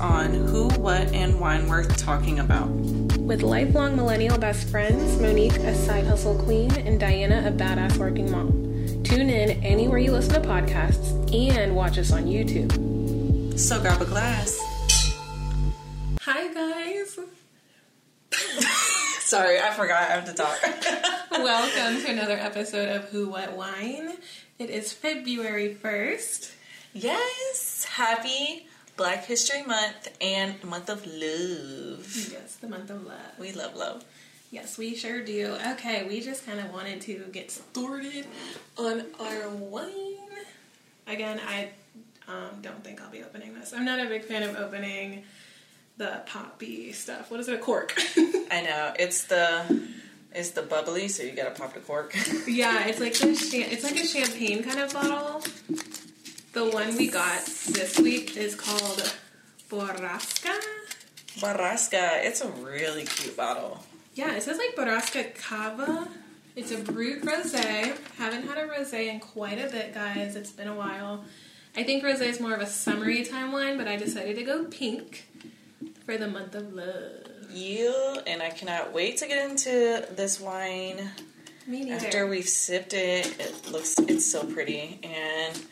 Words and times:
on 0.00 0.32
who, 0.32 0.68
what, 0.80 1.12
and 1.12 1.40
wine 1.40 1.68
worth 1.68 1.96
talking 1.96 2.38
about. 2.40 2.68
With 2.68 3.42
lifelong 3.42 3.96
millennial 3.96 4.38
best 4.38 4.68
friends, 4.68 5.20
Monique, 5.20 5.56
a 5.58 5.74
side 5.74 6.06
hustle 6.06 6.38
queen, 6.42 6.70
and 6.72 7.00
Diana, 7.00 7.44
a 7.46 7.50
badass 7.50 7.96
working 7.96 8.30
mom. 8.30 8.50
Tune 9.02 9.30
in 9.30 9.62
anywhere 9.64 9.98
you 9.98 10.12
listen 10.12 10.40
to 10.40 10.48
podcasts 10.48 11.34
and 11.34 11.74
watch 11.74 11.98
us 11.98 12.12
on 12.12 12.24
YouTube. 12.24 13.58
So 13.58 13.80
grab 13.80 14.02
a 14.02 14.04
glass. 14.04 14.58
Hi, 16.22 16.52
guys. 16.52 17.18
Sorry, 19.20 19.58
I 19.58 19.72
forgot 19.72 20.02
I 20.02 20.14
have 20.14 20.24
to 20.26 20.34
talk. 20.34 20.58
Welcome 21.30 22.02
to 22.02 22.10
another 22.10 22.36
episode 22.36 22.88
of 22.88 23.08
Who 23.10 23.28
What 23.28 23.56
Wine. 23.56 24.12
It 24.58 24.70
is 24.70 24.92
February 24.92 25.76
1st. 25.82 26.52
yes, 26.94 27.84
happy 27.84 28.66
Black 28.96 29.26
History 29.26 29.62
Month 29.62 30.08
and 30.20 30.62
month 30.64 30.88
of 30.88 31.06
love. 31.06 32.30
Yes, 32.32 32.56
the 32.60 32.68
month 32.68 32.90
of 32.90 33.04
love. 33.04 33.38
We 33.38 33.52
love 33.52 33.76
love. 33.76 34.04
Yes, 34.50 34.78
we 34.78 34.94
sure 34.94 35.22
do. 35.22 35.56
Okay, 35.72 36.06
we 36.08 36.20
just 36.20 36.46
kind 36.46 36.60
of 36.60 36.72
wanted 36.72 37.02
to 37.02 37.26
get 37.32 37.50
started 37.50 38.26
on 38.78 39.04
our 39.20 39.50
wine. 39.50 39.92
Again, 41.06 41.40
I 41.46 41.70
um, 42.26 42.62
don't 42.62 42.82
think 42.82 43.02
I'll 43.02 43.10
be 43.10 43.22
opening 43.22 43.54
this. 43.54 43.74
I'm 43.74 43.84
not 43.84 44.00
a 44.00 44.08
big 44.08 44.24
fan 44.24 44.42
of 44.42 44.56
opening 44.56 45.24
the 45.98 46.22
poppy 46.26 46.92
stuff. 46.92 47.30
What 47.30 47.40
is 47.40 47.48
it? 47.48 47.54
A 47.54 47.58
cork. 47.58 47.94
I 48.50 48.62
know 48.62 48.94
it's 48.98 49.24
the 49.24 49.88
it's 50.32 50.50
the 50.50 50.62
bubbly, 50.62 51.08
so 51.08 51.22
you 51.22 51.32
gotta 51.32 51.50
pop 51.50 51.74
the 51.74 51.80
cork. 51.80 52.14
yeah, 52.46 52.86
it's 52.86 53.00
like 53.00 53.12
the 53.12 53.28
it's 53.28 53.84
like 53.84 53.96
a 53.96 54.06
champagne 54.06 54.62
kind 54.62 54.80
of 54.80 54.92
bottle. 54.92 55.42
The 56.56 56.64
one 56.70 56.96
we 56.96 57.08
got 57.08 57.44
this 57.44 57.98
week 57.98 58.38
is 58.38 58.54
called 58.54 59.14
Borrasca. 59.68 60.58
Barrasca, 61.38 62.24
it's 62.24 62.40
a 62.40 62.48
really 62.48 63.04
cute 63.04 63.36
bottle. 63.36 63.84
Yeah, 64.14 64.34
it 64.34 64.42
says 64.42 64.56
like 64.56 64.74
Borrasca 64.74 65.34
Cava. 65.34 66.08
It's 66.56 66.70
a 66.70 66.78
brut 66.78 67.20
rosé. 67.20 67.98
Haven't 68.16 68.48
had 68.48 68.56
a 68.56 68.66
rosé 68.66 69.08
in 69.08 69.20
quite 69.20 69.62
a 69.62 69.68
bit, 69.68 69.92
guys. 69.92 70.34
It's 70.34 70.50
been 70.50 70.68
a 70.68 70.74
while. 70.74 71.26
I 71.76 71.82
think 71.82 72.02
rosé 72.02 72.22
is 72.22 72.40
more 72.40 72.54
of 72.54 72.62
a 72.62 72.66
summery 72.66 73.22
time 73.22 73.52
wine, 73.52 73.76
but 73.76 73.86
I 73.86 73.96
decided 73.96 74.36
to 74.36 74.42
go 74.42 74.64
pink 74.64 75.28
for 76.06 76.16
the 76.16 76.26
month 76.26 76.54
of 76.54 76.72
love. 76.72 77.52
You 77.52 78.18
and 78.26 78.40
I 78.40 78.48
cannot 78.48 78.94
wait 78.94 79.18
to 79.18 79.28
get 79.28 79.50
into 79.50 80.08
this 80.12 80.40
wine. 80.40 81.10
Me 81.66 81.84
neither. 81.84 82.06
After 82.06 82.26
we've 82.26 82.48
sipped 82.48 82.94
it, 82.94 83.38
it 83.38 83.70
looks 83.70 83.98
it's 83.98 84.24
so 84.24 84.42
pretty 84.42 85.00
and 85.02 85.62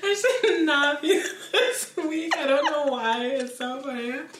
I 0.00 0.14
should 0.14 0.62
not 0.64 1.02
be 1.02 1.22
this 1.52 1.92
week. 1.96 2.36
I 2.36 2.46
don't 2.46 2.64
know 2.64 2.86
why. 2.86 3.24
It's 3.26 3.58
so 3.58 3.80
funny. 3.82 4.10
Anyway. 4.10 4.28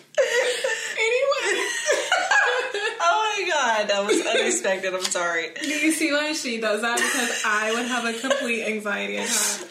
Oh 3.01 3.37
my 3.39 3.49
god, 3.49 3.89
that 3.89 4.05
was 4.05 4.27
unexpected. 4.27 4.93
I'm 4.93 5.03
sorry. 5.03 5.51
Do 5.61 5.69
you 5.69 5.93
see 5.93 6.13
why 6.13 6.33
she 6.33 6.61
does 6.61 6.83
that? 6.83 6.97
Because 6.97 7.43
I 7.45 7.73
would 7.73 7.87
have 7.87 8.05
a 8.05 8.13
complete 8.19 8.65
anxiety 8.65 9.17
attack. 9.19 9.68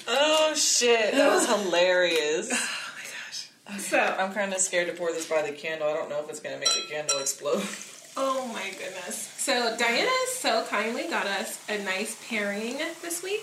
Shit, 0.78 1.16
that 1.16 1.34
was 1.34 1.48
hilarious. 1.64 2.50
Oh 2.52 2.94
my 2.96 3.74
gosh. 3.74 3.82
So, 3.82 3.98
I'm 3.98 4.32
kind 4.32 4.54
of 4.54 4.60
scared 4.60 4.88
to 4.88 4.94
pour 4.94 5.12
this 5.12 5.28
by 5.28 5.42
the 5.42 5.52
candle. 5.52 5.88
I 5.88 5.94
don't 5.94 6.08
know 6.08 6.22
if 6.24 6.30
it's 6.30 6.40
gonna 6.40 6.60
make 6.60 6.72
the 6.74 6.84
candle 6.88 7.18
explode. 7.20 7.64
oh 8.18 8.48
my 8.54 8.70
goodness. 8.78 9.16
So, 9.38 9.76
Diana 9.76 10.12
so 10.34 10.64
kindly 10.70 11.08
got 11.10 11.26
us 11.26 11.60
a 11.68 11.84
nice 11.84 12.24
pairing 12.30 12.78
this 13.02 13.24
week 13.24 13.42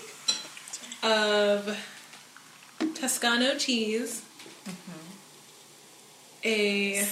of 1.03 1.77
Toscano 2.93 3.57
cheese, 3.57 4.23
mm-hmm. 4.63 5.11
a 6.45 7.05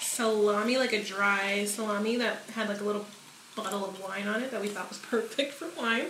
salami, 0.00 0.76
like 0.76 0.92
a 0.92 1.04
dry 1.04 1.66
salami 1.66 2.16
that 2.16 2.42
had 2.54 2.68
like 2.68 2.80
a 2.80 2.84
little 2.84 3.06
bottle 3.54 3.84
of 3.84 4.02
wine 4.02 4.26
on 4.26 4.42
it 4.42 4.50
that 4.50 4.60
we 4.60 4.66
thought 4.66 4.88
was 4.88 4.98
perfect 4.98 5.54
for 5.54 5.68
wine. 5.80 6.06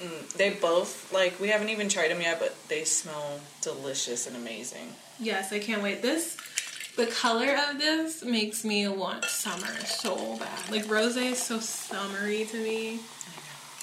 Mm, 0.00 0.32
they 0.34 0.50
both 0.50 1.12
like 1.12 1.38
we 1.40 1.48
haven't 1.48 1.68
even 1.68 1.88
tried 1.88 2.10
them 2.10 2.20
yet, 2.20 2.40
but 2.40 2.56
they 2.68 2.84
smell 2.84 3.40
delicious 3.62 4.26
and 4.26 4.36
amazing. 4.36 4.88
Yes, 5.20 5.52
I 5.52 5.60
can't 5.60 5.82
wait. 5.82 6.02
This, 6.02 6.36
the 6.96 7.06
color 7.06 7.56
of 7.70 7.78
this 7.78 8.24
makes 8.24 8.64
me 8.64 8.88
want 8.88 9.24
summer 9.24 9.72
so 9.84 10.36
bad. 10.38 10.70
Like 10.70 10.90
rose 10.90 11.16
is 11.16 11.38
so 11.38 11.60
summery 11.60 12.44
to 12.46 12.56
me. 12.56 13.00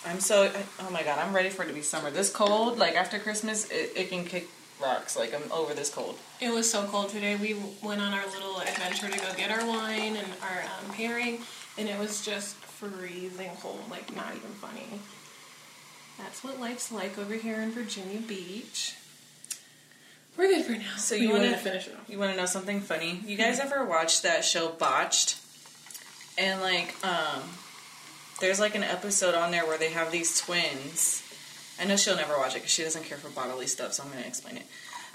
I'm 0.05 0.19
so 0.19 0.43
I, 0.43 0.63
oh 0.81 0.89
my 0.89 1.03
god, 1.03 1.19
I'm 1.19 1.33
ready 1.33 1.49
for 1.49 1.63
it 1.63 1.67
to 1.67 1.73
be 1.73 1.81
summer. 1.81 2.11
This 2.11 2.29
cold, 2.29 2.77
like 2.77 2.95
after 2.95 3.19
Christmas, 3.19 3.69
it, 3.69 3.93
it 3.95 4.09
can 4.09 4.25
kick 4.25 4.49
rocks. 4.81 5.15
Like 5.17 5.33
I'm 5.33 5.49
over 5.51 5.73
this 5.73 5.89
cold. 5.89 6.17
It 6.41 6.51
was 6.51 6.69
so 6.69 6.85
cold 6.87 7.09
today. 7.09 7.35
We 7.37 7.55
went 7.81 8.01
on 8.01 8.13
our 8.13 8.25
little 8.27 8.59
adventure 8.59 9.07
to 9.07 9.17
go 9.17 9.33
get 9.37 9.51
our 9.51 9.65
wine 9.65 10.17
and 10.17 10.27
our 10.41 10.63
um, 10.63 10.93
pairing, 10.93 11.39
and 11.77 11.87
it 11.87 11.97
was 11.97 12.25
just 12.25 12.55
freezing 12.55 13.51
cold. 13.61 13.79
Like 13.89 14.13
not 14.15 14.35
even 14.35 14.49
funny. 14.59 14.99
That's 16.17 16.43
what 16.43 16.59
life's 16.59 16.91
like 16.91 17.17
over 17.17 17.33
here 17.35 17.61
in 17.61 17.71
Virginia 17.71 18.19
Beach. 18.19 18.95
We're 20.37 20.47
good 20.47 20.65
for 20.65 20.71
now. 20.73 20.95
So 20.97 21.15
you 21.15 21.29
wanna 21.31 21.57
finish 21.57 21.87
it 21.87 21.93
off. 21.95 22.09
You 22.09 22.17
want 22.17 22.31
to 22.31 22.37
know 22.37 22.45
something 22.45 22.79
funny? 22.79 23.19
You 23.25 23.37
guys 23.37 23.59
ever 23.59 23.83
watched 23.83 24.23
that 24.23 24.45
show 24.45 24.69
Botched? 24.69 25.37
And 26.37 26.61
like, 26.61 26.95
um, 27.05 27.41
there's 28.39 28.59
like 28.59 28.73
an 28.75 28.83
episode 28.83 29.35
on 29.35 29.51
there 29.51 29.65
where 29.65 29.77
they 29.77 29.89
have 29.89 30.11
these 30.11 30.39
twins. 30.39 31.21
I 31.79 31.85
know 31.85 31.97
she'll 31.97 32.15
never 32.15 32.37
watch 32.37 32.51
it 32.51 32.59
because 32.59 32.71
she 32.71 32.83
doesn't 32.83 33.03
care 33.03 33.17
for 33.17 33.29
bodily 33.29 33.67
stuff, 33.67 33.93
so 33.93 34.03
I'm 34.03 34.09
gonna 34.09 34.21
explain 34.25 34.57
it. 34.57 34.63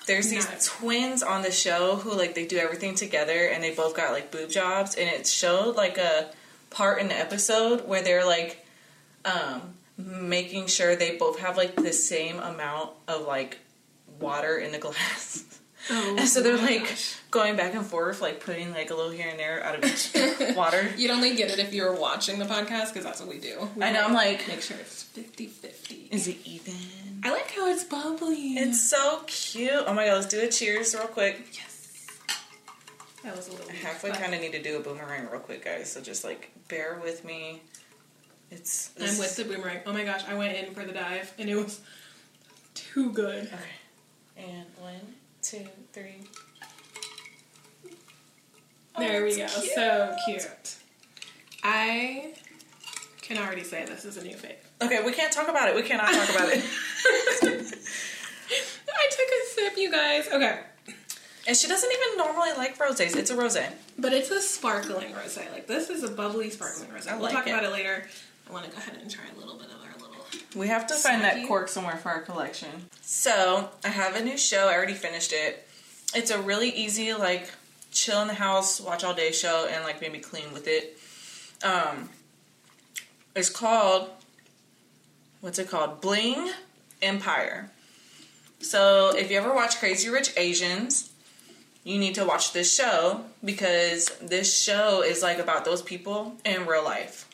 There's 0.07 0.29
these 0.29 0.47
Nice. 0.49 0.67
twins 0.67 1.23
on 1.23 1.43
the 1.43 1.51
show 1.51 1.97
who 1.97 2.13
like 2.13 2.35
they 2.35 2.47
do 2.47 2.59
everything 2.59 2.95
together, 2.95 3.47
and 3.47 3.63
they 3.65 3.75
both 3.75 3.97
got 3.97 4.13
like 4.13 4.31
boob 4.31 4.51
jobs, 4.51 4.95
and 4.95 5.09
it 5.09 5.27
showed 5.27 5.77
like 5.77 5.97
a 5.99 6.31
part 6.71 7.01
in 7.01 7.09
the 7.09 7.17
episode 7.19 7.89
where 7.89 8.03
they're 8.03 8.27
like, 8.27 8.67
um, 9.25 9.75
making 9.97 10.67
sure 10.67 10.95
they 10.97 11.17
both 11.17 11.39
have 11.39 11.57
like 11.57 11.75
the 11.77 11.93
same 11.93 12.39
amount 12.39 12.91
of 13.09 13.23
like 13.27 13.59
water 14.21 14.59
in 14.59 14.73
the 14.73 14.79
glass. 14.87 15.45
Oh, 15.89 16.17
And 16.19 16.29
so 16.29 16.43
they're 16.43 16.57
like 16.57 16.81
gosh. 16.83 17.17
going 17.31 17.55
back 17.57 17.75
and 17.75 17.87
forth, 17.87 18.21
like 18.21 18.41
putting 18.41 18.73
like 18.73 18.91
a 18.91 18.95
little 18.95 19.13
here 19.13 19.29
and 19.29 19.39
there 19.39 19.63
out 19.63 19.77
of 19.77 19.85
each 19.85 20.11
water. 20.57 20.89
You'd 20.97 21.13
only 21.13 21.37
get 21.37 21.49
it 21.51 21.61
if 21.61 21.73
you 21.73 21.85
were 21.85 21.95
watching 21.95 22.41
the 22.41 22.45
podcast 22.45 22.89
because 22.93 23.05
that's 23.05 23.21
what 23.21 23.29
we 23.29 23.39
do. 23.39 23.69
We 23.77 23.85
I 23.85 23.93
know, 23.93 24.05
I'm 24.05 24.13
like- 24.13 24.49
make 24.49 24.63
sure 24.63 24.77
it's 24.79 25.05
50 25.05 25.47
50. 25.47 26.09
Is 26.11 26.27
it 26.27 26.39
even? 26.45 26.75
I 27.23 27.31
like 27.31 27.51
how 27.53 27.69
it's 27.69 27.85
bubbly. 27.85 28.55
It's 28.55 28.91
so 28.91 29.23
cute. 29.29 29.71
Oh 29.87 29.95
my 29.95 30.07
god, 30.07 30.15
let's 30.15 30.27
do 30.27 30.41
a 30.41 30.49
cheers 30.49 30.93
real 30.95 31.07
quick. 31.07 31.41
yes. 31.53 32.07
That 33.23 33.37
was 33.37 33.49
a 33.49 33.53
little 33.53 33.71
I 33.71 33.75
halfway 33.75 34.11
kind 34.11 34.35
of 34.35 34.41
need 34.41 34.53
to 34.53 34.63
do 34.63 34.77
a 34.77 34.81
boomerang 34.81 35.29
real 35.31 35.41
quick, 35.41 35.65
guys. 35.65 35.91
So 35.93 36.01
just 36.01 36.25
like 36.25 36.51
bear 36.69 37.01
with 37.03 37.25
me. 37.25 37.63
It's. 38.51 38.91
I'm 39.01 39.19
with 39.19 39.37
the 39.37 39.45
boomerang. 39.45 39.81
Oh 39.87 39.93
my 39.93 40.05
gosh, 40.05 40.23
I 40.29 40.35
went 40.35 40.57
in 40.57 40.73
for 40.75 40.85
the 40.85 40.93
dive 40.93 41.33
and 41.39 41.49
it 41.49 41.57
was 41.57 41.81
too 42.75 43.11
good. 43.11 43.45
Okay. 43.47 43.59
And 44.39 44.67
one, 44.81 45.01
two, 45.43 45.67
three. 45.93 46.23
There 48.99 49.23
oh, 49.23 49.25
we 49.25 49.37
go. 49.37 49.47
cute. 49.47 49.73
So 49.75 50.17
cute. 50.27 50.77
I 51.63 52.33
can 53.21 53.39
already 53.39 53.65
say 53.65 53.85
this 53.85 54.05
is 54.05 54.17
a 54.17 54.23
new 54.23 54.35
fave. 54.37 54.55
Okay, 54.81 55.03
we 55.05 55.13
can't 55.13 55.33
talk 55.33 55.49
about 55.49 55.69
it. 55.69 55.75
We 55.75 55.83
cannot 55.83 56.13
talk 56.13 56.31
about 56.31 56.49
it. 56.51 56.63
I 58.99 59.09
took 59.11 59.29
a 59.29 59.49
sip, 59.55 59.77
you 59.77 59.91
guys. 59.91 60.29
Okay. 60.29 60.61
and 61.47 61.57
she 61.57 61.67
doesn't 61.69 61.91
even 61.91 62.19
normally 62.19 62.51
like 62.57 62.79
rosés. 62.79 63.17
It's 63.17 63.31
a 63.31 63.37
rosé. 63.37 63.67
But 63.99 64.13
it's 64.13 64.31
a 64.31 64.41
sparkling 64.41 65.13
rosé. 65.13 65.51
Like 65.53 65.67
this 65.67 65.91
is 65.91 66.03
a 66.03 66.09
bubbly 66.11 66.51
sparkling 66.51 66.89
rosé. 66.91 67.09
I 67.09 67.15
We'll 67.15 67.25
like 67.25 67.33
talk 67.35 67.47
it. 67.47 67.51
about 67.51 67.65
it 67.65 67.73
later. 67.73 68.07
I 68.49 68.53
want 68.53 68.65
to 68.65 68.71
go 68.71 68.79
ahead 68.79 68.99
and 69.01 69.11
try 69.11 69.25
a 69.35 69.39
little 69.39 69.57
bit 69.57 69.67
of 69.67 69.83
our 69.83 70.09
little. 70.09 70.25
We 70.55 70.69
have 70.69 70.87
to 70.89 70.95
find 70.95 71.23
that 71.23 71.47
cork 71.49 71.69
somewhere 71.69 71.97
for 71.97 72.11
our 72.11 72.21
collection. 72.21 72.71
So 73.03 73.69
I 73.85 73.89
have 73.89 74.17
a 74.17 74.23
new 74.23 74.39
show. 74.39 74.69
I 74.69 74.75
already 74.75 74.95
finished 74.95 75.33
it. 75.33 75.69
It's 76.15 76.31
a 76.31 76.41
really 76.41 76.71
easy, 76.71 77.13
like, 77.15 77.51
chill 77.91 78.21
in 78.21 78.29
the 78.29 78.35
house, 78.35 78.81
watch 78.81 79.03
all 79.03 79.15
day 79.15 79.33
show, 79.33 79.67
and 79.71 79.83
like 79.83 80.01
maybe 80.01 80.19
clean 80.19 80.53
with 80.53 80.69
it. 80.69 80.99
Um, 81.65 82.11
it's 83.35 83.51
called 83.51 84.11
what's 85.41 85.59
it 85.59 85.69
called? 85.71 86.01
Bling 86.01 86.51
Empire. 87.03 87.71
So 88.61 89.17
if 89.17 89.31
you 89.31 89.37
ever 89.37 89.55
watch 89.55 89.79
Crazy 89.79 90.09
Rich 90.09 90.33
Asians, 90.37 91.13
you 91.85 91.99
need 91.99 92.15
to 92.17 92.25
watch 92.25 92.53
this 92.53 92.75
show 92.75 93.25
because 93.45 94.09
this 94.19 94.61
show 94.61 95.03
is 95.03 95.23
like 95.23 95.39
about 95.39 95.65
those 95.65 95.83
people 95.83 96.37
in 96.45 96.67
real 96.67 96.85
life. 96.85 97.26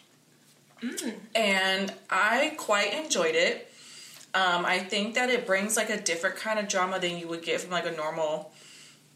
And 1.35 1.93
I 2.11 2.55
quite 2.57 2.93
enjoyed 2.95 3.35
it. 3.35 3.69
Um, 4.35 4.65
I 4.65 4.79
think 4.79 5.15
that 5.15 5.29
it 5.31 5.47
brings 5.47 5.77
like 5.77 5.91
a 5.91 6.01
different 6.01 6.37
kind 6.37 6.59
of 6.59 6.69
drama 6.69 6.99
than 6.99 7.19
you 7.19 7.29
would 7.29 7.43
get 7.43 7.61
from 7.61 7.71
like 7.71 7.87
a 7.87 7.93
normal 7.93 8.53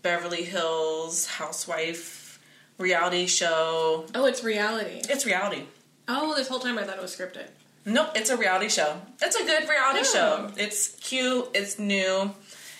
Beverly 0.02 0.42
Hills 0.44 1.26
housewife 1.26 2.38
reality 2.78 3.26
show. 3.26 4.06
Oh, 4.14 4.26
it's 4.26 4.44
reality. 4.44 5.00
It's 5.08 5.24
reality. 5.24 5.62
Oh, 6.08 6.34
this 6.36 6.48
whole 6.48 6.58
time 6.60 6.78
I 6.78 6.84
thought 6.84 6.96
it 6.98 7.02
was 7.02 7.16
scripted. 7.16 7.46
Nope, 7.84 8.08
it's 8.14 8.30
a 8.30 8.36
reality 8.36 8.68
show. 8.68 9.00
It's 9.22 9.36
a 9.36 9.44
good 9.44 9.68
reality 9.68 10.00
Oh. 10.00 10.12
show. 10.12 10.50
It's 10.56 10.88
cute. 10.96 11.48
It's 11.54 11.78
new. 11.78 12.32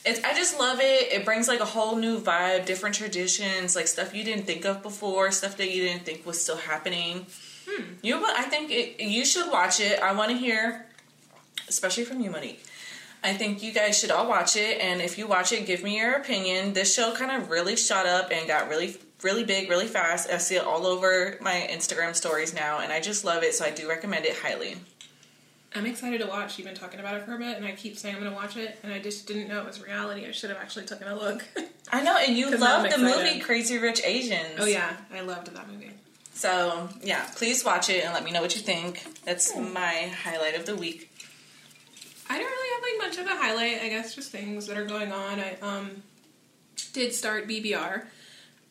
It's 0.05 0.23
I 0.23 0.35
just 0.35 0.59
love 0.59 0.79
it. 0.81 1.13
It 1.13 1.25
brings 1.25 1.49
like 1.49 1.61
a 1.61 1.65
whole 1.65 1.97
new 1.97 2.21
vibe, 2.21 2.67
different 2.67 2.95
traditions, 2.97 3.75
like 3.75 3.89
stuff 3.89 4.15
you 4.15 4.23
didn't 4.25 4.45
think 4.47 4.65
of 4.65 4.83
before, 4.83 5.33
stuff 5.33 5.57
that 5.57 5.71
you 5.71 5.83
didn't 5.85 6.05
think 6.05 6.27
was 6.27 6.41
still 6.43 6.57
happening. 6.59 7.27
Hmm. 7.69 7.83
You, 8.03 8.21
but 8.21 8.31
I 8.31 8.43
think 8.43 8.71
it, 8.71 9.01
you 9.03 9.25
should 9.25 9.51
watch 9.51 9.81
it. 9.81 10.01
I 10.01 10.13
want 10.13 10.31
to 10.31 10.37
hear, 10.37 10.87
especially 11.69 12.05
from 12.05 12.21
you, 12.21 12.31
Monique. 12.31 12.65
I 13.25 13.33
think 13.33 13.63
you 13.63 13.73
guys 13.73 13.99
should 13.99 14.11
all 14.13 14.29
watch 14.29 14.55
it, 14.57 14.81
and 14.81 15.01
if 15.01 15.19
you 15.19 15.27
watch 15.27 15.53
it, 15.53 15.67
give 15.67 15.83
me 15.83 15.99
your 15.99 16.13
opinion. 16.15 16.75
This 16.75 16.95
show 16.95 17.13
kind 17.13 17.33
of 17.33 17.51
really 17.51 17.75
shot 17.75 18.07
up 18.07 18.31
and 18.31 18.47
got 18.47 18.69
really, 18.69 18.99
really 19.23 19.43
big, 19.43 19.69
really 19.69 19.87
fast. 19.89 20.31
I 20.31 20.39
see 20.39 20.55
it 20.57 20.65
all 20.65 20.87
over 20.87 21.37
my 21.41 21.69
Instagram 21.71 22.15
stories 22.15 22.55
now, 22.55 22.79
and 22.79 22.93
I 22.93 23.01
just 23.01 23.25
love 23.25 23.43
it. 23.43 23.55
So 23.55 23.65
I 23.65 23.71
do 23.71 23.89
recommend 23.89 24.27
it 24.27 24.37
highly. 24.37 24.77
I'm 25.75 25.87
excited 25.87 26.21
to 26.21 26.27
watch. 26.27 26.57
You've 26.57 26.67
been 26.67 26.77
talking 26.77 27.01
about 27.01 27.17
it 27.17 27.25
for 27.25 27.35
a 27.35 27.39
bit, 27.39 27.57
and 27.57 27.67
I 27.67 27.73
keep 27.73 27.99
saying 27.99 28.15
I'm 28.15 28.21
going 28.23 28.33
to 28.33 28.37
watch 28.37 28.57
it, 28.57 28.79
and 28.83 28.93
I 28.93 28.99
just 28.99 29.27
didn't 29.27 29.49
know 29.49 29.61
it 29.61 29.67
was 29.67 29.83
reality. 29.83 30.25
I 30.25 30.31
should 30.31 30.51
have 30.51 30.59
actually 30.61 30.87
taken 30.87 31.09
a 31.09 31.15
look. 31.15 31.45
I 31.93 32.03
know, 32.03 32.17
and 32.17 32.37
you 32.37 32.51
love 32.59 32.89
the 32.89 32.99
movie 32.99 33.41
Crazy 33.41 33.77
Rich 33.77 34.03
Asians. 34.05 34.55
oh 34.59 34.67
yeah, 34.67 34.97
I 35.13 35.21
loved 35.23 35.53
that 35.55 35.69
movie. 35.69 35.91
So 36.37 36.91
yeah, 37.03 37.27
please 37.35 37.65
watch 37.65 37.89
it 37.89 38.05
and 38.05 38.13
let 38.13 38.23
me 38.23 38.31
know 38.31 38.43
what 38.43 38.55
you 38.55 38.61
think. 38.61 39.03
That's 39.25 39.57
my 39.57 40.13
highlight 40.23 40.55
of 40.55 40.67
the 40.67 40.77
week. 40.77 41.11
I 42.29 42.39
don't 42.39 42.47
really 42.47 42.75
have 42.75 43.01
like 43.01 43.09
much 43.09 43.19
of 43.19 43.27
a 43.27 43.43
highlight. 43.43 43.83
I 43.83 43.89
guess 43.89 44.15
just 44.15 44.33
things 44.33 44.67
that 44.67 44.77
are 44.77 44.85
going 44.85 45.13
on. 45.13 45.41
I 45.41 45.57
um 45.63 46.03
did 46.93 47.15
start 47.15 47.49
BBR. 47.49 48.05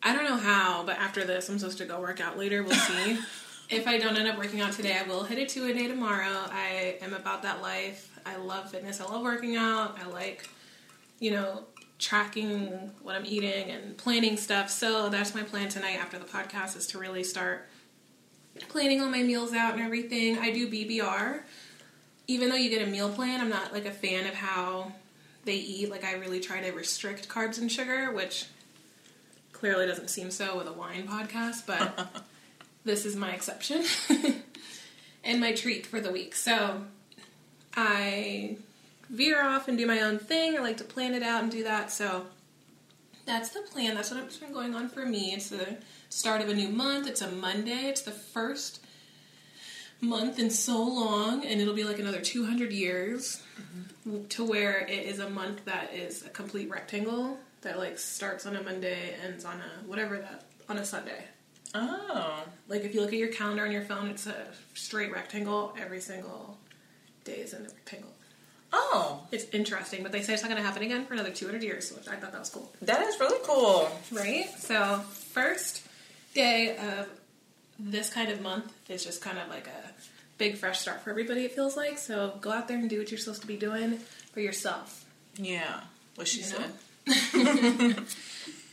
I 0.03 0.13
don't 0.13 0.25
know 0.25 0.37
how, 0.37 0.83
but 0.85 0.99
after 0.99 1.25
this, 1.25 1.49
I'm 1.49 1.57
supposed 1.57 1.79
to 1.79 1.85
go 1.85 1.99
work 1.99 2.21
out 2.21 2.37
later. 2.37 2.61
We'll 2.61 2.75
see. 2.75 3.17
if 3.71 3.87
I 3.87 3.97
don't 3.97 4.15
end 4.15 4.27
up 4.27 4.37
working 4.37 4.61
out 4.61 4.73
today, 4.73 4.95
I 5.03 5.07
will 5.07 5.23
hit 5.23 5.39
it 5.39 5.49
to 5.49 5.65
a 5.65 5.73
day 5.73 5.87
tomorrow. 5.87 6.45
I 6.51 6.97
am 7.01 7.15
about 7.15 7.41
that 7.41 7.63
life. 7.63 8.11
I 8.27 8.35
love 8.35 8.69
fitness. 8.69 9.01
I 9.01 9.05
love 9.05 9.23
working 9.23 9.55
out. 9.55 9.97
I 9.99 10.07
like, 10.07 10.47
you 11.19 11.31
know, 11.31 11.63
tracking 11.97 12.91
what 13.01 13.15
I'm 13.15 13.25
eating 13.25 13.71
and 13.71 13.97
planning 13.97 14.37
stuff. 14.37 14.69
So 14.69 15.09
that's 15.09 15.33
my 15.33 15.43
plan 15.43 15.69
tonight 15.69 15.97
after 15.99 16.19
the 16.19 16.25
podcast 16.25 16.75
is 16.75 16.87
to 16.87 16.97
really 16.97 17.23
start 17.23 17.67
planning 18.69 19.01
all 19.01 19.09
my 19.09 19.23
meals 19.23 19.53
out 19.53 19.73
and 19.73 19.81
everything. 19.81 20.37
I 20.37 20.51
do 20.51 20.69
BBR 20.69 21.41
even 22.27 22.49
though 22.49 22.55
you 22.55 22.69
get 22.69 22.87
a 22.87 22.89
meal 22.89 23.09
plan, 23.09 23.41
I'm 23.41 23.49
not 23.49 23.73
like 23.73 23.85
a 23.85 23.91
fan 23.91 24.27
of 24.27 24.33
how 24.33 24.91
they 25.43 25.55
eat. 25.55 25.89
Like 25.89 26.03
I 26.03 26.13
really 26.13 26.39
try 26.39 26.61
to 26.61 26.71
restrict 26.71 27.29
carbs 27.29 27.59
and 27.59 27.71
sugar, 27.71 28.11
which 28.11 28.45
clearly 29.51 29.85
doesn't 29.85 30.09
seem 30.09 30.31
so 30.31 30.57
with 30.57 30.67
a 30.67 30.73
wine 30.73 31.07
podcast, 31.07 31.65
but 31.65 32.23
this 32.83 33.05
is 33.05 33.15
my 33.15 33.31
exception 33.31 33.83
and 35.23 35.39
my 35.39 35.53
treat 35.53 35.85
for 35.85 35.99
the 35.99 36.11
week. 36.11 36.35
So 36.35 36.81
I 37.75 38.57
veer 39.09 39.43
off 39.43 39.67
and 39.67 39.77
do 39.77 39.85
my 39.85 40.01
own 40.01 40.19
thing. 40.19 40.57
I 40.57 40.61
like 40.61 40.77
to 40.77 40.83
plan 40.83 41.13
it 41.13 41.23
out 41.23 41.43
and 41.43 41.51
do 41.51 41.63
that. 41.63 41.91
So 41.91 42.25
that's 43.25 43.49
the 43.49 43.61
plan. 43.61 43.95
That's 43.95 44.11
what's 44.11 44.37
been 44.37 44.53
going 44.53 44.75
on 44.75 44.89
for 44.89 45.05
me. 45.05 45.33
It's 45.33 45.49
the 45.49 45.77
start 46.09 46.41
of 46.41 46.49
a 46.49 46.53
new 46.53 46.69
month. 46.69 47.07
It's 47.07 47.21
a 47.21 47.31
Monday. 47.31 47.85
It's 47.85 48.01
the 48.01 48.11
first 48.11 48.85
month 50.01 50.39
in 50.39 50.49
so 50.49 50.81
long, 50.81 51.45
and 51.45 51.61
it'll 51.61 51.73
be 51.73 51.83
like 51.83 51.99
another 51.99 52.21
200 52.21 52.71
years 52.71 53.41
mm-hmm. 53.59 54.27
to 54.27 54.45
where 54.45 54.79
it 54.79 55.05
is 55.05 55.19
a 55.19 55.29
month 55.29 55.65
that 55.65 55.93
is 55.93 56.25
a 56.25 56.29
complete 56.29 56.69
rectangle 56.69 57.37
that 57.61 57.79
like 57.79 57.97
starts 57.97 58.45
on 58.45 58.55
a 58.55 58.61
Monday, 58.61 59.15
ends 59.25 59.45
on 59.45 59.55
a 59.55 59.87
whatever 59.87 60.17
that 60.17 60.45
on 60.69 60.77
a 60.77 60.85
Sunday. 60.85 61.25
Oh, 61.73 62.43
Like 62.69 62.83
if 62.83 62.95
you 62.95 63.01
look 63.01 63.11
at 63.11 63.19
your 63.19 63.29
calendar 63.29 63.65
on 63.65 63.71
your 63.71 63.81
phone, 63.81 64.07
it's 64.07 64.27
a 64.27 64.47
straight 64.73 65.11
rectangle. 65.11 65.75
Every 65.77 65.99
single 65.99 66.57
day 67.25 67.39
is 67.39 67.53
in 67.53 67.65
a 67.65 67.69
rectangle. 67.69 68.14
Oh, 68.75 69.21
It's 69.31 69.45
interesting, 69.53 70.03
but 70.03 70.11
they 70.11 70.21
say 70.21 70.33
it's 70.33 70.43
not 70.43 70.49
going 70.49 70.61
to 70.61 70.67
happen 70.67 70.83
again 70.83 71.05
for 71.05 71.13
another 71.13 71.31
200 71.31 71.63
years, 71.63 71.91
which 71.93 72.07
I 72.07 72.15
thought 72.17 72.31
that 72.33 72.39
was 72.39 72.49
cool. 72.49 72.71
that 72.81 73.01
is 73.07 73.19
really 73.19 73.39
cool. 73.43 73.89
Right? 74.11 74.49
So, 74.57 74.99
first 74.99 75.81
day 76.33 76.75
of 76.77 77.07
this 77.79 78.09
kind 78.09 78.29
of 78.31 78.41
month 78.41 78.71
is 78.89 79.03
just 79.03 79.21
kind 79.21 79.37
of 79.37 79.47
like 79.49 79.67
a 79.67 79.91
big 80.37 80.57
fresh 80.57 80.79
start 80.79 81.01
for 81.01 81.09
everybody, 81.09 81.45
it 81.45 81.53
feels 81.53 81.77
like. 81.77 81.97
So, 81.97 82.37
go 82.41 82.51
out 82.51 82.67
there 82.67 82.77
and 82.77 82.89
do 82.89 82.99
what 82.99 83.09
you're 83.11 83.17
supposed 83.17 83.41
to 83.41 83.47
be 83.47 83.57
doing 83.57 83.97
for 84.33 84.41
yourself. 84.41 85.05
Yeah, 85.37 85.81
what 86.15 86.27
she 86.27 86.39
You 86.39 86.45
said. 86.45 87.97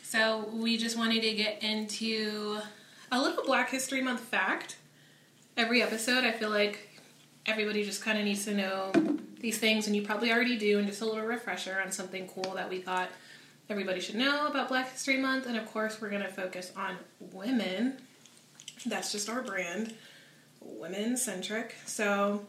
So, 0.04 0.46
we 0.52 0.76
just 0.76 0.98
wanted 0.98 1.22
to 1.22 1.32
get 1.32 1.62
into 1.62 2.58
a 3.10 3.18
little 3.18 3.44
Black 3.44 3.70
History 3.70 4.02
Month 4.02 4.20
fact. 4.20 4.76
Every 5.56 5.80
episode, 5.82 6.24
I 6.24 6.32
feel 6.32 6.50
like 6.50 6.91
everybody 7.46 7.84
just 7.84 8.02
kind 8.02 8.18
of 8.18 8.24
needs 8.24 8.44
to 8.44 8.54
know 8.54 8.92
these 9.40 9.58
things, 9.58 9.86
and 9.86 9.96
you 9.96 10.02
probably 10.02 10.32
already 10.32 10.56
do, 10.56 10.78
and 10.78 10.86
just 10.86 11.02
a 11.02 11.04
little 11.04 11.24
refresher 11.24 11.80
on 11.84 11.90
something 11.90 12.28
cool 12.28 12.54
that 12.54 12.70
we 12.70 12.78
thought 12.78 13.08
everybody 13.68 14.00
should 14.00 14.14
know 14.14 14.46
about 14.46 14.68
Black 14.68 14.92
History 14.92 15.18
Month. 15.18 15.46
And 15.46 15.56
of 15.56 15.66
course, 15.66 16.00
we're 16.00 16.10
going 16.10 16.22
to 16.22 16.28
focus 16.28 16.72
on 16.76 16.96
women. 17.32 17.94
That's 18.86 19.12
just 19.12 19.28
our 19.28 19.42
brand, 19.42 19.94
women 20.60 21.16
centric. 21.16 21.74
So, 21.86 22.46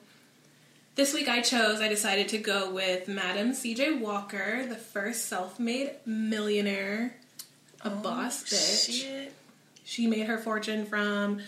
this 0.96 1.14
week 1.14 1.28
I 1.28 1.42
chose, 1.42 1.82
I 1.82 1.88
decided 1.88 2.30
to 2.30 2.38
go 2.38 2.72
with 2.72 3.08
Madam 3.08 3.52
CJ 3.52 4.00
Walker, 4.00 4.66
the 4.68 4.76
first 4.76 5.26
self 5.26 5.60
made 5.60 5.92
millionaire, 6.06 7.16
a 7.82 7.92
oh, 7.92 7.96
boss 7.96 8.44
bitch. 8.44 9.02
Shit. 9.02 9.34
She 9.84 10.08
made 10.08 10.28
her 10.28 10.38
fortune 10.38 10.86
from 10.86 11.42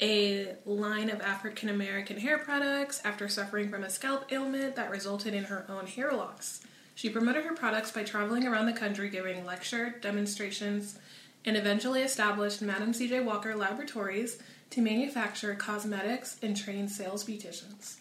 a 0.00 0.54
line 0.66 1.08
of 1.08 1.20
African 1.20 1.68
American 1.68 2.18
hair 2.18 2.38
products 2.38 3.00
after 3.04 3.28
suffering 3.28 3.70
from 3.70 3.82
a 3.82 3.90
scalp 3.90 4.30
ailment 4.30 4.76
that 4.76 4.90
resulted 4.90 5.32
in 5.32 5.44
her 5.44 5.64
own 5.68 5.86
hair 5.86 6.12
loss. 6.12 6.60
She 6.94 7.10
promoted 7.10 7.44
her 7.44 7.54
products 7.54 7.90
by 7.90 8.04
traveling 8.04 8.46
around 8.46 8.66
the 8.66 8.72
country 8.72 9.08
giving 9.08 9.44
lecture, 9.44 9.96
demonstrations, 10.00 10.98
and 11.44 11.56
eventually 11.56 12.02
established 12.02 12.60
Madam 12.60 12.92
C.J. 12.92 13.20
Walker 13.20 13.54
Laboratories 13.54 14.38
to 14.70 14.82
manufacture 14.82 15.54
cosmetics 15.54 16.36
and 16.42 16.56
train 16.56 16.88
sales 16.88 17.24
beauticians. 17.24 17.96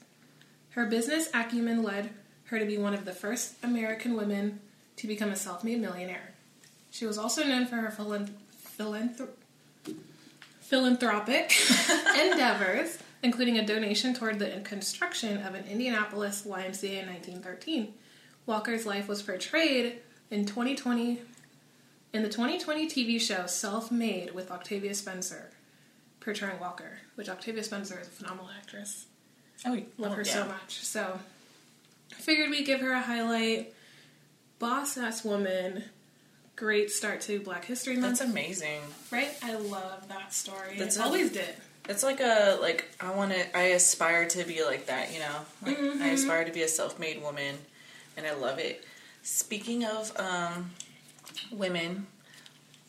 Her 0.72 0.86
business 0.86 1.30
acumen 1.34 1.84
led 1.84 2.10
her 2.46 2.60
to 2.60 2.66
be 2.66 2.78
one 2.78 2.94
of 2.94 3.06
the 3.06 3.14
first 3.14 3.56
American 3.64 4.16
women 4.16 4.60
to 4.98 5.08
become 5.08 5.30
a 5.30 5.36
self 5.36 5.64
made 5.64 5.80
millionaire. 5.82 6.34
She 6.92 7.06
was 7.06 7.18
also 7.18 7.44
known 7.44 7.66
for 7.66 7.76
her 7.76 7.90
philan- 7.90 8.32
philanthrop- 8.78 9.38
philanthropic 10.66 11.54
endeavors, 12.20 12.98
including 13.22 13.60
a 13.60 13.66
donation 13.66 14.14
toward 14.16 14.40
the 14.40 14.62
construction 14.64 15.38
of 15.44 15.54
an 15.54 15.64
Indianapolis 15.66 16.42
YMCA 16.42 17.02
in 17.02 17.08
1913. 17.08 17.94
Walker's 18.48 18.86
life 18.86 19.08
was 19.08 19.22
portrayed 19.22 20.00
in 20.32 20.46
2020 20.46 21.22
in 22.14 22.24
the 22.24 22.30
2020 22.30 22.88
TV 22.88 23.22
show 23.22 23.46
Self 23.46 23.92
Made 23.92 24.34
with 24.34 24.50
Octavia 24.50 24.96
Spencer, 24.96 25.52
portraying 26.20 26.60
Walker, 26.60 27.00
which 27.16 27.30
Octavia 27.30 27.64
Spencer 27.64 28.00
is 28.00 28.08
a 28.08 28.12
phenomenal 28.12 28.50
actress. 28.58 29.06
Oh, 29.66 29.80
Love 29.98 30.14
her 30.14 30.24
yeah. 30.24 30.34
so 30.34 30.46
much. 30.46 30.80
So, 30.80 31.20
figured 32.10 32.50
we'd 32.50 32.66
give 32.66 32.82
her 32.82 32.92
a 32.92 33.02
highlight. 33.02 33.74
Boss 34.60 34.98
ass 34.98 35.24
woman. 35.24 35.84
Great 36.56 36.90
start 36.90 37.20
to 37.22 37.40
Black 37.42 37.66
History 37.66 37.98
Month. 37.98 38.20
That's 38.20 38.30
amazing. 38.30 38.82
right? 39.12 39.36
I 39.44 39.56
love 39.56 40.08
that 40.08 40.34
story. 40.34 40.78
That's 40.78 40.98
a- 40.98 41.04
always 41.04 41.32
did. 41.32 41.54
It's 41.90 42.02
like 42.02 42.20
a 42.22 42.58
like 42.62 42.86
I 43.00 43.12
want 43.14 43.32
to. 43.34 43.58
I 43.58 43.64
aspire 43.74 44.28
to 44.30 44.44
be 44.46 44.64
like 44.64 44.88
that. 44.88 45.14
You 45.14 45.20
know, 45.20 45.36
like 45.66 45.78
Mm-hmm. 45.78 46.02
I 46.02 46.08
aspire 46.08 46.46
to 46.46 46.52
be 46.52 46.62
a 46.64 46.68
self-made 46.68 47.22
woman, 47.22 47.58
and 48.18 48.26
I 48.26 48.34
love 48.34 48.58
it. 48.58 48.84
Speaking 49.22 49.84
of 49.86 50.12
um, 50.20 50.72
women, 51.52 52.08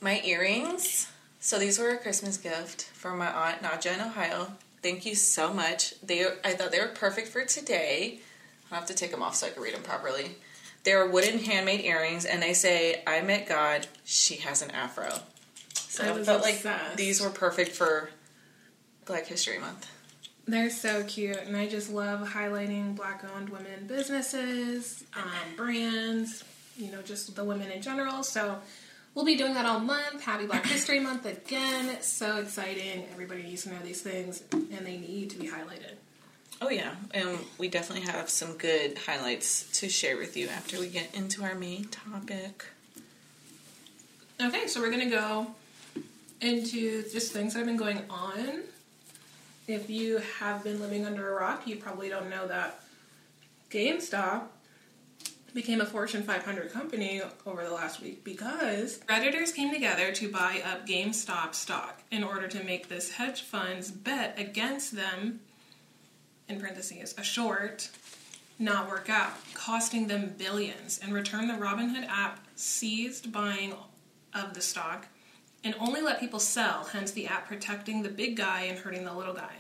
my 0.01 0.21
earrings. 0.25 1.09
So 1.41 1.59
these 1.59 1.79
were 1.79 1.91
a 1.91 1.97
Christmas 1.99 2.37
gift 2.39 2.83
from 2.95 3.19
my 3.19 3.31
aunt 3.33 3.63
Nadja 3.63 3.95
in 3.95 4.01
Ohio. 4.01 4.53
Thank 4.83 5.05
you 5.07 5.15
so 5.15 5.53
much. 5.53 5.95
They 6.03 6.25
I 6.45 6.53
thought 6.55 6.71
they 6.73 6.81
were 6.81 6.87
perfect 6.89 7.29
for 7.29 7.45
today. 7.45 8.21
I 8.71 8.75
have 8.77 8.87
to 8.87 8.95
take 8.95 9.11
them 9.11 9.23
off 9.23 9.35
so 9.37 9.47
I 9.47 9.51
can 9.51 9.63
read 9.63 9.75
them 9.75 9.83
properly. 9.83 10.37
They're 10.87 11.05
wooden 11.05 11.41
handmade 11.41 11.81
earrings, 11.81 12.25
and 12.25 12.41
they 12.41 12.55
say, 12.55 13.03
"I 13.09 13.21
met 13.21 13.49
God. 13.49 13.89
She 14.05 14.37
has 14.37 14.63
an 14.63 14.71
afro." 14.71 15.19
So 15.75 16.05
I 16.05 16.17
I, 16.17 16.23
felt 16.23 16.43
like 16.43 16.65
these 16.95 17.21
were 17.21 17.29
perfect 17.29 17.73
for 17.73 18.11
Black 19.05 19.27
History 19.27 19.59
Month. 19.59 19.89
They're 20.47 20.71
so 20.71 21.03
cute, 21.03 21.39
and 21.39 21.57
I 21.57 21.67
just 21.67 21.91
love 21.91 22.29
highlighting 22.29 22.95
black-owned 22.95 23.49
women 23.49 23.89
businesses, 23.89 25.03
um, 25.17 25.57
brands. 25.57 26.45
You 26.77 26.93
know, 26.93 27.03
just 27.03 27.35
the 27.35 27.45
women 27.45 27.71
in 27.71 27.83
general. 27.83 28.23
So. 28.23 28.57
We'll 29.15 29.25
be 29.25 29.37
doing 29.37 29.55
that 29.55 29.65
all 29.65 29.81
month. 29.81 30.21
Happy 30.21 30.45
Black 30.45 30.67
History 30.77 31.01
Month 31.01 31.25
again. 31.25 31.89
It's 31.89 32.07
so 32.07 32.37
exciting. 32.37 33.07
Everybody 33.13 33.45
needs 33.45 33.63
to 33.63 33.71
know 33.71 33.79
these 33.83 34.03
things, 34.03 34.43
and 34.53 34.85
they 34.85 34.99
need 34.99 35.31
to 35.31 35.39
be 35.39 35.49
highlighted. 35.49 35.95
Oh 36.61 36.71
yeah, 36.71 36.95
and 37.13 37.39
we 37.59 37.69
definitely 37.69 38.07
have 38.11 38.31
some 38.31 38.57
good 38.57 38.97
highlights 38.97 39.71
to 39.81 39.89
share 39.89 40.17
with 40.17 40.37
you 40.37 40.49
after 40.49 40.81
we 40.81 40.89
get 40.89 41.15
into 41.15 41.43
our 41.45 41.55
main 41.55 41.85
topic. 41.87 42.65
Okay, 44.41 44.67
so 44.67 44.81
we're 44.81 44.91
gonna 44.91 45.11
go 45.11 45.49
into 46.41 47.03
just 47.11 47.33
things 47.33 47.53
that 47.53 47.61
have 47.61 47.67
been 47.67 47.77
going 47.77 48.03
on. 48.09 48.63
If 49.69 49.91
you 49.91 50.19
have 50.39 50.65
been 50.65 50.81
living 50.81 51.05
under 51.05 51.29
a 51.29 51.41
rock, 51.41 51.67
you 51.67 51.77
probably 51.77 52.09
don't 52.09 52.31
know 52.31 52.47
that 52.47 52.81
GameStop 53.71 54.45
became 55.55 55.81
a 55.81 55.87
Fortune 55.87 56.23
500 56.23 56.71
company 56.71 57.23
over 57.47 57.65
the 57.65 57.73
last 57.73 58.01
week 58.03 58.23
because 58.23 58.99
Redditors 59.09 59.55
came 59.55 59.73
together 59.73 60.13
to 60.13 60.31
buy 60.31 60.63
up 60.71 60.87
GameStop 60.87 61.55
stock 61.55 62.03
in 62.11 62.23
order 62.23 62.47
to 62.47 62.63
make 62.63 62.89
this 62.89 63.13
hedge 63.13 63.43
fund's 63.43 63.91
bet 63.91 64.39
against 64.39 64.95
them, 64.95 65.41
in 66.49 66.61
parentheses, 66.61 67.15
a 67.19 67.23
short, 67.23 67.91
not 68.59 68.89
work 68.89 69.11
out, 69.11 69.33
costing 69.55 70.07
them 70.07 70.35
billions. 70.39 70.99
In 70.99 71.13
return, 71.13 71.49
the 71.49 71.55
Robinhood 71.55 72.07
app 72.09 72.41
seized 72.55 73.33
buying 73.33 73.75
of 74.35 74.55
the 74.55 74.61
stock 74.61 75.07
and 75.65 75.75
only 75.81 76.01
let 76.01 76.21
people 76.21 76.39
sell, 76.39 76.85
hence 76.85 77.11
the 77.11 77.27
app 77.27 77.49
protecting 77.49 78.03
the 78.03 78.09
big 78.09 78.37
guy 78.37 78.63
and 78.63 78.79
hurting 78.79 79.05
the 79.05 79.13
little 79.13 79.35
guy. 79.35 79.55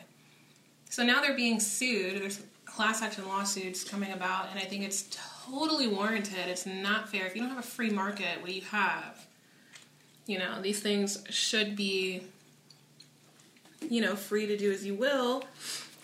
So 0.89 1.03
now 1.03 1.21
they're 1.21 1.37
being 1.37 1.59
sued. 1.59 2.21
There's 2.21 2.43
class 2.65 3.03
action 3.03 3.27
lawsuits 3.27 3.83
coming 3.83 4.13
about, 4.13 4.51
and 4.51 4.59
I 4.59 4.63
think 4.63 4.85
it's 4.85 5.09
totally 5.49 5.89
warranted. 5.89 6.47
It's 6.47 6.67
not 6.67 7.09
fair. 7.09 7.27
If 7.27 7.35
you 7.35 7.43
don't 7.43 7.51
have 7.51 7.59
a 7.59 7.67
free 7.67 7.91
market, 7.91 8.41
what 8.41 8.49
do 8.49 8.55
you 8.55 8.63
have, 8.63 9.27
you 10.27 10.39
know, 10.39 10.61
these 10.61 10.81
things 10.81 11.23
should 11.31 11.77
be, 11.77 12.23
you 13.89 14.01
know, 14.01 14.17
free 14.17 14.47
to 14.47 14.57
do 14.57 14.71
as 14.73 14.85
you 14.85 14.95
will, 14.95 15.45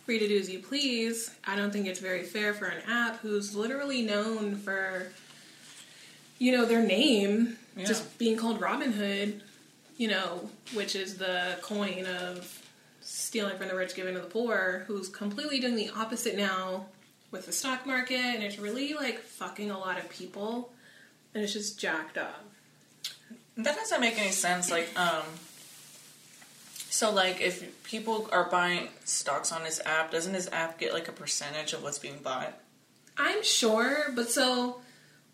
free 0.05 0.19
to 0.19 0.29
do 0.29 0.39
as 0.39 0.51
you 0.51 0.59
please. 0.59 1.31
I 1.47 1.57
don't 1.57 1.73
think 1.73 1.87
it's 1.87 2.01
very 2.01 2.25
fair 2.25 2.55
for 2.55 2.67
an 2.67 2.83
app 2.89 3.21
who's 3.21 3.55
literally 3.55 4.03
known 4.03 4.57
for, 4.57 5.13
you 6.39 6.53
know, 6.53 6.65
their 6.65 6.83
name 6.83 7.59
Yeah. 7.77 7.85
just 7.87 8.19
being 8.19 8.37
called 8.37 8.61
Robin 8.61 8.93
Hood, 8.93 9.43
you 9.97 10.09
know, 10.09 10.51
which 10.75 10.95
is 10.97 11.17
the 11.19 11.57
coin 11.63 12.05
of 12.07 12.61
stealing 13.01 13.57
from 13.57 13.69
the 13.69 13.75
rich, 13.75 13.95
giving 13.95 14.15
to 14.15 14.21
the 14.21 14.27
poor, 14.27 14.85
who's 14.87 15.09
completely 15.09 15.59
doing 15.61 15.77
the 15.77 15.89
opposite 15.91 16.37
now 16.37 16.87
with 17.31 17.47
the 17.47 17.53
stock 17.53 17.87
market, 17.87 18.17
and 18.19 18.43
it's 18.43 18.59
really 18.59 18.93
like 18.95 19.21
fucking 19.21 19.71
a 19.71 19.79
lot 19.79 19.99
of 19.99 20.09
people, 20.11 20.73
and 21.35 21.43
it's 21.43 21.53
just 21.53 21.79
jacked 21.81 22.19
up. 22.19 22.45
That 23.57 23.75
doesn't 23.77 24.01
make 24.01 24.19
any 24.19 24.31
sense. 24.33 24.71
Like, 24.71 24.89
um, 24.99 25.25
so 26.93 27.11
like 27.11 27.41
if 27.41 27.83
people 27.85 28.29
are 28.33 28.45
buying 28.45 28.89
stocks 29.07 29.51
on 29.51 29.65
this 29.65 29.81
app, 29.87 30.11
doesn't 30.11 30.35
this 30.35 30.47
app 30.53 30.79
get 30.79 30.93
like 30.93 31.09
a 31.09 31.13
percentage 31.13 31.73
of 31.73 31.83
what's 31.83 31.99
being 31.99 32.19
bought? 32.23 32.53
I'm 33.17 33.43
sure, 33.43 34.13
but 34.15 34.29
so 34.29 34.83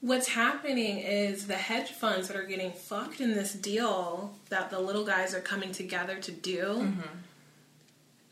what's 0.00 0.28
happening 0.28 0.98
is 0.98 1.48
the 1.48 1.56
hedge 1.56 1.90
funds 1.90 2.28
that 2.28 2.36
are 2.36 2.44
getting 2.44 2.70
fucked 2.70 3.20
in 3.20 3.34
this 3.34 3.54
deal 3.54 4.36
that 4.50 4.70
the 4.70 4.78
little 4.78 5.04
guys 5.04 5.34
are 5.34 5.40
coming 5.40 5.72
together 5.72 6.20
to 6.20 6.30
do. 6.30 6.62
Mm-hmm. 6.62 7.00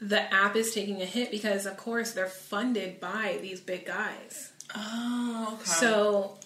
The 0.01 0.33
app 0.33 0.55
is 0.55 0.73
taking 0.73 1.03
a 1.03 1.07
hit 1.07 1.33
because, 1.33 1.67
of 1.67 1.77
course, 1.77 2.13
they're 2.13 2.27
funded 2.27 3.01
by 3.01 3.39
these 3.43 3.61
big 3.61 3.87
guys. 3.87 4.53
Oh, 4.77 5.55
okay. 5.55 5.65
So, 5.65 6.39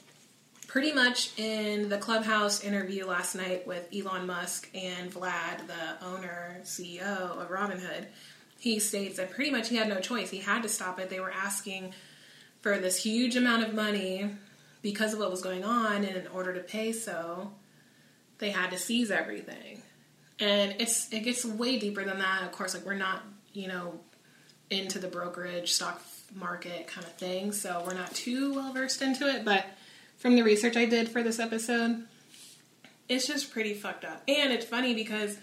pretty 0.70 0.92
much 0.92 1.36
in 1.36 1.88
the 1.88 1.98
clubhouse 1.98 2.62
interview 2.62 3.04
last 3.04 3.34
night 3.34 3.66
with 3.66 3.88
Elon 3.92 4.24
Musk 4.24 4.70
and 4.72 5.12
Vlad, 5.12 5.66
the 5.66 6.06
owner, 6.06 6.58
CEO 6.62 7.36
of 7.36 7.48
Robinhood, 7.48 8.06
he 8.56 8.78
states 8.78 9.16
that 9.16 9.32
pretty 9.32 9.50
much 9.50 9.68
he 9.68 9.74
had 9.74 9.88
no 9.88 9.98
choice. 9.98 10.30
He 10.30 10.38
had 10.38 10.62
to 10.62 10.68
stop 10.68 11.00
it. 11.00 11.10
They 11.10 11.18
were 11.18 11.32
asking 11.32 11.92
for 12.60 12.78
this 12.78 13.02
huge 13.02 13.34
amount 13.34 13.64
of 13.64 13.74
money 13.74 14.30
because 14.80 15.12
of 15.12 15.18
what 15.18 15.32
was 15.32 15.42
going 15.42 15.64
on, 15.64 16.04
and 16.04 16.16
in 16.16 16.28
order 16.28 16.54
to 16.54 16.60
pay 16.60 16.92
so, 16.92 17.50
they 18.38 18.50
had 18.50 18.70
to 18.70 18.78
seize 18.78 19.10
everything. 19.10 19.82
And 20.38 20.76
it's 20.78 21.12
it 21.12 21.24
gets 21.24 21.44
way 21.44 21.80
deeper 21.80 22.04
than 22.04 22.20
that. 22.20 22.44
Of 22.44 22.52
course, 22.52 22.74
like 22.74 22.86
we're 22.86 22.94
not, 22.94 23.24
you 23.52 23.66
know, 23.66 23.98
into 24.70 25.00
the 25.00 25.08
brokerage 25.08 25.72
stock 25.72 26.00
market 26.32 26.86
kind 26.86 27.04
of 27.04 27.12
thing, 27.14 27.50
so 27.50 27.82
we're 27.84 27.94
not 27.94 28.14
too 28.14 28.54
well 28.54 28.72
versed 28.72 29.02
into 29.02 29.26
it. 29.26 29.44
But 29.44 29.66
from 30.20 30.36
the 30.36 30.42
research 30.42 30.76
I 30.76 30.84
did 30.84 31.08
for 31.08 31.22
this 31.22 31.40
episode, 31.40 32.04
it's 33.08 33.26
just 33.26 33.52
pretty 33.52 33.74
fucked 33.74 34.04
up. 34.04 34.22
And 34.28 34.52
it's 34.52 34.66
funny 34.66 34.94
because 34.94 35.38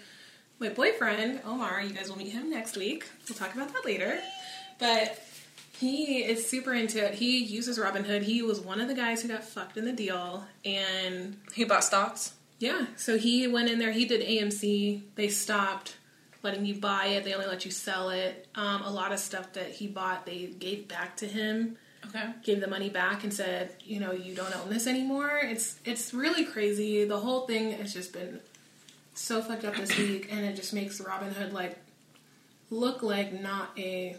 my 0.59 0.69
boyfriend 0.69 1.41
Omar, 1.45 1.81
you 1.81 1.93
guys 1.93 2.09
will 2.09 2.17
meet 2.17 2.31
him 2.31 2.49
next 2.49 2.77
week. 2.77 3.05
We'll 3.27 3.37
talk 3.37 3.53
about 3.53 3.73
that 3.73 3.83
later. 3.83 4.19
But 4.79 5.19
he 5.79 6.23
is 6.23 6.47
super 6.47 6.73
into 6.73 7.03
it. 7.03 7.15
He 7.15 7.43
uses 7.43 7.79
Robinhood. 7.79 8.21
He 8.21 8.43
was 8.43 8.59
one 8.59 8.79
of 8.79 8.87
the 8.87 8.93
guys 8.93 9.21
who 9.21 9.27
got 9.27 9.43
fucked 9.43 9.77
in 9.77 9.85
the 9.85 9.93
deal, 9.93 10.45
and 10.63 11.37
he 11.53 11.63
bought 11.65 11.83
stocks. 11.83 12.33
yeah, 12.59 12.85
so 12.95 13.17
he 13.17 13.47
went 13.47 13.69
in 13.69 13.79
there. 13.79 13.91
He 13.91 14.05
did 14.05 14.21
AMC. 14.21 15.01
They 15.15 15.27
stopped 15.27 15.97
letting 16.43 16.65
you 16.65 16.75
buy 16.75 17.07
it. 17.07 17.25
They 17.25 17.33
only 17.33 17.47
let 17.47 17.65
you 17.65 17.71
sell 17.71 18.09
it. 18.09 18.47
Um, 18.53 18.83
a 18.83 18.91
lot 18.91 19.11
of 19.11 19.19
stuff 19.19 19.53
that 19.53 19.71
he 19.71 19.87
bought, 19.87 20.25
they 20.25 20.45
gave 20.45 20.87
back 20.87 21.17
to 21.17 21.27
him. 21.27 21.77
Okay. 22.09 22.25
Gave 22.43 22.61
the 22.61 22.67
money 22.67 22.89
back 22.89 23.23
and 23.23 23.33
said, 23.33 23.75
you 23.83 23.99
know, 23.99 24.11
you 24.11 24.35
don't 24.35 24.55
own 24.55 24.69
this 24.69 24.87
anymore. 24.87 25.39
It's 25.43 25.79
it's 25.85 26.13
really 26.13 26.45
crazy. 26.45 27.05
The 27.05 27.19
whole 27.19 27.47
thing 27.47 27.71
has 27.73 27.93
just 27.93 28.13
been 28.13 28.39
so 29.13 29.41
fucked 29.41 29.65
up 29.65 29.75
this 29.75 29.97
week, 29.97 30.29
and 30.31 30.45
it 30.45 30.55
just 30.55 30.73
makes 30.73 31.01
Robinhood 31.01 31.51
like 31.51 31.77
look 32.69 33.01
like 33.03 33.39
not 33.39 33.71
a 33.77 34.15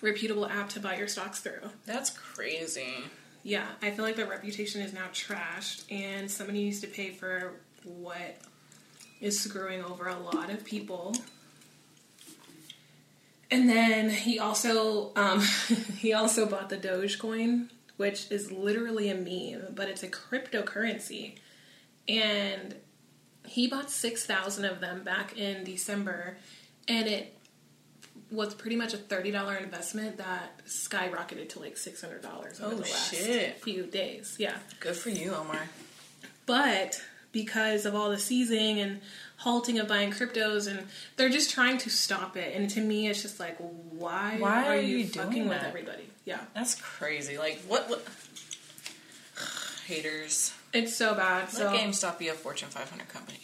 reputable 0.00 0.46
app 0.46 0.68
to 0.70 0.80
buy 0.80 0.96
your 0.96 1.08
stocks 1.08 1.40
through. 1.40 1.70
That's 1.86 2.10
crazy. 2.10 2.94
Yeah, 3.42 3.66
I 3.82 3.90
feel 3.90 4.04
like 4.04 4.16
their 4.16 4.26
reputation 4.26 4.82
is 4.82 4.92
now 4.92 5.06
trashed, 5.12 5.90
and 5.90 6.30
somebody 6.30 6.64
needs 6.64 6.80
to 6.80 6.86
pay 6.86 7.10
for 7.10 7.52
what 7.84 8.36
is 9.20 9.40
screwing 9.40 9.82
over 9.82 10.08
a 10.08 10.18
lot 10.18 10.50
of 10.50 10.64
people. 10.64 11.14
And 13.50 13.68
then 13.68 14.10
he 14.10 14.38
also 14.38 15.12
um, 15.16 15.40
he 15.98 16.12
also 16.12 16.46
bought 16.46 16.68
the 16.68 16.76
Dogecoin, 16.76 17.68
which 17.96 18.30
is 18.30 18.52
literally 18.52 19.08
a 19.10 19.14
meme, 19.14 19.74
but 19.74 19.88
it's 19.88 20.02
a 20.02 20.08
cryptocurrency, 20.08 21.38
and 22.06 22.74
he 23.46 23.66
bought 23.66 23.90
six 23.90 24.26
thousand 24.26 24.66
of 24.66 24.80
them 24.80 25.02
back 25.02 25.36
in 25.38 25.64
December, 25.64 26.36
and 26.86 27.06
it 27.08 27.34
was 28.30 28.52
pretty 28.54 28.76
much 28.76 28.92
a 28.92 28.98
thirty 28.98 29.30
dollar 29.30 29.56
investment 29.56 30.18
that 30.18 30.60
skyrocketed 30.66 31.48
to 31.50 31.60
like 31.60 31.78
six 31.78 32.02
hundred 32.02 32.20
dollars 32.20 32.60
over 32.60 32.74
Oh, 32.74 32.76
the 32.76 32.82
last 32.82 33.14
shit. 33.14 33.56
few 33.62 33.84
days. 33.86 34.36
Yeah, 34.38 34.58
Good 34.80 34.96
for 34.96 35.08
you, 35.08 35.32
Omar. 35.34 35.60
but 36.44 37.00
because 37.32 37.86
of 37.86 37.94
all 37.94 38.10
the 38.10 38.18
seizing 38.18 38.78
and 38.80 39.00
halting 39.38 39.78
of 39.78 39.88
buying 39.88 40.10
cryptos, 40.10 40.66
and 40.68 40.86
they're 41.16 41.28
just 41.28 41.50
trying 41.50 41.78
to 41.78 41.90
stop 41.90 42.36
it. 42.36 42.54
And 42.54 42.68
to 42.70 42.80
me, 42.80 43.08
it's 43.08 43.22
just 43.22 43.40
like, 43.40 43.56
why? 43.58 44.36
Why 44.38 44.66
are, 44.68 44.76
you, 44.76 44.98
you 44.98 45.06
fucking 45.06 45.32
doing 45.32 45.48
with 45.48 45.62
everybody? 45.62 46.08
Yeah, 46.24 46.40
That's 46.54 46.74
crazy. 46.74 47.38
Like 47.38 47.60
what? 47.66 47.88
what? 47.88 48.04
Haters. 49.86 50.52
it's 50.74 50.94
so 50.94 51.14
bad. 51.14 51.48
So 51.48 51.64
Let 51.70 51.80
GameStop 51.80 52.18
be 52.18 52.28
a 52.28 52.34
Fortune 52.34 52.68
500 52.68 53.08
company. 53.08 53.38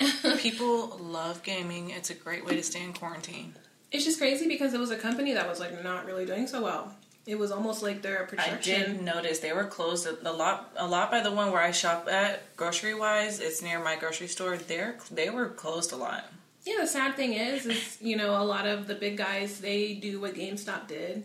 People 0.38 0.96
love 0.98 1.42
gaming. 1.42 1.90
It's 1.90 2.08
a 2.10 2.14
great 2.14 2.44
way 2.46 2.56
to 2.56 2.62
stay 2.62 2.82
in 2.82 2.92
quarantine. 2.94 3.54
it's 3.90 4.04
just 4.04 4.18
crazy 4.18 4.48
because 4.48 4.72
it 4.72 4.80
was 4.80 4.90
a 4.90 4.96
company 4.96 5.34
that 5.34 5.46
was 5.48 5.60
like 5.60 5.84
not 5.84 6.06
really 6.06 6.24
doing 6.24 6.46
so 6.46 6.62
well. 6.62 6.94
It 7.24 7.38
was 7.38 7.52
almost 7.52 7.82
like 7.82 8.02
their 8.02 8.22
I 8.22 8.26
projection. 8.26 8.82
I 8.82 8.86
did 8.86 9.02
notice 9.02 9.38
they 9.38 9.52
were 9.52 9.64
closed 9.64 10.06
a, 10.06 10.28
a 10.28 10.32
lot. 10.32 10.72
A 10.76 10.86
lot 10.86 11.10
by 11.10 11.20
the 11.20 11.30
one 11.30 11.52
where 11.52 11.62
I 11.62 11.70
shop 11.70 12.08
at, 12.10 12.56
grocery 12.56 12.94
wise, 12.94 13.38
it's 13.38 13.62
near 13.62 13.82
my 13.82 13.96
grocery 13.96 14.26
store. 14.26 14.56
They're 14.56 14.96
they 15.10 15.30
were 15.30 15.48
closed 15.48 15.92
a 15.92 15.96
lot. 15.96 16.24
Yeah, 16.64 16.76
the 16.80 16.86
sad 16.86 17.14
thing 17.16 17.34
is, 17.34 17.66
is 17.66 17.98
you 18.00 18.16
know, 18.16 18.40
a 18.40 18.44
lot 18.44 18.66
of 18.66 18.86
the 18.86 18.94
big 18.94 19.16
guys 19.16 19.60
they 19.60 19.94
do 19.94 20.20
what 20.20 20.34
GameStop 20.34 20.88
did. 20.88 21.24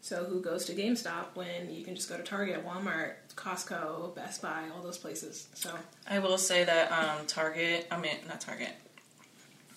So 0.00 0.24
who 0.24 0.40
goes 0.40 0.64
to 0.66 0.74
GameStop 0.74 1.34
when 1.34 1.70
you 1.70 1.84
can 1.84 1.94
just 1.94 2.08
go 2.08 2.16
to 2.16 2.22
Target, 2.22 2.64
Walmart, 2.64 3.14
Costco, 3.34 4.14
Best 4.14 4.40
Buy, 4.40 4.64
all 4.74 4.82
those 4.82 4.96
places? 4.98 5.48
So 5.54 5.70
I 6.08 6.18
will 6.18 6.38
say 6.38 6.64
that 6.64 6.92
um, 6.92 7.26
Target, 7.26 7.86
I 7.90 7.98
mean 7.98 8.16
not 8.28 8.40
Target, 8.40 8.72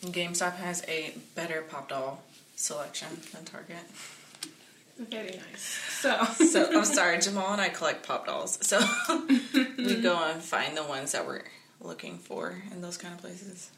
GameStop 0.04 0.56
has 0.56 0.84
a 0.88 1.14
better 1.36 1.62
pop 1.64 1.90
doll 1.90 2.24
selection 2.56 3.08
than 3.34 3.46
Target. 3.46 3.84
Very 5.10 5.40
nice. 5.52 5.62
So 6.00 6.24
So 6.34 6.70
I'm 6.72 6.86
sorry, 7.00 7.20
Jamal 7.20 7.54
and 7.54 7.62
I 7.62 7.70
collect 7.70 8.06
pop 8.06 8.26
dolls. 8.26 8.60
So 8.62 8.80
we 9.78 10.02
go 10.02 10.18
and 10.24 10.42
find 10.42 10.76
the 10.76 10.84
ones 10.84 11.12
that 11.14 11.26
we're 11.26 11.44
looking 11.80 12.18
for 12.18 12.62
in 12.72 12.82
those 12.82 12.98
kind 12.98 13.14
of 13.14 13.22
places. 13.22 13.72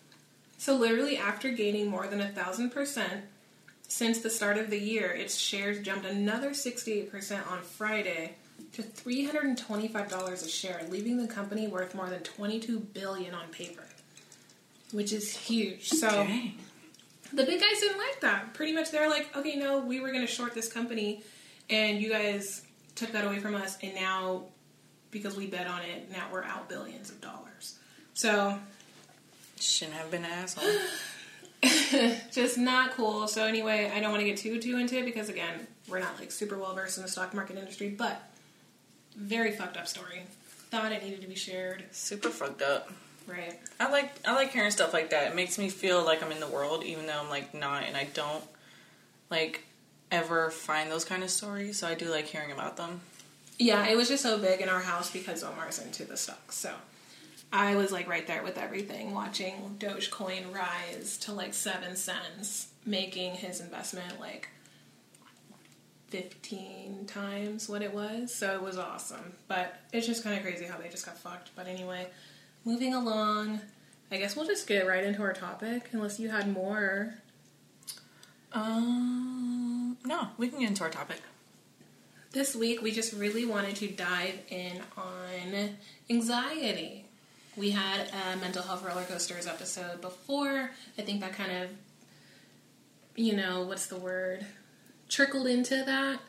So 0.57 0.75
literally 0.75 1.17
after 1.17 1.51
gaining 1.51 1.87
more 1.87 2.07
than 2.07 2.21
a 2.21 2.29
thousand 2.29 2.71
percent 2.71 3.23
since 3.87 4.19
the 4.19 4.29
start 4.29 4.57
of 4.57 4.69
the 4.69 4.79
year, 4.79 5.11
its 5.11 5.37
shares 5.37 5.79
jumped 5.79 6.05
another 6.05 6.49
68% 6.51 7.51
on 7.51 7.61
Friday 7.61 8.33
to 8.73 8.81
$325 8.81 10.31
a 10.31 10.49
share, 10.49 10.81
leaving 10.89 11.17
the 11.17 11.27
company 11.27 11.67
worth 11.67 11.93
more 11.93 12.09
than 12.09 12.21
22 12.21 12.79
billion 12.79 13.35
on 13.35 13.49
paper, 13.49 13.83
which 14.91 15.13
is 15.13 15.35
huge. 15.35 15.89
So 15.89 16.09
Dang. 16.09 16.57
The 17.33 17.43
big 17.43 17.59
guys 17.59 17.79
didn't 17.79 17.97
like 17.97 18.21
that. 18.21 18.53
Pretty 18.53 18.73
much 18.73 18.91
they're 18.91 19.09
like, 19.09 19.35
okay, 19.35 19.55
no, 19.55 19.79
we 19.79 19.99
were 19.99 20.09
going 20.11 20.25
to 20.25 20.31
short 20.31 20.53
this 20.53 20.71
company 20.71 21.23
and 21.69 21.99
you 21.99 22.09
guys 22.09 22.63
took 22.95 23.11
that 23.11 23.25
away 23.25 23.39
from 23.39 23.55
us 23.55 23.77
and 23.81 23.95
now 23.95 24.43
because 25.11 25.35
we 25.35 25.47
bet 25.47 25.67
on 25.67 25.81
it, 25.81 26.11
now 26.11 26.27
we're 26.31 26.43
out 26.43 26.69
billions 26.69 27.09
of 27.09 27.21
dollars. 27.21 27.77
So 28.13 28.57
Shouldn't 29.59 29.95
have 29.95 30.11
been 30.11 30.25
an 30.25 30.31
asshole. 30.31 30.69
just 32.31 32.57
not 32.57 32.91
cool. 32.91 33.27
So 33.27 33.45
anyway, 33.45 33.91
I 33.95 34.01
don't 34.01 34.11
want 34.11 34.21
to 34.21 34.27
get 34.27 34.37
too 34.37 34.59
too 34.59 34.77
into 34.77 34.97
it 34.97 35.05
because 35.05 35.29
again, 35.29 35.67
we're 35.87 35.99
not 35.99 36.19
like 36.19 36.31
super 36.31 36.57
well 36.57 36.73
versed 36.75 36.97
in 36.97 37.03
the 37.03 37.09
stock 37.09 37.33
market 37.33 37.57
industry, 37.57 37.89
but 37.89 38.21
very 39.15 39.51
fucked 39.53 39.77
up 39.77 39.87
story. 39.87 40.23
Thought 40.69 40.91
it 40.91 41.03
needed 41.03 41.21
to 41.21 41.27
be 41.27 41.35
shared. 41.35 41.85
Super 41.91 42.29
fucked 42.29 42.61
up. 42.61 42.91
Right. 43.27 43.59
I 43.79 43.89
like 43.89 44.11
I 44.25 44.33
like 44.33 44.51
hearing 44.51 44.71
stuff 44.71 44.93
like 44.93 45.11
that. 45.11 45.27
It 45.27 45.35
makes 45.35 45.57
me 45.57 45.69
feel 45.69 46.03
like 46.03 46.21
I'm 46.23 46.31
in 46.31 46.39
the 46.39 46.47
world, 46.47 46.83
even 46.83 47.05
though 47.05 47.19
I'm 47.19 47.29
like 47.29 47.53
not, 47.53 47.83
and 47.83 47.95
I 47.95 48.05
don't 48.13 48.43
like 49.29 49.63
ever 50.11 50.51
find 50.51 50.91
those 50.91 51.05
kind 51.05 51.23
of 51.23 51.29
stories. 51.29 51.79
So 51.79 51.87
I 51.87 51.95
do 51.95 52.09
like 52.09 52.25
hearing 52.25 52.51
about 52.51 52.77
them. 52.77 53.01
Yeah, 53.57 53.87
it 53.87 53.95
was 53.95 54.09
just 54.09 54.23
so 54.23 54.37
big 54.37 54.61
in 54.61 54.69
our 54.69 54.81
house 54.81 55.11
because 55.11 55.43
Omar's 55.43 55.79
into 55.79 56.05
the 56.05 56.17
stocks. 56.17 56.55
So 56.55 56.73
I 57.51 57.75
was 57.75 57.91
like 57.91 58.07
right 58.09 58.25
there 58.25 58.43
with 58.43 58.57
everything, 58.57 59.13
watching 59.13 59.77
Dogecoin 59.79 60.53
rise 60.53 61.17
to 61.19 61.33
like 61.33 61.53
seven 61.53 61.95
cents, 61.95 62.67
making 62.85 63.35
his 63.35 63.61
investment 63.61 64.19
like 64.19 64.49
15 66.09 67.05
times 67.07 67.67
what 67.67 67.81
it 67.81 67.93
was. 67.93 68.33
So 68.33 68.53
it 68.53 68.61
was 68.61 68.77
awesome. 68.77 69.33
But 69.47 69.79
it's 69.91 70.05
just 70.05 70.23
kind 70.23 70.35
of 70.35 70.43
crazy 70.43 70.65
how 70.65 70.77
they 70.77 70.89
just 70.89 71.05
got 71.05 71.17
fucked. 71.17 71.49
But 71.55 71.67
anyway, 71.67 72.07
moving 72.65 72.93
along, 72.93 73.61
I 74.11 74.17
guess 74.17 74.35
we'll 74.35 74.45
just 74.45 74.67
get 74.67 74.87
right 74.87 75.03
into 75.03 75.21
our 75.21 75.33
topic 75.33 75.89
unless 75.91 76.19
you 76.19 76.29
had 76.29 76.51
more. 76.51 77.15
Um, 78.51 79.97
no, 80.05 80.27
we 80.37 80.47
can 80.49 80.59
get 80.59 80.69
into 80.69 80.83
our 80.83 80.89
topic. 80.89 81.21
This 82.31 82.55
week, 82.55 82.81
we 82.81 82.91
just 82.91 83.13
really 83.13 83.45
wanted 83.45 83.75
to 83.77 83.87
dive 83.87 84.39
in 84.49 84.81
on 84.97 85.69
anxiety. 86.09 87.05
We 87.55 87.71
had 87.71 88.09
a 88.11 88.37
mental 88.37 88.63
health 88.63 88.83
roller 88.83 89.03
coasters 89.03 89.45
episode 89.45 90.01
before. 90.01 90.71
I 90.97 91.01
think 91.03 91.21
that 91.21 91.33
kind 91.33 91.51
of, 91.63 91.69
you 93.15 93.35
know, 93.35 93.63
what's 93.63 93.85
the 93.85 93.97
word? 93.97 94.45
Trickled 95.09 95.45
into 95.45 95.83
that. 95.85 96.19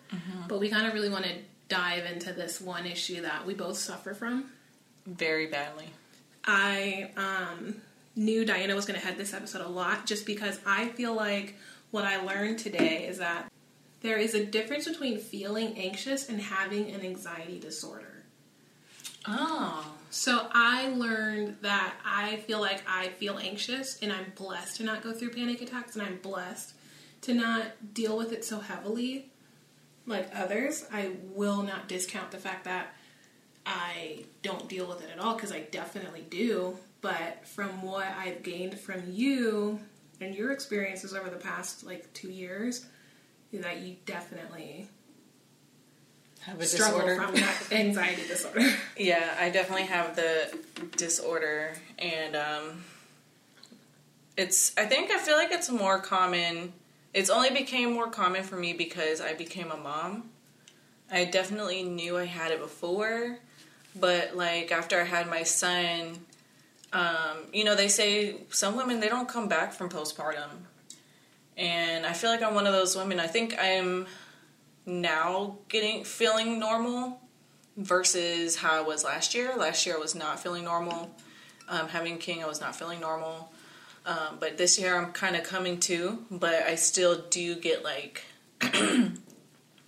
But 0.48 0.60
we 0.60 0.68
kind 0.68 0.86
of 0.86 0.92
really 0.92 1.08
want 1.08 1.24
to 1.24 1.32
dive 1.68 2.04
into 2.04 2.34
this 2.34 2.60
one 2.60 2.84
issue 2.84 3.22
that 3.22 3.46
we 3.46 3.54
both 3.54 3.78
suffer 3.78 4.12
from. 4.12 4.50
Very 5.06 5.46
badly. 5.46 5.86
I 6.46 7.10
um, 7.16 7.76
knew 8.16 8.44
Diana 8.44 8.74
was 8.74 8.86
going 8.86 8.98
to 8.98 9.04
head 9.04 9.16
this 9.16 9.34
episode 9.34 9.62
a 9.62 9.68
lot 9.68 10.06
just 10.06 10.26
because 10.26 10.60
I 10.66 10.88
feel 10.88 11.14
like 11.14 11.56
what 11.90 12.04
I 12.04 12.22
learned 12.22 12.58
today 12.58 13.06
is 13.06 13.18
that 13.18 13.50
there 14.00 14.18
is 14.18 14.34
a 14.34 14.44
difference 14.44 14.86
between 14.86 15.18
feeling 15.18 15.78
anxious 15.78 16.28
and 16.28 16.40
having 16.40 16.90
an 16.90 17.00
anxiety 17.00 17.58
disorder. 17.58 18.24
Oh. 19.26 19.94
So 20.10 20.46
I 20.52 20.88
learned 20.90 21.56
that 21.62 21.94
I 22.04 22.36
feel 22.36 22.60
like 22.60 22.82
I 22.86 23.08
feel 23.08 23.38
anxious 23.38 23.98
and 24.02 24.12
I'm 24.12 24.32
blessed 24.36 24.76
to 24.76 24.84
not 24.84 25.02
go 25.02 25.12
through 25.12 25.30
panic 25.30 25.62
attacks 25.62 25.96
and 25.96 26.06
I'm 26.06 26.18
blessed 26.18 26.74
to 27.22 27.34
not 27.34 27.94
deal 27.94 28.16
with 28.16 28.32
it 28.32 28.44
so 28.44 28.60
heavily 28.60 29.30
like 30.06 30.28
others. 30.34 30.84
I 30.92 31.12
will 31.32 31.62
not 31.62 31.88
discount 31.88 32.30
the 32.30 32.38
fact 32.38 32.64
that 32.64 32.94
I 33.66 34.24
don't 34.42 34.68
deal 34.68 34.86
with 34.86 35.02
it 35.02 35.10
at 35.10 35.18
all 35.18 35.34
because 35.34 35.52
I 35.52 35.60
definitely 35.60 36.24
do. 36.28 36.76
But 37.00 37.46
from 37.46 37.82
what 37.82 38.06
I've 38.06 38.42
gained 38.42 38.78
from 38.78 39.02
you 39.10 39.80
and 40.20 40.34
your 40.34 40.52
experiences 40.52 41.12
over 41.14 41.28
the 41.30 41.36
past 41.36 41.84
like 41.84 42.12
two 42.14 42.30
years, 42.30 42.86
that 43.52 43.78
you 43.80 43.96
definitely 44.06 44.88
Have 46.40 46.60
a 46.60 46.64
struggle 46.66 47.00
disorder. 47.00 47.22
from 47.22 47.34
that 47.34 47.62
anxiety 47.72 48.22
disorder. 48.26 48.68
Yeah, 48.96 49.34
I 49.38 49.50
definitely 49.50 49.86
have 49.86 50.16
the 50.16 50.56
disorder, 50.96 51.74
and 51.98 52.34
um, 52.36 52.84
it's. 54.36 54.72
I 54.76 54.86
think 54.86 55.10
I 55.10 55.18
feel 55.18 55.36
like 55.36 55.52
it's 55.52 55.70
more 55.70 55.98
common. 56.00 56.72
It's 57.12 57.30
only 57.30 57.50
became 57.50 57.92
more 57.92 58.10
common 58.10 58.42
for 58.42 58.56
me 58.56 58.72
because 58.72 59.20
I 59.20 59.34
became 59.34 59.70
a 59.70 59.76
mom. 59.76 60.30
I 61.12 61.24
definitely 61.26 61.82
knew 61.84 62.16
I 62.18 62.24
had 62.24 62.50
it 62.50 62.58
before, 62.60 63.38
but 63.94 64.36
like 64.36 64.72
after 64.72 65.00
I 65.00 65.04
had 65.04 65.28
my 65.28 65.42
son, 65.42 66.18
um, 66.92 67.38
you 67.52 67.64
know, 67.64 67.74
they 67.74 67.88
say 67.88 68.36
some 68.50 68.76
women 68.76 69.00
they 69.00 69.08
don't 69.08 69.28
come 69.28 69.48
back 69.48 69.72
from 69.72 69.88
postpartum, 69.88 70.50
and 71.56 72.06
I 72.06 72.12
feel 72.12 72.30
like 72.30 72.42
I'm 72.42 72.54
one 72.54 72.66
of 72.66 72.72
those 72.72 72.96
women. 72.96 73.20
I 73.20 73.26
think 73.26 73.56
I'm 73.58 74.06
now 74.86 75.58
getting 75.68 76.04
feeling 76.04 76.58
normal 76.58 77.20
versus 77.76 78.56
how 78.56 78.74
I 78.76 78.80
was 78.82 79.04
last 79.04 79.34
year. 79.34 79.54
Last 79.56 79.86
year 79.86 79.96
I 79.96 79.98
was 79.98 80.14
not 80.14 80.40
feeling 80.40 80.64
normal. 80.64 81.10
Um, 81.68 81.88
having 81.88 82.18
King, 82.18 82.42
I 82.42 82.46
was 82.46 82.60
not 82.60 82.76
feeling 82.76 83.00
normal. 83.00 83.50
Um, 84.06 84.36
but 84.38 84.58
this 84.58 84.78
year 84.78 84.96
I'm 84.96 85.12
kind 85.12 85.34
of 85.34 85.44
coming 85.44 85.80
to, 85.80 86.24
but 86.30 86.54
I 86.64 86.74
still 86.74 87.22
do 87.30 87.54
get 87.56 87.82
like 87.82 88.24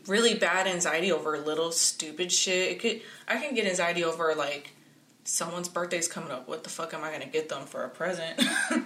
really 0.06 0.34
bad 0.34 0.66
anxiety 0.66 1.12
over 1.12 1.38
little 1.38 1.72
stupid 1.72 2.32
shit. 2.32 2.72
It 2.72 2.80
could 2.80 3.02
I 3.28 3.38
can 3.38 3.54
get 3.54 3.66
anxiety 3.66 4.04
over 4.04 4.34
like 4.34 4.72
someone's 5.24 5.68
birthday's 5.68 6.08
coming 6.08 6.30
up. 6.30 6.48
What 6.48 6.64
the 6.64 6.70
fuck 6.70 6.94
am 6.94 7.04
I 7.04 7.10
gonna 7.12 7.26
get 7.26 7.48
them 7.48 7.66
for 7.66 7.82
a 7.84 7.88
present? 7.88 8.40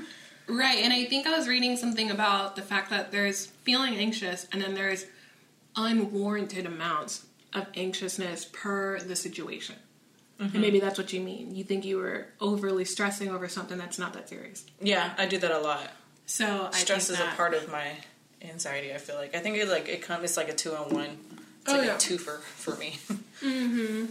Right, 0.51 0.79
and 0.79 0.93
I 0.93 1.05
think 1.05 1.27
I 1.27 1.37
was 1.37 1.47
reading 1.47 1.77
something 1.77 2.11
about 2.11 2.57
the 2.57 2.63
fact 2.63 2.91
that 2.91 3.13
there's 3.13 3.47
feeling 3.47 3.95
anxious 3.95 4.49
and 4.53 4.61
then 4.61 4.75
there's 4.75 5.07
unwarranted 5.77 6.67
amounts 6.67 7.27
of 7.53 7.67
anxiousness 7.77 8.47
per 8.47 8.99
the 8.99 9.15
situation. 9.15 9.77
And 10.39 10.51
mm-hmm. 10.51 10.61
maybe 10.61 10.81
that's 10.81 10.99
what 10.99 11.13
you 11.13 11.21
mean. 11.21 11.55
You 11.55 11.65
think 11.65 11.85
you 11.85 11.99
were 11.99 12.27
overly 12.41 12.85
stressing 12.85 13.29
over 13.29 13.49
something 13.49 13.79
that's 13.79 13.99
not 13.99 14.15
that 14.15 14.29
serious. 14.29 14.65
yeah, 14.81 15.13
I 15.19 15.27
do 15.27 15.39
that 15.39 15.51
a 15.53 15.59
lot. 15.59 15.91
So 16.27 16.69
I 16.73 16.77
Stress 16.77 17.11
is 17.11 17.21
a 17.21 17.27
part 17.37 17.55
of 17.55 17.71
my 17.71 17.93
anxiety. 18.43 18.93
I 18.95 18.99
feel 18.99 19.17
like 19.17 19.35
I 19.35 19.39
think 19.41 19.57
it 19.57 19.69
like 19.69 19.89
it 19.89 20.03
comes. 20.03 20.25
It's 20.25 20.37
like 20.37 20.49
a 20.49 20.55
two 20.55 20.75
on 20.75 20.91
one. 20.95 21.19
It's 21.63 21.73
Oh, 21.73 21.77
like 21.77 21.87
yeah. 21.87 21.95
a 21.95 21.99
twofer 21.99 22.41
for 22.41 22.75
me. 22.77 22.99
mm-hmm. 23.43 24.07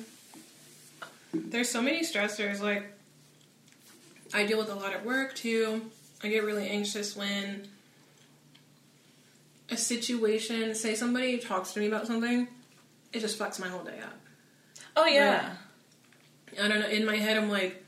There's 1.33 1.69
so 1.69 1.81
many 1.81 2.01
stressors. 2.01 2.59
Like 2.59 2.91
I 4.33 4.45
deal 4.45 4.57
with 4.59 4.69
a 4.69 4.75
lot 4.75 4.93
at 4.93 5.05
work 5.05 5.35
too. 5.35 5.81
I 6.23 6.27
get 6.27 6.43
really 6.43 6.67
anxious 6.69 7.15
when 7.15 7.67
a 9.71 9.77
situation, 9.77 10.73
say 10.75 10.95
somebody 10.95 11.37
talks 11.37 11.73
to 11.73 11.79
me 11.79 11.87
about 11.87 12.07
something, 12.07 12.47
it 13.13 13.19
just 13.19 13.37
fucks 13.37 13.59
my 13.59 13.67
whole 13.67 13.83
day 13.83 13.99
up. 14.03 14.17
oh 14.97 15.05
yeah. 15.05 15.51
I 16.61 16.67
don't 16.67 16.79
know. 16.79 16.87
In 16.87 17.05
my 17.05 17.15
head, 17.15 17.37
I'm 17.37 17.49
like, 17.49 17.83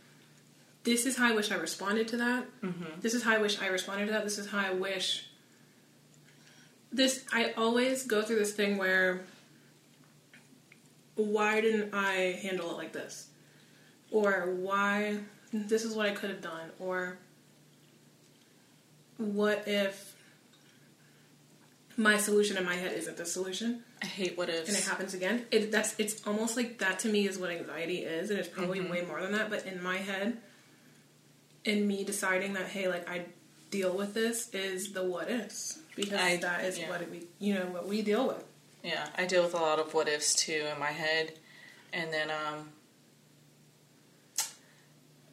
this 0.83 1.05
is 1.07 1.17
how 1.17 1.27
I 1.29 1.35
wish 1.35 1.51
I 1.51 1.55
responded 1.55 2.07
to 2.09 2.17
that. 2.17 2.45
Mm-hmm. 2.61 2.99
This 3.01 3.15
is 3.15 3.23
how 3.23 3.33
I 3.33 3.39
wish 3.39 3.59
I 3.59 3.67
responded 3.67 4.05
to 4.05 4.11
that. 4.11 4.23
This 4.23 4.37
is 4.37 4.47
how 4.47 4.59
I 4.59 4.69
wish. 4.71 5.25
This 6.91 7.23
I 7.31 7.53
always 7.53 8.03
go 8.03 8.21
through 8.21 8.39
this 8.39 8.53
thing 8.53 8.77
where, 8.77 9.21
why 11.15 11.61
didn't 11.61 11.93
I 11.93 12.39
handle 12.41 12.71
it 12.71 12.77
like 12.77 12.91
this, 12.91 13.27
or 14.11 14.53
why 14.59 15.19
this 15.53 15.85
is 15.85 15.95
what 15.95 16.07
I 16.07 16.11
could 16.11 16.29
have 16.29 16.41
done, 16.41 16.69
or 16.79 17.17
what 19.17 19.67
if 19.67 20.15
my 21.97 22.17
solution 22.17 22.57
in 22.57 22.65
my 22.65 22.75
head 22.75 22.93
isn't 22.93 23.17
the 23.17 23.25
solution 23.25 23.83
I 24.01 24.05
hate 24.07 24.37
what 24.37 24.49
ifs. 24.49 24.67
and 24.67 24.77
it 24.77 24.83
happens 24.83 25.13
again. 25.13 25.45
It 25.51 25.71
that's 25.71 25.93
it's 25.99 26.25
almost 26.25 26.57
like 26.57 26.79
that 26.79 26.99
to 26.99 27.09
me 27.09 27.27
is 27.27 27.37
what 27.37 27.51
anxiety 27.51 27.99
is, 27.99 28.29
and 28.29 28.39
it's 28.39 28.47
probably 28.47 28.79
mm-hmm. 28.79 28.91
way 28.91 29.01
more 29.05 29.21
than 29.21 29.33
that. 29.33 29.49
But 29.49 29.65
in 29.65 29.81
my 29.83 29.97
head, 29.97 30.37
in 31.63 31.87
me 31.87 32.03
deciding 32.03 32.53
that 32.53 32.67
hey, 32.67 32.87
like 32.87 33.07
I 33.07 33.25
deal 33.69 33.95
with 33.95 34.13
this 34.13 34.49
is 34.53 34.93
the 34.93 35.03
what 35.03 35.29
ifs 35.29 35.80
because 35.95 36.13
I- 36.19 36.37
that 36.37 36.63
is 36.65 36.79
yeah. 36.79 36.89
what 36.89 37.09
we 37.09 37.23
you 37.39 37.53
know 37.55 37.65
what 37.67 37.87
we 37.87 38.01
deal 38.01 38.27
with. 38.27 38.43
Yeah, 38.83 39.07
I 39.17 39.25
deal 39.25 39.43
with 39.43 39.53
a 39.53 39.57
lot 39.57 39.77
of 39.79 39.93
what 39.93 40.07
ifs 40.07 40.33
too 40.33 40.65
in 40.73 40.79
my 40.79 40.91
head, 40.91 41.33
and 41.93 42.11
then 42.11 42.29
um, 42.31 42.69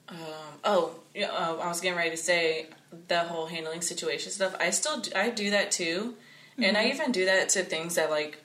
um 0.08 0.16
oh 0.64 0.94
yeah, 1.14 1.28
uh, 1.30 1.56
I 1.56 1.68
was 1.68 1.80
getting 1.80 1.96
ready 1.98 2.10
to 2.10 2.16
say 2.16 2.66
the 3.08 3.20
whole 3.20 3.46
handling 3.46 3.80
situation 3.82 4.30
stuff. 4.32 4.54
I 4.60 4.70
still 4.70 5.00
do, 5.00 5.10
I 5.14 5.30
do 5.30 5.50
that 5.50 5.70
too, 5.70 6.14
and 6.58 6.76
I 6.76 6.86
even 6.88 7.12
do 7.12 7.24
that 7.26 7.48
to 7.50 7.62
things 7.62 7.94
that 7.96 8.10
like 8.10 8.38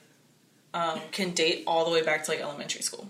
um 0.72 1.00
can 1.12 1.30
date 1.32 1.64
all 1.66 1.84
the 1.84 1.90
way 1.90 2.02
back 2.02 2.24
to 2.24 2.30
like 2.30 2.40
elementary 2.40 2.82
school. 2.82 3.08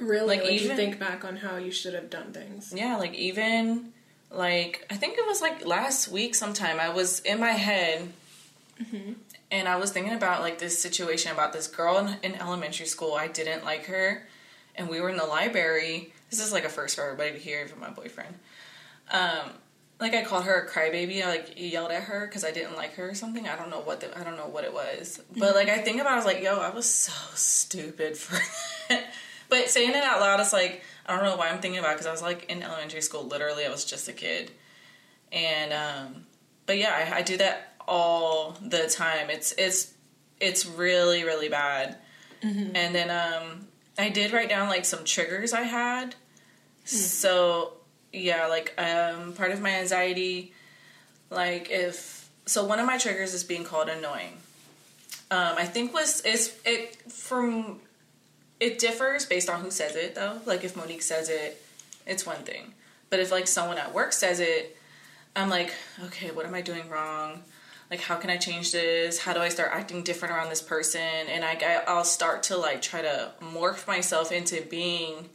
Really, 0.00 0.26
Like, 0.26 0.42
like, 0.42 0.52
you 0.52 0.60
even- 0.60 0.76
think 0.76 0.98
back 0.98 1.24
on 1.24 1.36
how 1.36 1.56
you 1.56 1.70
should 1.70 1.94
have 1.94 2.10
done 2.10 2.32
things. 2.32 2.72
Yeah, 2.76 2.96
like 2.96 3.14
even 3.14 3.92
like 4.36 4.86
I 4.90 4.96
think 4.96 5.18
it 5.18 5.26
was 5.26 5.40
like 5.40 5.64
last 5.64 6.08
week 6.08 6.34
sometime 6.34 6.80
I 6.80 6.88
was 6.90 7.20
in 7.20 7.40
my 7.40 7.52
head 7.52 8.12
and 9.50 9.68
I 9.68 9.76
was 9.76 9.92
thinking 9.92 10.14
about 10.14 10.40
like 10.40 10.58
this 10.58 10.78
situation 10.78 11.32
about 11.32 11.52
this 11.52 11.66
girl 11.66 11.98
in, 11.98 12.16
in 12.22 12.34
elementary 12.40 12.86
school. 12.86 13.14
I 13.14 13.28
didn't 13.28 13.64
like 13.64 13.86
her 13.86 14.26
and 14.76 14.88
we 14.88 15.00
were 15.00 15.08
in 15.08 15.16
the 15.16 15.24
library. 15.24 16.12
This 16.30 16.44
is 16.44 16.52
like 16.52 16.64
a 16.64 16.68
first 16.68 16.96
for 16.96 17.02
everybody 17.02 17.32
to 17.32 17.38
hear, 17.38 17.64
even 17.64 17.78
my 17.80 17.90
boyfriend. 17.90 18.34
Um 19.10 19.50
like 20.00 20.14
I 20.14 20.22
called 20.24 20.44
her 20.44 20.60
a 20.60 20.68
crybaby. 20.68 21.22
I 21.22 21.28
like 21.28 21.54
yelled 21.56 21.92
at 21.92 22.04
her 22.04 22.26
because 22.26 22.44
I 22.44 22.50
didn't 22.50 22.76
like 22.76 22.94
her 22.94 23.10
or 23.10 23.14
something. 23.14 23.48
I 23.48 23.56
don't 23.56 23.70
know 23.70 23.80
what 23.80 24.00
the, 24.00 24.18
I 24.18 24.24
don't 24.24 24.36
know 24.36 24.48
what 24.48 24.64
it 24.64 24.74
was, 24.74 25.20
but 25.36 25.54
like 25.54 25.68
I 25.68 25.78
think 25.78 26.00
about, 26.00 26.10
it, 26.10 26.14
I 26.14 26.16
was 26.16 26.24
like, 26.24 26.42
yo, 26.42 26.58
I 26.58 26.70
was 26.70 26.90
so 26.90 27.12
stupid 27.34 28.16
for 28.16 28.38
that. 28.88 29.12
But 29.48 29.68
saying 29.70 29.90
it 29.90 30.02
out 30.02 30.20
loud, 30.20 30.40
it's 30.40 30.52
like 30.52 30.82
I 31.06 31.14
don't 31.14 31.24
know 31.24 31.36
why 31.36 31.50
I'm 31.50 31.60
thinking 31.60 31.78
about 31.78 31.92
because 31.92 32.06
I 32.06 32.12
was 32.12 32.22
like 32.22 32.50
in 32.50 32.62
elementary 32.62 33.02
school. 33.02 33.24
Literally, 33.24 33.64
I 33.66 33.70
was 33.70 33.84
just 33.84 34.08
a 34.08 34.12
kid, 34.12 34.50
and 35.32 35.72
um, 35.72 36.26
but 36.66 36.78
yeah, 36.78 37.10
I, 37.12 37.18
I 37.18 37.22
do 37.22 37.36
that 37.38 37.74
all 37.86 38.56
the 38.62 38.88
time. 38.88 39.30
It's 39.30 39.52
it's 39.58 39.92
it's 40.40 40.66
really 40.66 41.24
really 41.24 41.48
bad. 41.48 41.98
Mm-hmm. 42.42 42.76
And 42.76 42.94
then 42.94 43.10
um, 43.10 43.66
I 43.98 44.10
did 44.10 44.32
write 44.32 44.48
down 44.48 44.68
like 44.68 44.84
some 44.84 45.04
triggers 45.04 45.52
I 45.52 45.62
had. 45.62 46.14
So 46.84 47.72
yeah, 48.12 48.46
like 48.46 48.74
um, 48.78 49.32
part 49.32 49.52
of 49.52 49.60
my 49.60 49.70
anxiety, 49.70 50.52
like 51.30 51.70
if 51.70 52.28
so, 52.46 52.64
one 52.64 52.78
of 52.78 52.86
my 52.86 52.98
triggers 52.98 53.32
is 53.34 53.44
being 53.44 53.64
called 53.64 53.88
annoying. 53.88 54.34
Um, 55.30 55.54
I 55.56 55.64
think 55.64 55.94
was 55.94 56.20
is 56.22 56.54
it 56.64 57.10
from 57.10 57.80
it 58.60 58.78
differs 58.78 59.26
based 59.26 59.50
on 59.50 59.60
who 59.60 59.70
says 59.70 59.96
it 59.96 60.14
though. 60.14 60.38
Like 60.46 60.64
if 60.64 60.76
Monique 60.76 61.02
says 61.02 61.28
it, 61.28 61.62
it's 62.06 62.26
one 62.26 62.42
thing. 62.42 62.74
But 63.10 63.20
if 63.20 63.30
like 63.30 63.46
someone 63.46 63.78
at 63.78 63.94
work 63.94 64.12
says 64.12 64.40
it, 64.40 64.76
I'm 65.36 65.50
like, 65.50 65.72
okay, 66.04 66.30
what 66.30 66.46
am 66.46 66.54
I 66.54 66.60
doing 66.60 66.88
wrong? 66.88 67.42
Like 67.90 68.00
how 68.00 68.16
can 68.16 68.30
I 68.30 68.36
change 68.36 68.72
this? 68.72 69.18
How 69.18 69.32
do 69.32 69.40
I 69.40 69.48
start 69.48 69.70
acting 69.72 70.02
different 70.02 70.34
around 70.34 70.48
this 70.48 70.62
person? 70.62 71.00
And 71.00 71.44
I 71.44 71.82
I'll 71.86 72.04
start 72.04 72.44
to 72.44 72.56
like 72.56 72.82
try 72.82 73.02
to 73.02 73.32
morph 73.40 73.86
myself 73.86 74.32
into 74.32 74.62
being 74.62 75.28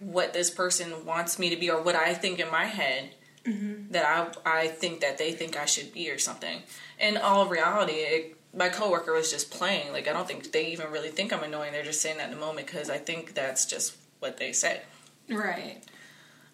what 0.00 0.32
this 0.32 0.50
person 0.50 1.04
wants 1.04 1.38
me 1.38 1.50
to 1.50 1.56
be 1.56 1.70
or 1.70 1.82
what 1.82 1.96
I 1.96 2.14
think 2.14 2.38
in 2.38 2.50
my 2.50 2.66
head 2.66 3.10
mm-hmm. 3.44 3.90
that 3.92 4.04
I 4.44 4.60
I 4.62 4.68
think 4.68 5.00
that 5.00 5.18
they 5.18 5.32
think 5.32 5.56
I 5.56 5.64
should 5.64 5.92
be 5.92 6.10
or 6.10 6.18
something. 6.18 6.62
In 6.98 7.16
all 7.16 7.46
reality, 7.46 7.92
it, 7.92 8.37
my 8.54 8.68
coworker 8.68 9.12
was 9.12 9.30
just 9.30 9.50
playing. 9.50 9.92
Like 9.92 10.08
I 10.08 10.12
don't 10.12 10.26
think 10.26 10.52
they 10.52 10.66
even 10.68 10.90
really 10.90 11.10
think 11.10 11.32
I'm 11.32 11.42
annoying. 11.42 11.72
They're 11.72 11.84
just 11.84 12.00
saying 12.00 12.18
that 12.18 12.30
in 12.30 12.34
the 12.34 12.40
moment 12.40 12.66
because 12.66 12.90
I 12.90 12.98
think 12.98 13.34
that's 13.34 13.66
just 13.66 13.96
what 14.20 14.38
they 14.38 14.52
say. 14.52 14.82
Right. 15.28 15.80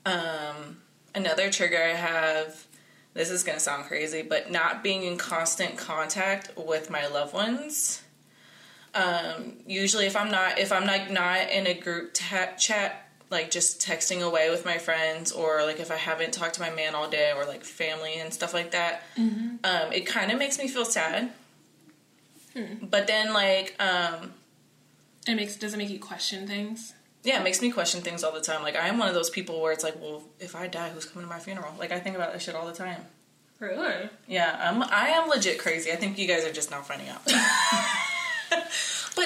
Um, 0.04 0.78
another 1.14 1.50
trigger 1.50 1.78
I 1.78 1.94
have. 1.94 2.66
This 3.14 3.30
is 3.30 3.44
gonna 3.44 3.60
sound 3.60 3.84
crazy, 3.84 4.22
but 4.22 4.50
not 4.50 4.82
being 4.82 5.04
in 5.04 5.16
constant 5.16 5.78
contact 5.78 6.50
with 6.56 6.90
my 6.90 7.06
loved 7.06 7.32
ones. 7.32 8.02
Um, 8.92 9.54
usually, 9.66 10.06
if 10.06 10.16
I'm 10.16 10.30
not 10.30 10.58
if 10.58 10.72
I'm 10.72 10.84
like 10.84 11.10
not 11.10 11.48
in 11.50 11.66
a 11.66 11.74
group 11.74 12.10
ta- 12.12 12.54
chat, 12.58 13.08
like 13.30 13.50
just 13.52 13.80
texting 13.80 14.20
away 14.20 14.50
with 14.50 14.64
my 14.64 14.78
friends, 14.78 15.30
or 15.30 15.62
like 15.64 15.78
if 15.78 15.92
I 15.92 15.96
haven't 15.96 16.32
talked 16.32 16.54
to 16.54 16.60
my 16.60 16.70
man 16.70 16.94
all 16.96 17.08
day, 17.08 17.32
or 17.36 17.44
like 17.44 17.62
family 17.64 18.14
and 18.16 18.34
stuff 18.34 18.52
like 18.52 18.72
that, 18.72 19.02
um, 19.64 19.92
it 19.92 20.06
kind 20.06 20.32
of 20.32 20.38
makes 20.38 20.58
me 20.58 20.66
feel 20.66 20.84
sad. 20.84 21.30
But 22.82 23.06
then, 23.06 23.32
like, 23.32 23.74
um, 23.80 24.32
It 25.26 25.34
makes 25.34 25.56
does 25.56 25.74
it 25.74 25.76
make 25.78 25.90
you 25.90 25.98
question 25.98 26.46
things? 26.46 26.94
yeah, 27.24 27.40
it 27.40 27.44
makes 27.44 27.62
me 27.62 27.70
question 27.70 28.02
things 28.02 28.22
all 28.22 28.32
the 28.32 28.40
time. 28.40 28.62
Like, 28.62 28.76
I 28.76 28.86
am 28.88 28.98
one 28.98 29.08
of 29.08 29.14
those 29.14 29.30
people 29.30 29.60
where 29.62 29.72
it's 29.72 29.82
like, 29.82 29.98
well, 30.00 30.22
if 30.38 30.54
I 30.54 30.66
die, 30.66 30.90
who's 30.90 31.06
coming 31.06 31.26
to 31.26 31.34
my 31.34 31.40
funeral? 31.40 31.72
Like, 31.78 31.90
I 31.90 31.98
think 31.98 32.16
about 32.16 32.32
that 32.32 32.42
shit 32.42 32.54
all 32.54 32.66
the 32.66 32.74
time. 32.74 33.00
Really? 33.60 34.10
Yeah, 34.28 34.58
I'm, 34.60 34.82
I 34.82 35.08
am 35.08 35.28
legit 35.30 35.58
crazy. 35.58 35.90
I 35.90 35.96
think 35.96 36.18
you 36.18 36.28
guys 36.28 36.44
are 36.44 36.52
just 36.52 36.70
now 36.70 36.82
finding 36.82 37.08
out. 37.08 37.24
but 37.24 37.32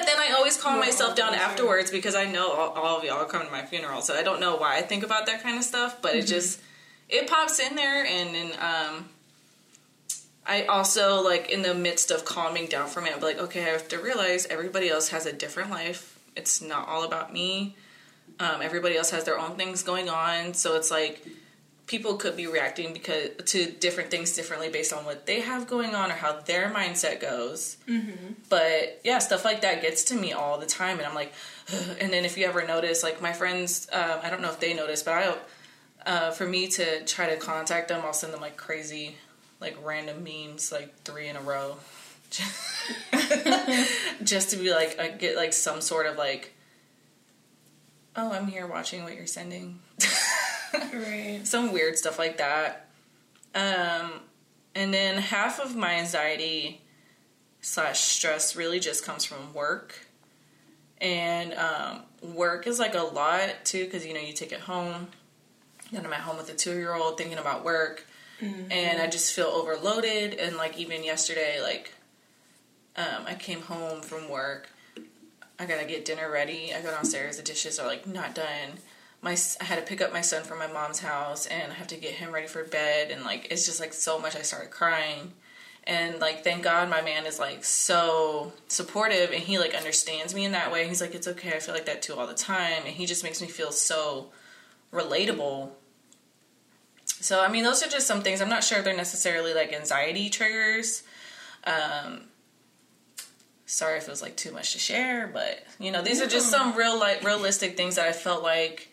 then 0.06 0.16
I 0.18 0.32
always 0.36 0.56
calm 0.56 0.78
myself 0.78 1.16
down 1.16 1.34
afterwards 1.34 1.90
because 1.90 2.14
I 2.14 2.26
know 2.26 2.52
all, 2.52 2.70
all 2.70 2.98
of 2.98 3.04
y'all 3.04 3.16
are 3.18 3.24
coming 3.24 3.48
to 3.48 3.52
my 3.52 3.64
funeral. 3.64 4.00
So 4.00 4.14
I 4.14 4.22
don't 4.22 4.38
know 4.38 4.54
why 4.56 4.76
I 4.76 4.82
think 4.82 5.02
about 5.02 5.26
that 5.26 5.42
kind 5.42 5.58
of 5.58 5.64
stuff, 5.64 6.00
but 6.00 6.14
it 6.14 6.26
just 6.26 6.60
it 7.08 7.28
pops 7.28 7.58
in 7.58 7.74
there, 7.74 8.04
and 8.04 8.34
then 8.34 8.52
um, 8.60 9.08
I 10.48 10.64
also 10.64 11.22
like 11.22 11.50
in 11.50 11.60
the 11.60 11.74
midst 11.74 12.10
of 12.10 12.24
calming 12.24 12.66
down 12.66 12.88
from 12.88 13.06
it, 13.06 13.12
I'm 13.14 13.20
like, 13.20 13.38
okay, 13.38 13.62
I 13.62 13.68
have 13.68 13.86
to 13.88 13.98
realize 13.98 14.46
everybody 14.46 14.88
else 14.88 15.10
has 15.10 15.26
a 15.26 15.32
different 15.32 15.70
life. 15.70 16.18
It's 16.34 16.62
not 16.62 16.88
all 16.88 17.04
about 17.04 17.32
me. 17.32 17.76
Um, 18.40 18.62
everybody 18.62 18.96
else 18.96 19.10
has 19.10 19.24
their 19.24 19.38
own 19.38 19.56
things 19.56 19.82
going 19.82 20.08
on, 20.08 20.54
so 20.54 20.76
it's 20.76 20.90
like 20.90 21.26
people 21.86 22.16
could 22.16 22.36
be 22.36 22.46
reacting 22.46 22.92
because 22.92 23.30
to 23.46 23.70
different 23.72 24.10
things 24.10 24.36
differently 24.36 24.68
based 24.68 24.92
on 24.92 25.04
what 25.04 25.26
they 25.26 25.40
have 25.40 25.66
going 25.66 25.94
on 25.94 26.10
or 26.10 26.14
how 26.14 26.40
their 26.40 26.70
mindset 26.70 27.20
goes. 27.20 27.78
Mm-hmm. 27.88 28.34
But 28.48 29.00
yeah, 29.04 29.18
stuff 29.18 29.44
like 29.44 29.62
that 29.62 29.82
gets 29.82 30.04
to 30.04 30.14
me 30.14 30.32
all 30.32 30.58
the 30.58 30.66
time, 30.66 30.98
and 30.98 31.06
I'm 31.06 31.14
like, 31.14 31.32
and 32.00 32.10
then 32.10 32.24
if 32.24 32.38
you 32.38 32.46
ever 32.46 32.66
notice, 32.66 33.02
like 33.02 33.20
my 33.20 33.32
friends, 33.34 33.88
um, 33.92 34.20
I 34.22 34.30
don't 34.30 34.40
know 34.40 34.50
if 34.50 34.60
they 34.60 34.72
notice, 34.72 35.02
but 35.02 35.14
I, 35.14 35.34
uh, 36.06 36.30
for 36.30 36.46
me 36.46 36.68
to 36.68 37.04
try 37.04 37.28
to 37.28 37.36
contact 37.36 37.88
them, 37.88 38.02
I'll 38.04 38.12
send 38.12 38.32
them 38.32 38.40
like 38.40 38.56
crazy, 38.56 39.16
like 39.60 39.76
random 39.84 40.24
memes, 40.24 40.72
like 40.72 40.94
three 41.02 41.28
in 41.28 41.36
a 41.36 41.40
row, 41.40 41.76
just 44.22 44.50
to 44.50 44.56
be 44.56 44.70
like, 44.72 44.98
I 45.00 45.08
get 45.08 45.36
like 45.36 45.52
some 45.52 45.80
sort 45.80 46.06
of 46.06 46.16
like, 46.16 46.54
oh, 48.16 48.32
I'm 48.32 48.46
here 48.46 48.66
watching 48.66 49.02
what 49.04 49.14
you're 49.14 49.26
sending. 49.26 49.80
Right. 50.92 51.40
some 51.44 51.72
weird 51.72 51.96
stuff 51.96 52.18
like 52.18 52.38
that. 52.38 52.88
Um, 53.54 54.12
and 54.74 54.92
then 54.92 55.20
half 55.20 55.60
of 55.60 55.74
my 55.74 55.94
anxiety 55.94 56.82
slash 57.60 58.00
stress 58.00 58.54
really 58.54 58.80
just 58.80 59.04
comes 59.04 59.24
from 59.24 59.52
work. 59.54 60.06
And 61.00 61.54
um, 61.54 62.02
work 62.34 62.66
is 62.66 62.78
like 62.78 62.94
a 62.94 63.02
lot 63.02 63.64
too, 63.64 63.84
because 63.84 64.04
you 64.04 64.14
know, 64.14 64.20
you 64.20 64.32
take 64.32 64.52
it 64.52 64.60
home. 64.60 65.08
And 65.94 66.06
I'm 66.06 66.12
at 66.12 66.20
home 66.20 66.36
with 66.36 66.50
a 66.50 66.54
two 66.54 66.76
year 66.76 66.94
old 66.94 67.16
thinking 67.16 67.38
about 67.38 67.64
work. 67.64 68.06
And 68.70 69.00
I 69.00 69.06
just 69.06 69.34
feel 69.34 69.46
overloaded. 69.46 70.34
And 70.34 70.56
like, 70.56 70.78
even 70.78 71.04
yesterday, 71.04 71.60
like, 71.60 71.92
um, 72.96 73.24
I 73.26 73.34
came 73.34 73.62
home 73.62 74.02
from 74.02 74.28
work. 74.28 74.68
I 75.58 75.66
gotta 75.66 75.86
get 75.86 76.04
dinner 76.04 76.30
ready. 76.30 76.72
I 76.74 76.80
go 76.82 76.90
downstairs, 76.90 77.36
the 77.36 77.42
dishes 77.42 77.78
are 77.78 77.86
like 77.86 78.06
not 78.06 78.34
done 78.34 78.78
my 79.20 79.36
I 79.60 79.64
had 79.64 79.76
to 79.76 79.82
pick 79.82 80.00
up 80.00 80.12
my 80.12 80.20
son 80.20 80.44
from 80.44 80.58
my 80.58 80.66
mom's 80.66 81.00
house 81.00 81.46
and 81.46 81.72
I 81.72 81.74
have 81.74 81.88
to 81.88 81.96
get 81.96 82.14
him 82.14 82.32
ready 82.32 82.46
for 82.46 82.64
bed 82.64 83.10
and 83.10 83.24
like 83.24 83.48
it's 83.50 83.66
just 83.66 83.80
like 83.80 83.92
so 83.92 84.18
much 84.18 84.36
I 84.36 84.42
started 84.42 84.70
crying. 84.70 85.32
And 85.84 86.20
like 86.20 86.44
thank 86.44 86.62
God 86.62 86.88
my 86.88 87.00
man 87.00 87.26
is 87.26 87.38
like 87.38 87.64
so 87.64 88.52
supportive 88.68 89.30
and 89.32 89.42
he 89.42 89.58
like 89.58 89.74
understands 89.74 90.34
me 90.34 90.44
in 90.44 90.52
that 90.52 90.70
way. 90.70 90.86
He's 90.86 91.00
like 91.00 91.14
it's 91.14 91.28
okay. 91.28 91.54
I 91.54 91.58
feel 91.58 91.74
like 91.74 91.86
that 91.86 92.02
too 92.02 92.14
all 92.14 92.26
the 92.26 92.34
time 92.34 92.82
and 92.86 92.94
he 92.94 93.06
just 93.06 93.24
makes 93.24 93.40
me 93.40 93.48
feel 93.48 93.72
so 93.72 94.28
relatable. 94.92 95.70
So 97.20 97.40
I 97.40 97.48
mean 97.48 97.64
those 97.64 97.82
are 97.82 97.88
just 97.88 98.06
some 98.06 98.22
things. 98.22 98.40
I'm 98.40 98.48
not 98.48 98.64
sure 98.64 98.78
if 98.78 98.84
they're 98.84 98.96
necessarily 98.96 99.54
like 99.54 99.72
anxiety 99.72 100.30
triggers. 100.30 101.02
Um 101.64 102.22
sorry 103.66 103.98
if 103.98 104.04
it 104.08 104.10
was 104.10 104.22
like 104.22 104.36
too 104.36 104.52
much 104.52 104.72
to 104.72 104.78
share, 104.78 105.26
but 105.26 105.62
you 105.78 105.90
know, 105.90 106.02
these 106.02 106.20
are 106.22 106.26
just 106.26 106.50
some 106.50 106.74
real 106.76 106.98
like 106.98 107.22
realistic 107.22 107.76
things 107.76 107.96
that 107.96 108.06
I 108.06 108.12
felt 108.12 108.42
like 108.42 108.88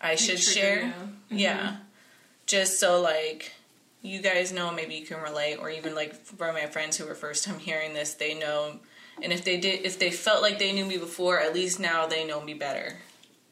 I 0.00 0.16
should 0.16 0.40
trigger 0.40 0.60
share. 0.60 0.82
you. 0.82 0.90
Mm-hmm. 0.90 1.38
Yeah. 1.38 1.76
Just 2.46 2.80
so 2.80 3.00
like 3.00 3.52
you 4.02 4.20
guys 4.20 4.52
know 4.52 4.72
maybe 4.72 4.94
you 4.96 5.06
can 5.06 5.20
relate 5.22 5.56
or 5.56 5.70
even 5.70 5.94
like 5.94 6.14
for 6.14 6.52
my 6.52 6.66
friends 6.66 6.96
who 6.96 7.06
were 7.06 7.14
first 7.14 7.44
time 7.44 7.58
hearing 7.58 7.94
this, 7.94 8.14
they 8.14 8.34
know 8.38 8.80
and 9.22 9.32
if 9.32 9.44
they 9.44 9.58
did 9.58 9.86
if 9.86 9.98
they 9.98 10.10
felt 10.10 10.42
like 10.42 10.58
they 10.58 10.72
knew 10.72 10.84
me 10.84 10.98
before, 10.98 11.38
at 11.40 11.54
least 11.54 11.78
now 11.78 12.06
they 12.06 12.26
know 12.26 12.40
me 12.40 12.54
better. 12.54 12.96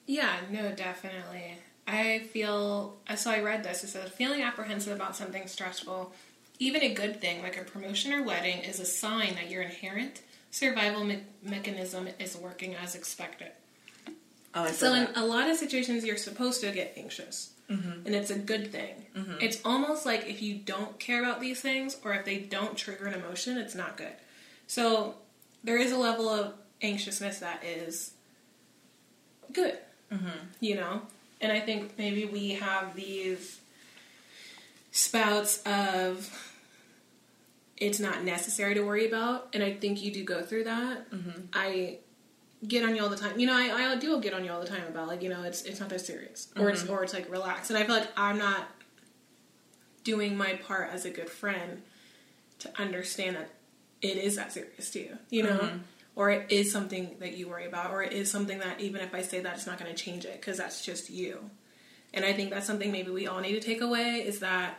Yeah, 0.07 0.39
no, 0.51 0.73
definitely. 0.73 1.59
I 1.91 2.21
feel 2.21 2.97
so. 3.17 3.31
I 3.31 3.41
read 3.41 3.65
this. 3.65 3.85
It 3.85 3.89
says 3.89 4.11
feeling 4.11 4.43
apprehensive 4.43 4.95
about 4.95 5.17
something 5.17 5.47
stressful, 5.47 6.13
even 6.59 6.83
a 6.83 6.95
good 6.95 7.21
thing 7.21 7.43
like 7.43 7.61
a 7.61 7.65
promotion 7.65 8.13
or 8.13 8.23
wedding, 8.23 8.59
is 8.59 8.81
a 8.81 8.85
sign 8.85 9.35
that 9.35 9.51
your 9.51 9.63
inherent 9.63 10.23
survival 10.51 11.05
me- 11.05 11.25
mechanism 11.43 12.09
is 12.19 12.37
working 12.37 12.75
as 12.75 12.95
expected. 12.95 13.51
Oh, 14.55 14.65
I 14.65 14.71
So 14.73 14.95
in 14.95 15.05
that. 15.05 15.17
a 15.17 15.25
lot 15.25 15.49
of 15.49 15.57
situations, 15.57 16.05
you're 16.05 16.17
supposed 16.17 16.61
to 16.63 16.73
get 16.73 16.95
anxious, 16.97 17.53
mm-hmm. 17.71 18.07
and 18.07 18.15
it's 18.15 18.31
a 18.31 18.39
good 18.39 18.73
thing. 18.73 19.07
Mm-hmm. 19.17 19.35
It's 19.41 19.61
almost 19.65 20.07
like 20.07 20.27
if 20.27 20.43
you 20.43 20.57
don't 20.57 20.99
care 20.99 21.23
about 21.23 21.41
these 21.41 21.61
things, 21.61 21.97
or 22.05 22.13
if 22.15 22.25
they 22.25 22.39
don't 22.39 22.77
trigger 22.77 23.07
an 23.07 23.15
emotion, 23.15 23.59
it's 23.59 23.75
not 23.75 23.97
good. 23.97 24.13
So 24.67 25.17
there 25.65 25.79
is 25.79 25.93
a 25.93 25.99
level 25.99 26.29
of 26.29 26.55
anxiousness 26.83 27.39
that 27.41 27.65
is 27.65 28.13
good, 29.53 29.79
mm-hmm. 30.13 30.29
you 30.61 30.77
know. 30.77 31.03
And 31.41 31.51
I 31.51 31.61
think 31.61 31.97
maybe 31.97 32.27
we 32.27 32.51
have 32.51 32.95
these 32.95 33.61
spouts 34.93 35.63
of 35.63 36.29
it's 37.77 37.99
not 37.99 38.25
necessary 38.25 38.75
to 38.75 38.83
worry 38.83 39.07
about, 39.07 39.49
and 39.55 39.63
I 39.63 39.73
think 39.73 40.03
you 40.03 40.13
do 40.13 40.23
go 40.23 40.43
through 40.43 40.65
that. 40.65 41.11
Mm-hmm. 41.11 41.41
I 41.55 41.99
get 42.67 42.85
on 42.85 42.95
you 42.95 43.03
all 43.03 43.09
the 43.09 43.17
time. 43.17 43.41
You 43.41 43.47
know, 43.47 43.57
I, 43.57 43.93
I 43.93 43.97
do 43.97 44.21
get 44.21 44.35
on 44.35 44.45
you 44.45 44.53
all 44.53 44.61
the 44.61 44.69
time 44.69 44.83
about 44.87 45.09
like, 45.09 45.23
you 45.23 45.31
know, 45.31 45.43
it's 45.43 45.63
it's 45.63 45.81
not 45.81 45.89
that 45.89 46.01
serious. 46.01 46.49
Or 46.59 46.69
it's 46.69 46.83
mm-hmm. 46.83 46.93
or 46.93 47.03
it's 47.03 47.15
like 47.15 47.31
relax. 47.31 47.71
And 47.71 47.79
I 47.79 47.85
feel 47.85 47.97
like 47.97 48.09
I'm 48.17 48.39
not 48.39 48.69
doing 50.05 50.37
my 50.37 50.55
part 50.55 50.91
as 50.93 51.05
a 51.05 51.11
good 51.11 51.31
friend 51.31 51.83
to 52.59 52.71
understand 52.79 53.37
that 53.37 53.51
it 54.03 54.17
is 54.19 54.37
that 54.37 54.53
serious 54.53 54.91
to 54.91 55.01
you. 55.01 55.19
You 55.31 55.45
know? 55.45 55.59
Mm-hmm. 55.59 55.79
Or 56.21 56.29
it 56.29 56.53
is 56.53 56.71
something 56.71 57.17
that 57.21 57.39
you 57.39 57.49
worry 57.49 57.65
about, 57.65 57.93
or 57.93 58.03
it 58.03 58.13
is 58.13 58.31
something 58.31 58.59
that 58.59 58.79
even 58.79 59.01
if 59.01 59.15
I 59.15 59.23
say 59.23 59.41
that, 59.41 59.55
it's 59.55 59.67
not 59.67 59.79
going 59.79 59.91
to 59.91 59.97
change 59.97 60.27
it 60.27 60.39
because 60.39 60.59
that's 60.59 60.85
just 60.85 61.09
you. 61.09 61.49
And 62.13 62.27
I 62.27 62.35
think 62.35 62.51
that's 62.51 62.67
something 62.67 62.93
maybe 62.93 63.11
we 63.11 63.27
all 63.27 63.41
need 63.41 63.53
to 63.53 63.61
take 63.61 63.81
away 63.81 64.23
is 64.27 64.41
that 64.41 64.79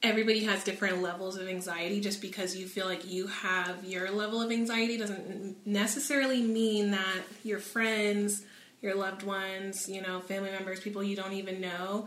everybody 0.00 0.44
has 0.44 0.62
different 0.62 1.02
levels 1.02 1.36
of 1.36 1.48
anxiety 1.48 2.00
just 2.00 2.22
because 2.22 2.54
you 2.54 2.68
feel 2.68 2.86
like 2.86 3.10
you 3.10 3.26
have 3.26 3.84
your 3.84 4.12
level 4.12 4.40
of 4.40 4.52
anxiety 4.52 4.96
doesn't 4.96 5.66
necessarily 5.66 6.40
mean 6.40 6.92
that 6.92 7.22
your 7.42 7.58
friends 7.58 8.44
your 8.80 8.94
loved 8.94 9.24
ones, 9.24 9.88
you 9.88 10.00
know, 10.02 10.20
family 10.20 10.50
members, 10.50 10.78
people 10.78 11.02
you 11.02 11.16
don't 11.16 11.32
even 11.32 11.60
know, 11.60 12.06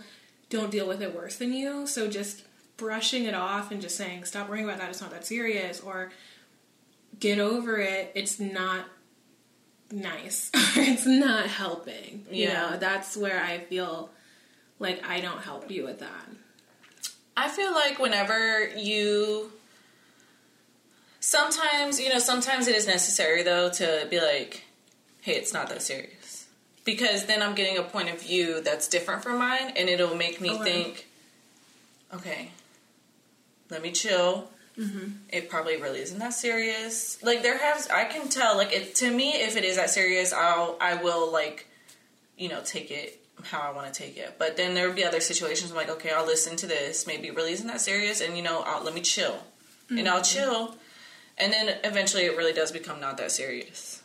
don't 0.49 0.71
deal 0.71 0.87
with 0.87 1.01
it 1.01 1.13
worse 1.13 1.35
than 1.35 1.51
you. 1.51 1.85
So 1.85 2.07
just 2.09 2.43
brushing 2.77 3.25
it 3.25 3.33
off 3.33 3.71
and 3.71 3.81
just 3.81 3.97
saying, 3.97 4.23
stop 4.23 4.47
worrying 4.47 4.65
about 4.65 4.79
that, 4.79 4.89
it's 4.89 5.01
not 5.01 5.11
that 5.11 5.25
serious, 5.25 5.81
or 5.81 6.11
get 7.19 7.39
over 7.39 7.77
it, 7.77 8.11
it's 8.15 8.39
not 8.39 8.85
nice, 9.91 10.49
it's 10.75 11.05
not 11.05 11.47
helping. 11.47 12.25
You 12.31 12.47
Yeah. 12.47 12.53
know, 12.53 12.77
that's 12.77 13.17
where 13.17 13.41
I 13.41 13.59
feel 13.59 14.09
like 14.79 15.03
I 15.07 15.19
don't 15.19 15.41
help 15.41 15.69
you 15.71 15.83
with 15.85 15.99
that. 15.99 16.25
I 17.35 17.47
feel 17.49 17.71
like 17.73 17.99
whenever 17.99 18.67
you 18.77 19.51
sometimes, 21.19 21.99
you 21.99 22.09
know, 22.09 22.19
sometimes 22.19 22.67
it 22.67 22.75
is 22.75 22.87
necessary 22.87 23.43
though 23.43 23.69
to 23.71 24.07
be 24.09 24.19
like, 24.19 24.63
hey, 25.21 25.33
it's 25.33 25.53
not 25.53 25.69
that 25.69 25.81
serious. 25.81 26.47
Because 26.85 27.25
then 27.25 27.41
I'm 27.41 27.55
getting 27.55 27.77
a 27.77 27.83
point 27.83 28.09
of 28.09 28.21
view 28.21 28.61
that's 28.61 28.87
different 28.87 29.21
from 29.23 29.37
mine 29.37 29.73
and 29.75 29.89
it'll 29.89 30.15
make 30.15 30.41
me 30.41 30.51
Okay. 30.51 30.63
think, 30.63 31.07
okay, 32.13 32.51
let 33.69 33.81
me 33.81 33.91
chill. 33.91 34.49
Mm-hmm. 34.79 35.11
It 35.29 35.49
probably 35.49 35.75
really 35.77 35.99
isn't 35.99 36.19
that 36.19 36.33
serious. 36.33 37.21
Like 37.21 37.43
there 37.43 37.57
has, 37.57 37.89
I 37.89 38.05
can 38.05 38.29
tell. 38.29 38.55
Like 38.55 38.73
it 38.73 38.95
to 38.95 39.11
me, 39.11 39.33
if 39.33 39.57
it 39.57 39.65
is 39.65 39.75
that 39.75 39.89
serious, 39.89 40.31
I'll 40.31 40.77
I 40.79 40.95
will 40.95 41.31
like, 41.31 41.67
you 42.37 42.47
know, 42.47 42.61
take 42.63 42.89
it 42.89 43.19
how 43.43 43.59
I 43.59 43.71
want 43.71 43.91
to 43.91 44.03
take 44.03 44.17
it. 44.17 44.35
But 44.37 44.57
then 44.57 44.73
there 44.73 44.87
would 44.87 44.95
be 44.95 45.03
other 45.03 45.19
situations. 45.19 45.71
I'm 45.71 45.77
like, 45.77 45.89
okay, 45.89 46.11
I'll 46.11 46.25
listen 46.25 46.55
to 46.57 46.67
this. 46.67 47.07
Maybe 47.07 47.27
it 47.27 47.35
really 47.35 47.53
isn't 47.53 47.67
that 47.67 47.81
serious, 47.81 48.21
and 48.21 48.37
you 48.37 48.43
know, 48.43 48.63
I'll, 48.65 48.83
let 48.83 48.93
me 48.93 49.01
chill, 49.01 49.43
and 49.89 50.07
I'll 50.07 50.21
mm-hmm. 50.21 50.39
chill, 50.39 50.75
and 51.37 51.51
then 51.51 51.77
eventually 51.83 52.25
it 52.25 52.37
really 52.37 52.53
does 52.53 52.71
become 52.71 52.99
not 52.99 53.17
that 53.17 53.31
serious. 53.31 54.01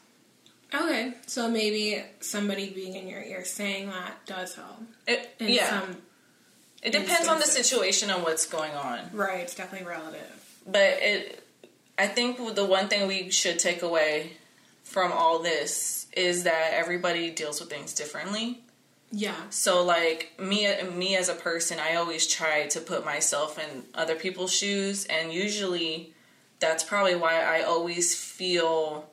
Okay, 0.74 1.14
so 1.26 1.48
maybe 1.48 2.02
somebody 2.20 2.70
being 2.70 2.94
in 2.96 3.06
your 3.06 3.22
ear 3.22 3.44
saying 3.44 3.90
that 3.90 4.26
does 4.26 4.56
help. 4.56 4.82
It, 5.06 5.34
yeah, 5.38 5.80
some, 5.80 5.96
it 6.82 6.90
depends 6.90 7.28
on 7.28 7.38
the 7.38 7.46
situation 7.46 8.10
and 8.10 8.22
what's 8.24 8.46
going 8.46 8.72
on. 8.72 9.10
right, 9.12 9.40
it's 9.40 9.54
definitely 9.54 9.86
relative. 9.86 10.43
But 10.66 10.98
it, 11.00 11.44
I 11.98 12.06
think 12.06 12.54
the 12.54 12.64
one 12.64 12.88
thing 12.88 13.06
we 13.06 13.30
should 13.30 13.58
take 13.58 13.82
away 13.82 14.32
from 14.82 15.12
all 15.12 15.40
this 15.40 16.06
is 16.12 16.44
that 16.44 16.72
everybody 16.74 17.30
deals 17.30 17.60
with 17.60 17.70
things 17.70 17.94
differently. 17.94 18.60
Yeah. 19.10 19.36
So 19.50 19.84
like 19.84 20.32
me 20.38 20.68
me 20.82 21.16
as 21.16 21.28
a 21.28 21.34
person, 21.34 21.78
I 21.78 21.96
always 21.96 22.26
try 22.26 22.66
to 22.68 22.80
put 22.80 23.04
myself 23.04 23.58
in 23.58 23.84
other 23.94 24.16
people's 24.16 24.52
shoes 24.52 25.06
and 25.06 25.32
usually 25.32 26.12
that's 26.58 26.82
probably 26.82 27.14
why 27.14 27.42
I 27.42 27.62
always 27.62 28.14
feel 28.18 29.08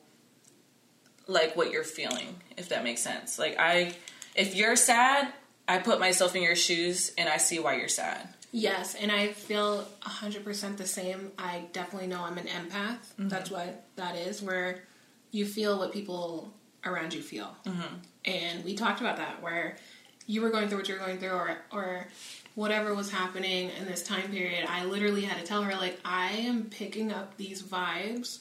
like 1.28 1.56
what 1.56 1.70
you're 1.70 1.84
feeling, 1.84 2.36
if 2.56 2.68
that 2.70 2.82
makes 2.82 3.00
sense. 3.00 3.38
Like 3.38 3.56
I 3.58 3.94
if 4.34 4.54
you're 4.54 4.76
sad, 4.76 5.32
I 5.68 5.78
put 5.78 6.00
myself 6.00 6.34
in 6.34 6.42
your 6.42 6.56
shoes 6.56 7.12
and 7.16 7.28
I 7.28 7.36
see 7.36 7.60
why 7.60 7.76
you're 7.76 7.88
sad. 7.88 8.28
Yes, 8.54 8.94
and 8.94 9.10
I 9.10 9.28
feel 9.28 9.88
100% 10.02 10.76
the 10.76 10.86
same. 10.86 11.32
I 11.38 11.64
definitely 11.72 12.06
know 12.06 12.22
I'm 12.22 12.36
an 12.36 12.46
empath. 12.46 12.98
Mm-hmm. 13.18 13.28
That's 13.28 13.50
what 13.50 13.86
that 13.96 14.14
is, 14.14 14.42
where 14.42 14.84
you 15.30 15.46
feel 15.46 15.78
what 15.78 15.90
people 15.90 16.52
around 16.84 17.14
you 17.14 17.22
feel. 17.22 17.56
Mm-hmm. 17.64 17.94
And 18.26 18.62
we 18.62 18.74
talked 18.74 19.00
about 19.00 19.16
that, 19.16 19.42
where 19.42 19.78
you 20.26 20.42
were 20.42 20.50
going 20.50 20.68
through 20.68 20.78
what 20.78 20.88
you 20.88 20.94
were 20.94 21.00
going 21.00 21.18
through, 21.18 21.30
or, 21.30 21.56
or 21.72 22.08
whatever 22.54 22.94
was 22.94 23.10
happening 23.10 23.70
in 23.80 23.86
this 23.86 24.02
time 24.02 24.30
period. 24.30 24.66
I 24.68 24.84
literally 24.84 25.22
had 25.22 25.40
to 25.40 25.46
tell 25.46 25.62
her, 25.62 25.74
like, 25.74 25.98
I 26.04 26.32
am 26.32 26.64
picking 26.64 27.10
up 27.10 27.38
these 27.38 27.62
vibes, 27.62 28.40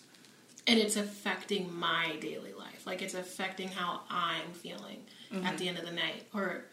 and 0.67 0.77
it's 0.77 0.97
affecting 0.97 1.73
my 1.73 2.17
daily 2.19 2.51
life. 2.51 2.85
Like, 2.85 3.01
it's 3.01 3.13
affecting 3.13 3.69
how 3.69 4.01
I'm 4.09 4.51
feeling 4.51 5.03
at 5.31 5.37
mm-hmm. 5.37 5.55
the 5.55 5.69
end 5.69 5.77
of 5.77 5.85
the 5.85 5.93
night, 5.93 6.27
or 6.33 6.65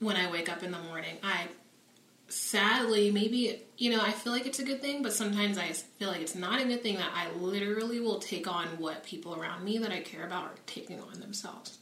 when 0.00 0.16
I 0.16 0.30
wake 0.30 0.52
up 0.52 0.62
in 0.62 0.70
the 0.70 0.78
morning. 0.80 1.16
I 1.22 1.46
sadly, 2.28 3.10
maybe, 3.10 3.62
you 3.78 3.90
know, 3.90 4.00
I 4.00 4.10
feel 4.12 4.32
like 4.32 4.46
it's 4.46 4.58
a 4.58 4.64
good 4.64 4.80
thing, 4.82 5.02
but 5.02 5.12
sometimes 5.12 5.58
I 5.58 5.68
feel 5.72 6.08
like 6.08 6.20
it's 6.20 6.34
not 6.34 6.60
a 6.60 6.64
good 6.64 6.82
thing 6.82 6.96
that 6.96 7.10
I 7.14 7.30
literally 7.38 8.00
will 8.00 8.18
take 8.18 8.46
on 8.52 8.66
what 8.78 9.04
people 9.04 9.34
around 9.34 9.64
me 9.64 9.78
that 9.78 9.92
I 9.92 10.00
care 10.00 10.26
about 10.26 10.44
are 10.44 10.54
taking 10.66 11.00
on 11.00 11.20
themselves. 11.20 11.78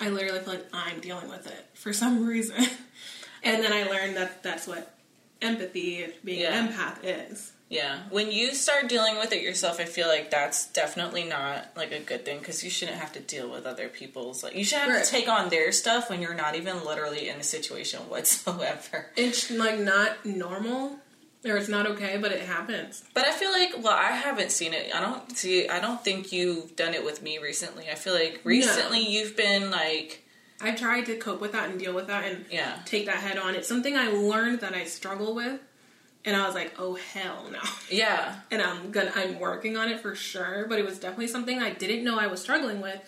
I 0.00 0.10
literally 0.10 0.38
feel 0.40 0.54
like 0.54 0.66
I'm 0.72 1.00
dealing 1.00 1.28
with 1.28 1.46
it 1.46 1.66
for 1.74 1.92
some 1.92 2.24
reason. 2.28 2.56
and 3.42 3.62
then 3.62 3.72
I 3.72 3.84
learned 3.90 4.16
that 4.16 4.42
that's 4.42 4.66
what 4.66 4.94
empathy, 5.42 6.06
being 6.24 6.40
Yeah. 6.40 6.64
an 6.64 6.72
empath, 6.72 6.98
is. 7.02 7.52
Yeah. 7.70 7.98
When 8.10 8.32
you 8.32 8.54
start 8.54 8.88
dealing 8.88 9.18
with 9.18 9.30
it 9.32 9.42
yourself, 9.42 9.78
I 9.78 9.84
feel 9.84 10.08
like 10.08 10.30
that's 10.30 10.66
definitely 10.68 11.24
not 11.24 11.66
like 11.76 11.92
a 11.92 12.00
good 12.00 12.24
thing 12.24 12.38
because 12.38 12.64
you 12.64 12.70
shouldn't 12.70 12.98
have 12.98 13.12
to 13.12 13.20
deal 13.20 13.50
with 13.50 13.66
other 13.66 13.88
people's 13.88 14.42
like 14.42 14.54
you 14.54 14.64
shouldn't 14.64 14.88
have 14.88 14.96
Right. 14.96 15.04
to 15.04 15.10
take 15.10 15.28
on 15.28 15.50
their 15.50 15.70
stuff 15.72 16.08
when 16.08 16.22
you're 16.22 16.34
not 16.34 16.54
even 16.56 16.82
literally 16.84 17.28
in 17.28 17.36
a 17.38 17.42
situation 17.42 18.00
whatsoever. 18.08 19.06
It's 19.16 19.50
like 19.50 19.78
not 19.80 20.24
normal, 20.24 20.98
or 21.44 21.56
it's 21.58 21.68
not 21.68 21.86
okay, 21.86 22.16
but 22.16 22.32
it 22.32 22.40
happens. 22.40 23.04
But 23.12 23.26
I 23.26 23.32
feel 23.32 23.52
like 23.52 23.74
well, 23.84 23.92
I 23.96 24.12
haven't 24.12 24.50
seen 24.50 24.72
it. 24.72 24.90
I 24.94 25.00
don't 25.00 25.36
see 25.36 25.68
I 25.68 25.78
don't 25.80 26.02
think 26.02 26.32
you've 26.32 26.74
done 26.74 26.94
it 26.94 27.04
with 27.04 27.22
me 27.22 27.36
recently. 27.38 27.90
I 27.90 27.96
feel 27.96 28.14
like 28.14 28.40
recently 28.44 29.00
you've 29.06 29.36
been 29.36 29.70
like 29.70 30.24
I 30.60 30.70
tried 30.72 31.04
to 31.06 31.16
cope 31.16 31.40
with 31.42 31.52
that 31.52 31.68
and 31.68 31.78
deal 31.78 31.92
with 31.94 32.06
that 32.08 32.24
and 32.24 32.44
yeah. 32.50 32.78
take 32.86 33.06
that 33.06 33.16
head 33.16 33.38
on. 33.38 33.54
It's 33.54 33.68
something 33.68 33.96
I 33.96 34.08
learned 34.08 34.60
that 34.60 34.74
I 34.74 34.84
struggle 34.86 35.32
with, 35.34 35.60
and 36.28 36.36
I 36.36 36.44
was 36.44 36.54
like, 36.54 36.74
oh 36.78 36.94
hell 36.94 37.46
no. 37.50 37.58
Yeah. 37.90 38.36
And 38.50 38.60
I'm 38.60 38.90
gonna 38.90 39.10
I'm 39.16 39.38
working 39.40 39.78
on 39.78 39.88
it 39.88 40.00
for 40.00 40.14
sure, 40.14 40.66
but 40.68 40.78
it 40.78 40.84
was 40.84 40.98
definitely 40.98 41.28
something 41.28 41.58
I 41.58 41.70
didn't 41.70 42.04
know 42.04 42.18
I 42.18 42.26
was 42.26 42.42
struggling 42.42 42.82
with, 42.82 43.00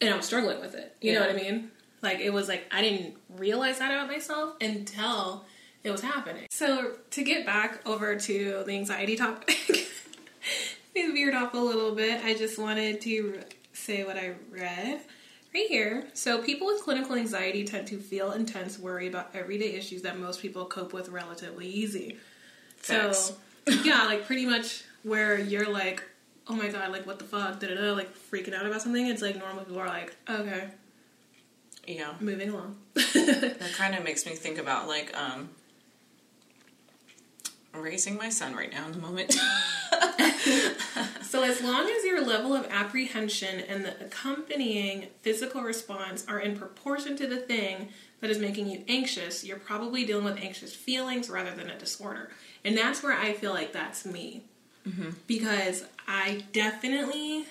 and 0.00 0.12
I'm 0.12 0.20
struggling 0.20 0.60
with 0.60 0.74
it. 0.74 0.94
You 1.00 1.14
know 1.14 1.20
what 1.20 1.30
I 1.30 1.32
mean? 1.32 1.70
Like 2.02 2.20
it 2.20 2.30
was 2.30 2.48
like 2.48 2.66
I 2.70 2.82
didn't 2.82 3.16
realize 3.30 3.78
that 3.78 3.90
about 3.90 4.08
myself 4.08 4.56
until 4.60 5.46
it 5.84 5.90
was 5.90 6.02
happening. 6.02 6.48
So 6.50 6.96
to 7.12 7.24
get 7.24 7.46
back 7.46 7.80
over 7.86 8.14
to 8.16 8.62
the 8.66 8.72
anxiety 8.72 9.16
topic, 9.16 9.56
we 10.94 11.10
veered 11.12 11.34
off 11.34 11.54
a 11.54 11.58
little 11.58 11.94
bit. 11.94 12.22
I 12.22 12.34
just 12.34 12.58
wanted 12.58 13.00
to 13.00 13.40
say 13.72 14.04
what 14.04 14.18
I 14.18 14.34
read 14.50 15.00
right 15.54 15.66
here. 15.68 16.04
So 16.14 16.42
people 16.42 16.66
with 16.66 16.82
clinical 16.82 17.14
anxiety 17.14 17.64
tend 17.64 17.86
to 17.88 17.98
feel 17.98 18.32
intense 18.32 18.78
worry 18.78 19.06
about 19.08 19.30
everyday 19.34 19.72
issues 19.74 20.02
that 20.02 20.18
most 20.18 20.40
people 20.40 20.64
cope 20.66 20.92
with 20.92 21.08
relatively 21.08 21.66
easy. 21.68 22.16
Facts. 22.76 23.32
So 23.68 23.72
yeah, 23.84 24.04
like 24.04 24.26
pretty 24.26 24.46
much 24.46 24.84
where 25.02 25.38
you're 25.38 25.70
like, 25.70 26.02
oh 26.48 26.54
my 26.54 26.68
god, 26.68 26.90
like 26.90 27.06
what 27.06 27.18
the 27.18 27.24
fuck, 27.24 27.60
da 27.60 27.68
da 27.68 27.74
da, 27.74 27.92
like 27.92 28.10
freaking 28.30 28.54
out 28.54 28.66
about 28.66 28.82
something. 28.82 29.06
It's 29.06 29.22
like 29.22 29.36
normal 29.36 29.64
people 29.64 29.80
are 29.80 29.86
like, 29.86 30.14
okay, 30.28 30.68
Yeah. 31.86 32.14
moving 32.20 32.50
along. 32.50 32.76
That 32.94 33.72
kind 33.76 33.94
of 33.94 34.02
makes 34.04 34.26
me 34.26 34.32
think 34.32 34.58
about 34.58 34.88
like 34.88 35.16
um 35.16 35.50
raising 37.74 38.16
my 38.16 38.28
son 38.28 38.54
right 38.54 38.70
now 38.70 38.86
in 38.86 38.92
the 38.92 38.98
moment. 38.98 39.34
So, 41.32 41.42
as 41.44 41.62
long 41.62 41.88
as 41.88 42.04
your 42.04 42.20
level 42.20 42.54
of 42.54 42.66
apprehension 42.68 43.60
and 43.60 43.86
the 43.86 43.98
accompanying 44.04 45.06
physical 45.22 45.62
response 45.62 46.26
are 46.28 46.38
in 46.38 46.58
proportion 46.58 47.16
to 47.16 47.26
the 47.26 47.38
thing 47.38 47.88
that 48.20 48.28
is 48.28 48.38
making 48.38 48.66
you 48.66 48.84
anxious, 48.86 49.42
you're 49.42 49.56
probably 49.56 50.04
dealing 50.04 50.26
with 50.26 50.36
anxious 50.36 50.74
feelings 50.74 51.30
rather 51.30 51.50
than 51.54 51.70
a 51.70 51.78
disorder. 51.78 52.28
And 52.66 52.76
that's 52.76 53.02
where 53.02 53.14
I 53.14 53.32
feel 53.32 53.52
like 53.52 53.72
that's 53.72 54.04
me. 54.04 54.42
Mm-hmm. 54.86 55.12
Because 55.26 55.86
I 56.06 56.44
definitely 56.52 57.46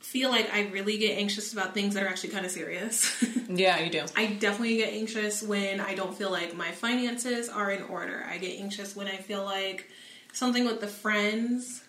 feel 0.00 0.30
like 0.30 0.52
I 0.52 0.68
really 0.68 0.98
get 0.98 1.18
anxious 1.18 1.52
about 1.52 1.74
things 1.74 1.94
that 1.94 2.02
are 2.02 2.08
actually 2.08 2.30
kind 2.30 2.44
of 2.44 2.50
serious. 2.50 3.22
yeah, 3.48 3.78
you 3.78 3.90
do. 3.90 4.04
I 4.16 4.26
definitely 4.26 4.78
get 4.78 4.92
anxious 4.92 5.42
when 5.42 5.80
I 5.80 5.94
don't 5.94 6.14
feel 6.14 6.30
like 6.30 6.56
my 6.56 6.72
finances 6.72 7.48
are 7.48 7.70
in 7.70 7.82
order. 7.84 8.26
I 8.28 8.38
get 8.38 8.58
anxious 8.58 8.96
when 8.96 9.06
I 9.06 9.16
feel 9.16 9.44
like 9.44 9.88
something 10.32 10.64
with 10.64 10.80
the 10.80 10.88
friends 10.88 11.84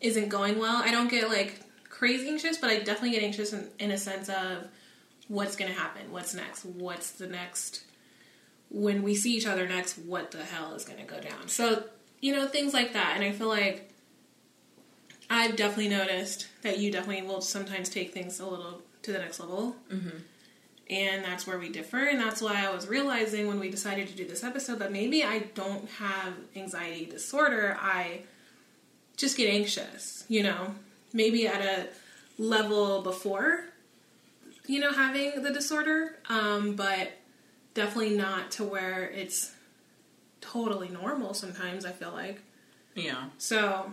isn't 0.00 0.28
going 0.28 0.58
well. 0.58 0.76
I 0.76 0.90
don't 0.90 1.08
get 1.08 1.28
like 1.28 1.60
crazy 1.88 2.28
anxious, 2.28 2.58
but 2.58 2.70
I 2.70 2.78
definitely 2.80 3.12
get 3.12 3.22
anxious 3.22 3.52
in, 3.52 3.70
in 3.78 3.90
a 3.90 3.98
sense 3.98 4.28
of 4.28 4.68
what's 5.28 5.56
going 5.56 5.72
to 5.72 5.78
happen, 5.78 6.12
what's 6.12 6.34
next, 6.34 6.64
what's 6.64 7.12
the 7.12 7.26
next. 7.26 7.82
When 8.70 9.02
we 9.02 9.14
see 9.14 9.34
each 9.34 9.46
other 9.46 9.66
next, 9.66 9.96
what 9.98 10.32
the 10.32 10.44
hell 10.44 10.74
is 10.74 10.84
going 10.84 10.98
to 10.98 11.04
go 11.04 11.20
down? 11.20 11.48
So, 11.48 11.84
you 12.20 12.34
know, 12.34 12.46
things 12.46 12.74
like 12.74 12.92
that. 12.92 13.12
And 13.16 13.24
I 13.24 13.32
feel 13.32 13.48
like 13.48 13.90
I've 15.28 15.56
definitely 15.56 15.88
noticed 15.88 16.48
that 16.62 16.78
you 16.78 16.90
definitely 16.92 17.26
will 17.26 17.40
sometimes 17.40 17.88
take 17.88 18.12
things 18.14 18.38
a 18.40 18.46
little 18.46 18.82
to 19.02 19.12
the 19.12 19.18
next 19.18 19.40
level. 19.40 19.76
And 20.88 21.24
that's 21.24 21.46
where 21.48 21.58
we 21.58 21.68
differ 21.68 22.04
and 22.04 22.20
that's 22.20 22.40
why 22.40 22.64
i 22.64 22.72
was 22.72 22.86
realizing 22.86 23.48
when 23.48 23.58
we 23.58 23.68
decided 23.68 24.06
to 24.06 24.14
do 24.14 24.24
this 24.24 24.44
episode 24.44 24.78
that 24.78 24.92
maybe 24.92 25.24
i 25.24 25.40
don't 25.54 25.88
have 25.90 26.32
anxiety 26.54 27.06
disorder. 27.06 27.76
I 27.80 28.20
just 29.16 29.36
get 29.36 29.48
anxious 29.52 30.24
you 30.28 30.44
know 30.44 30.76
maybe 31.12 31.48
at 31.48 31.60
a 31.60 31.88
level 32.40 33.02
before 33.02 33.64
you 34.66 34.78
know 34.78 34.92
having 34.92 35.42
the 35.42 35.50
disorder 35.52 36.18
um, 36.28 36.76
but 36.76 37.10
definitely 37.74 38.16
not 38.16 38.52
to 38.52 38.62
where 38.64 39.10
it's 39.10 39.54
totally 40.40 40.88
normal 40.88 41.34
sometimes 41.34 41.84
i 41.84 41.90
feel 41.90 42.12
like. 42.12 42.40
Yeah. 42.94 43.24
so 43.38 43.90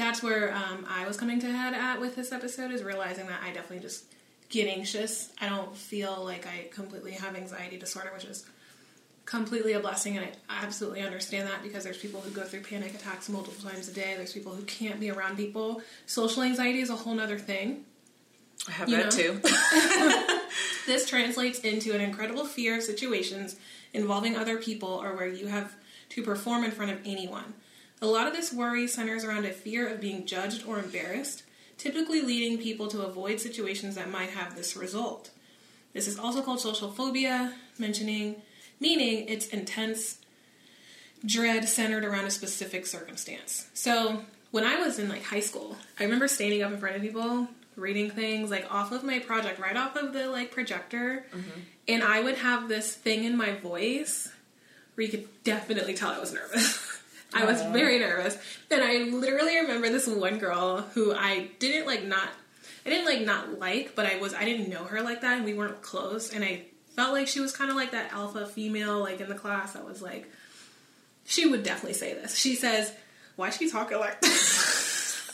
that's 0.00 0.22
where 0.22 0.54
um, 0.54 0.86
I 0.88 1.06
was 1.06 1.16
coming 1.16 1.40
to 1.40 1.46
head 1.46 1.74
at 1.74 2.00
with 2.00 2.16
this 2.16 2.32
episode 2.32 2.70
is 2.72 2.82
realizing 2.82 3.26
that 3.26 3.40
I 3.42 3.52
definitely 3.52 3.80
just 3.80 4.04
get 4.48 4.66
anxious. 4.68 5.32
I 5.40 5.48
don't 5.48 5.76
feel 5.76 6.24
like 6.24 6.46
I 6.46 6.68
completely 6.72 7.12
have 7.12 7.36
anxiety 7.36 7.76
disorder, 7.78 8.10
which 8.14 8.24
is 8.24 8.44
completely 9.26 9.74
a 9.74 9.80
blessing, 9.80 10.16
and 10.16 10.26
I 10.48 10.64
absolutely 10.64 11.02
understand 11.02 11.46
that 11.48 11.62
because 11.62 11.84
there's 11.84 11.98
people 11.98 12.20
who 12.20 12.30
go 12.30 12.42
through 12.42 12.62
panic 12.62 12.94
attacks 12.94 13.28
multiple 13.28 13.70
times 13.70 13.88
a 13.88 13.92
day. 13.92 14.14
There's 14.16 14.32
people 14.32 14.52
who 14.52 14.62
can't 14.62 14.98
be 14.98 15.10
around 15.10 15.36
people. 15.36 15.82
Social 16.06 16.42
anxiety 16.42 16.80
is 16.80 16.90
a 16.90 16.96
whole 16.96 17.14
nother 17.14 17.38
thing. 17.38 17.84
I 18.68 18.72
have 18.72 18.88
You 18.88 18.96
that 18.96 19.16
know? 19.16 19.38
too. 19.38 20.36
This 20.86 21.08
translates 21.08 21.60
into 21.60 21.94
an 21.94 22.00
incredible 22.00 22.44
fear 22.44 22.76
of 22.78 22.82
situations 22.82 23.56
involving 23.92 24.36
other 24.36 24.56
people 24.56 24.88
or 24.88 25.14
where 25.14 25.28
you 25.28 25.46
have 25.46 25.72
to 26.10 26.22
perform 26.22 26.64
in 26.64 26.72
front 26.72 26.90
of 26.90 26.98
anyone. 27.04 27.54
A 28.02 28.06
lot 28.06 28.26
of 28.26 28.32
this 28.32 28.52
worry 28.52 28.86
centers 28.86 29.24
around 29.24 29.44
a 29.44 29.52
fear 29.52 29.86
of 29.88 30.00
being 30.00 30.26
judged 30.26 30.64
or 30.66 30.78
embarrassed, 30.78 31.42
typically 31.76 32.22
leading 32.22 32.58
people 32.58 32.88
to 32.88 33.02
avoid 33.02 33.40
situations 33.40 33.94
that 33.94 34.10
might 34.10 34.30
have 34.30 34.56
this 34.56 34.76
result. 34.76 35.30
This 35.92 36.08
is 36.08 36.18
also 36.18 36.42
called 36.42 36.60
social 36.60 36.90
phobia, 36.90 37.54
mentioning 37.78 38.42
meaning 38.80 39.28
it's 39.28 39.46
intense 39.48 40.18
dread 41.24 41.68
centered 41.68 42.04
around 42.04 42.24
a 42.24 42.30
specific 42.30 42.86
circumstance. 42.86 43.68
So, 43.74 44.22
when 44.50 44.64
I 44.64 44.80
was 44.80 44.98
in 44.98 45.08
like 45.08 45.22
high 45.22 45.40
school, 45.40 45.76
I 45.98 46.04
remember 46.04 46.26
standing 46.26 46.62
up 46.62 46.72
in 46.72 46.78
front 46.78 46.96
of 46.96 47.02
people 47.02 47.48
reading 47.76 48.10
things 48.10 48.50
like 48.50 48.66
off 48.72 48.90
of 48.90 49.04
my 49.04 49.18
project, 49.18 49.60
right 49.60 49.76
off 49.76 49.96
of 49.96 50.12
the 50.12 50.28
like 50.28 50.50
projector, 50.50 51.24
mm-hmm. 51.30 51.60
and 51.86 52.02
I 52.02 52.20
would 52.20 52.38
have 52.38 52.68
this 52.68 52.94
thing 52.94 53.24
in 53.24 53.36
my 53.36 53.52
voice 53.52 54.32
where 54.94 55.06
you 55.06 55.10
could 55.10 55.28
definitely 55.44 55.94
tell 55.94 56.10
I 56.10 56.18
was 56.18 56.32
nervous. 56.32 56.98
I 57.32 57.44
was 57.44 57.62
very 57.62 57.98
nervous. 57.98 58.36
And 58.70 58.82
I 58.82 58.98
literally 58.98 59.56
remember 59.56 59.88
this 59.88 60.06
one 60.06 60.38
girl 60.38 60.82
who 60.94 61.14
I 61.14 61.50
didn't 61.58 61.86
like 61.86 62.04
not 62.04 62.28
I 62.84 62.90
didn't 62.90 63.04
like 63.04 63.20
not 63.22 63.58
like, 63.58 63.94
but 63.94 64.06
I 64.06 64.18
was 64.18 64.34
I 64.34 64.44
didn't 64.44 64.68
know 64.68 64.84
her 64.84 65.02
like 65.02 65.20
that 65.20 65.36
and 65.36 65.44
we 65.44 65.54
weren't 65.54 65.82
close 65.82 66.32
and 66.32 66.44
I 66.44 66.64
felt 66.96 67.12
like 67.12 67.28
she 67.28 67.40
was 67.40 67.56
kind 67.56 67.70
of 67.70 67.76
like 67.76 67.92
that 67.92 68.12
alpha 68.12 68.46
female 68.46 69.00
like 69.00 69.20
in 69.20 69.28
the 69.28 69.34
class 69.34 69.74
that 69.74 69.84
was 69.84 70.02
like 70.02 70.30
she 71.24 71.46
would 71.46 71.62
definitely 71.62 71.94
say 71.94 72.14
this. 72.14 72.36
She 72.36 72.56
says, 72.56 72.92
"Why 73.36 73.50
she 73.50 73.70
talking 73.70 73.98
like 73.98 74.20
that?" 74.20 75.30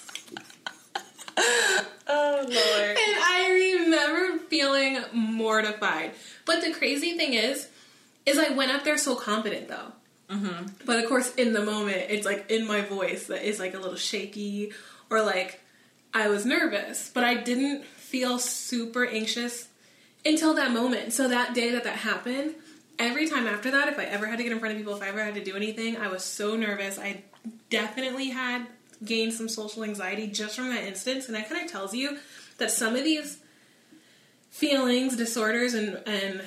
oh 2.09 2.44
lord. 2.46 2.90
And 2.90 2.98
I 2.98 3.78
remember 3.80 4.44
feeling 4.48 4.98
mortified. 5.12 6.12
But 6.44 6.62
the 6.62 6.72
crazy 6.72 7.16
thing 7.16 7.32
is, 7.32 7.68
is 8.26 8.38
I 8.38 8.50
went 8.50 8.72
up 8.72 8.85
there 8.85 8.98
so 8.98 9.14
confident 9.14 9.68
though. 9.68 9.92
Mm-hmm. 10.30 10.84
But 10.84 11.02
of 11.02 11.08
course, 11.08 11.34
in 11.34 11.52
the 11.52 11.64
moment, 11.64 12.06
it's 12.08 12.26
like 12.26 12.50
in 12.50 12.66
my 12.66 12.80
voice 12.80 13.26
that 13.26 13.46
is 13.46 13.60
like 13.60 13.74
a 13.74 13.78
little 13.78 13.96
shaky 13.96 14.72
or 15.10 15.22
like 15.22 15.60
I 16.12 16.28
was 16.28 16.44
nervous, 16.44 17.10
but 17.12 17.24
I 17.24 17.34
didn't 17.34 17.84
feel 17.84 18.38
super 18.38 19.06
anxious 19.06 19.68
until 20.24 20.54
that 20.54 20.72
moment. 20.72 21.12
So 21.12 21.28
that 21.28 21.54
day 21.54 21.70
that 21.72 21.84
that 21.84 21.96
happened, 21.96 22.54
every 22.98 23.28
time 23.28 23.46
after 23.46 23.70
that, 23.70 23.88
if 23.88 23.98
I 23.98 24.04
ever 24.04 24.26
had 24.26 24.38
to 24.38 24.42
get 24.42 24.52
in 24.52 24.58
front 24.58 24.74
of 24.74 24.78
people, 24.78 24.96
if 24.96 25.02
I 25.02 25.08
ever 25.08 25.22
had 25.22 25.34
to 25.34 25.44
do 25.44 25.54
anything, 25.54 25.96
I 25.96 26.08
was 26.08 26.24
so 26.24 26.56
nervous. 26.56 26.98
I 26.98 27.22
definitely 27.70 28.30
had 28.30 28.66
gained 29.04 29.34
some 29.34 29.48
social 29.48 29.84
anxiety 29.84 30.26
just 30.26 30.56
from 30.56 30.70
that 30.70 30.84
instance, 30.84 31.26
and 31.26 31.36
that 31.36 31.48
kind 31.48 31.64
of 31.64 31.70
tells 31.70 31.94
you 31.94 32.18
that 32.58 32.70
some 32.70 32.96
of 32.96 33.04
these 33.04 33.38
feelings, 34.50 35.16
disorders, 35.16 35.74
and 35.74 36.02
and 36.06 36.42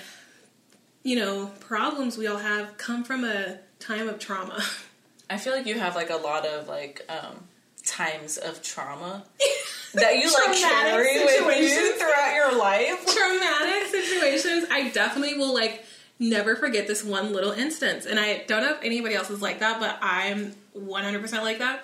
you 1.03 1.15
know 1.15 1.47
problems 1.59 2.17
we 2.17 2.27
all 2.27 2.37
have 2.37 2.77
come 2.77 3.03
from 3.03 3.23
a 3.23 3.59
time 3.79 4.07
of 4.07 4.19
trauma. 4.19 4.63
I 5.29 5.37
feel 5.37 5.53
like 5.53 5.67
you 5.67 5.77
have 5.77 5.95
like 5.95 6.09
a 6.09 6.17
lot 6.17 6.45
of 6.45 6.67
like 6.67 7.05
um 7.09 7.47
times 7.85 8.37
of 8.37 8.61
trauma 8.61 9.23
that 9.93 10.17
you 10.17 10.31
like 10.33 10.57
carry 10.57 11.23
with 11.23 11.71
you 11.71 11.97
throughout 11.97 12.35
your 12.35 12.57
life. 12.57 13.05
traumatic 13.15 13.87
situations, 13.89 14.65
I 14.71 14.89
definitely 14.89 15.37
will 15.37 15.53
like 15.53 15.85
never 16.19 16.55
forget 16.55 16.87
this 16.87 17.03
one 17.03 17.33
little 17.33 17.51
instance. 17.51 18.05
And 18.05 18.19
I 18.19 18.43
don't 18.47 18.61
know 18.61 18.73
if 18.73 18.83
anybody 18.83 19.15
else 19.15 19.29
is 19.29 19.41
like 19.41 19.59
that, 19.59 19.79
but 19.79 19.97
I'm 20.01 20.53
100% 20.77 21.41
like 21.41 21.59
that. 21.59 21.83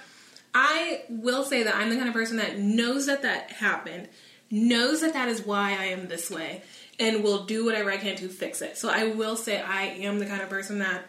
I 0.53 1.03
will 1.09 1.43
say 1.43 1.63
that 1.63 1.75
I'm 1.75 1.89
the 1.89 1.95
kind 1.95 2.07
of 2.07 2.13
person 2.13 2.37
that 2.37 2.57
knows 2.57 3.07
that 3.07 3.23
that 3.23 3.51
happened, 3.51 4.07
knows 4.49 5.01
that 5.01 5.13
that 5.13 5.27
is 5.27 5.45
why 5.45 5.71
I 5.71 5.85
am 5.85 6.07
this 6.07 6.29
way, 6.29 6.61
and 6.99 7.23
will 7.23 7.43
do 7.45 7.65
whatever 7.65 7.91
I 7.91 7.97
can 7.97 8.15
to 8.17 8.29
fix 8.29 8.61
it. 8.61 8.77
So 8.77 8.89
I 8.89 9.07
will 9.07 9.35
say 9.35 9.59
I 9.61 9.83
am 9.83 10.19
the 10.19 10.25
kind 10.25 10.41
of 10.41 10.49
person 10.49 10.79
that 10.79 11.05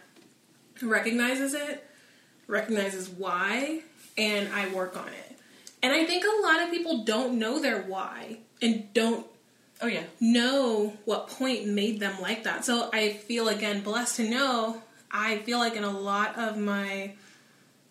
recognizes 0.83 1.55
it, 1.55 1.87
recognizes 2.47 3.09
why, 3.09 3.81
and 4.19 4.49
I 4.53 4.69
work 4.73 4.97
on 4.97 5.09
it. 5.09 5.39
And 5.83 5.93
I 5.93 6.05
think 6.05 6.25
a 6.25 6.43
lot 6.43 6.63
of 6.63 6.71
people 6.71 7.05
don't 7.05 7.39
know 7.39 7.61
their 7.61 7.83
why 7.83 8.39
and 8.63 8.93
don't 8.95 9.27
Oh 9.83 9.87
yeah. 9.87 10.05
know 10.21 10.97
what 11.05 11.29
point 11.29 11.67
made 11.67 12.01
them 12.01 12.19
like 12.23 12.45
that. 12.45 12.65
So 12.65 12.89
I 12.95 13.13
feel 13.13 13.49
again 13.49 13.83
blessed 13.83 14.17
to 14.17 14.29
know 14.31 14.83
I 15.11 15.39
feel 15.41 15.59
like 15.59 15.77
in 15.77 15.85
a 15.85 15.91
lot 15.91 16.37
of 16.39 16.57
my 16.57 17.13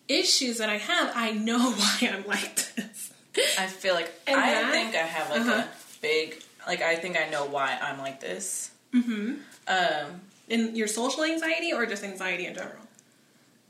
issues 0.08 0.58
that 0.58 0.68
I 0.68 0.78
have, 0.78 1.12
I 1.14 1.30
know 1.32 1.58
why 1.72 2.10
I'm 2.12 2.26
like 2.26 2.56
this. 2.74 3.12
I 3.58 3.66
feel 3.68 3.94
like 3.94 4.12
And 4.26 4.36
I 4.38 4.50
that- 4.52 4.72
think 4.72 4.94
I 4.94 4.98
have 4.98 5.30
like 5.30 5.40
Uh-huh. 5.42 5.62
a 5.62 5.68
big 6.02 6.42
like 6.66 6.82
I 6.82 6.96
think 6.96 7.16
I 7.16 7.28
know 7.30 7.44
why 7.46 7.78
I'm 7.82 7.98
like 7.98 8.20
this. 8.20 8.70
Mm-hmm. 8.94 9.34
Um 9.68 10.20
In 10.48 10.76
your 10.76 10.88
social 10.88 11.24
anxiety 11.24 11.72
or 11.72 11.86
just 11.86 12.04
anxiety 12.04 12.46
in 12.46 12.54
general? 12.54 12.82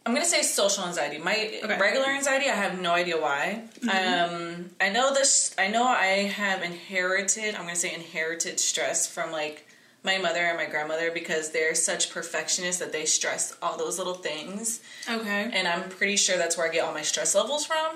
I'm 0.04 0.14
gonna 0.14 0.24
say 0.36 0.42
social 0.42 0.84
anxiety. 0.84 1.18
My 1.18 1.32
Okay. 1.32 1.60
Mm-hmm. 1.62 1.80
regular 1.80 2.06
anxiety, 2.06 2.48
I 2.48 2.54
have 2.54 2.80
no 2.80 2.92
idea 2.92 3.16
why. 3.20 3.62
Um, 3.82 4.70
I 4.80 4.88
know 4.90 5.12
this. 5.12 5.52
I 5.58 5.66
know 5.74 5.82
I 5.84 6.30
have 6.42 6.62
inherited. 6.62 7.54
I'm 7.56 7.62
gonna 7.62 7.74
say 7.74 7.92
inherited 7.92 8.60
stress 8.60 9.06
from 9.14 9.32
like 9.32 9.66
my 10.04 10.18
mother 10.18 10.38
and 10.50 10.56
my 10.56 10.66
grandmother 10.66 11.10
because 11.10 11.50
they're 11.50 11.74
such 11.74 12.10
perfectionists 12.18 12.78
that 12.82 12.92
they 12.92 13.04
stress 13.04 13.56
all 13.60 13.76
those 13.76 13.98
little 13.98 14.14
things, 14.30 14.80
Okay. 15.10 15.50
and 15.52 15.66
I'm 15.66 15.88
pretty 15.88 16.14
sure 16.16 16.36
that's 16.38 16.56
where 16.56 16.68
I 16.68 16.72
get 16.72 16.84
all 16.84 16.94
my 16.94 17.02
stress 17.02 17.34
levels 17.34 17.66
from. 17.66 17.90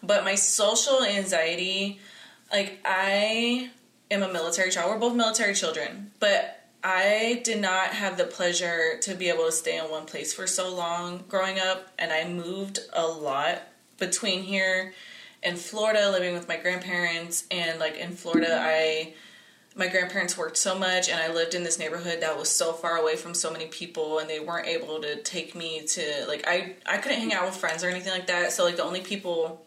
But 0.00 0.22
my 0.22 0.36
social 0.36 1.02
anxiety, 1.02 1.98
like 2.52 2.78
I 2.84 3.70
am 4.10 4.22
a 4.22 4.32
military 4.32 4.70
child. 4.70 4.90
We're 4.90 4.98
both 4.98 5.14
military 5.14 5.54
children, 5.54 6.12
but 6.20 6.66
I 6.82 7.40
did 7.44 7.60
not 7.60 7.88
have 7.88 8.16
the 8.16 8.24
pleasure 8.24 8.98
to 9.02 9.14
be 9.14 9.28
able 9.28 9.46
to 9.46 9.52
stay 9.52 9.78
in 9.78 9.90
one 9.90 10.06
place 10.06 10.32
for 10.32 10.46
so 10.46 10.74
long 10.74 11.24
growing 11.28 11.58
up, 11.58 11.88
and 11.98 12.12
I 12.12 12.28
moved 12.28 12.80
a 12.92 13.06
lot 13.06 13.62
between 13.98 14.42
here 14.42 14.94
and 15.42 15.58
Florida, 15.58 16.10
living 16.10 16.34
with 16.34 16.48
my 16.48 16.56
grandparents, 16.56 17.44
and 17.50 17.78
like 17.78 17.96
in 17.96 18.12
Florida, 18.12 18.58
I 18.60 19.14
my 19.76 19.86
grandparents 19.86 20.36
worked 20.36 20.56
so 20.56 20.76
much, 20.76 21.08
and 21.08 21.20
I 21.20 21.32
lived 21.32 21.54
in 21.54 21.62
this 21.62 21.78
neighborhood 21.78 22.20
that 22.20 22.36
was 22.36 22.48
so 22.48 22.72
far 22.72 22.96
away 22.96 23.14
from 23.14 23.32
so 23.32 23.52
many 23.52 23.66
people, 23.66 24.18
and 24.18 24.28
they 24.28 24.40
weren't 24.40 24.66
able 24.66 25.00
to 25.00 25.22
take 25.22 25.54
me 25.54 25.86
to 25.86 26.24
like 26.26 26.44
I 26.46 26.76
I 26.86 26.98
couldn't 26.98 27.20
hang 27.20 27.32
out 27.32 27.46
with 27.46 27.56
friends 27.56 27.84
or 27.84 27.88
anything 27.88 28.12
like 28.12 28.26
that. 28.28 28.52
So 28.52 28.64
like 28.64 28.76
the 28.76 28.84
only 28.84 29.00
people 29.00 29.64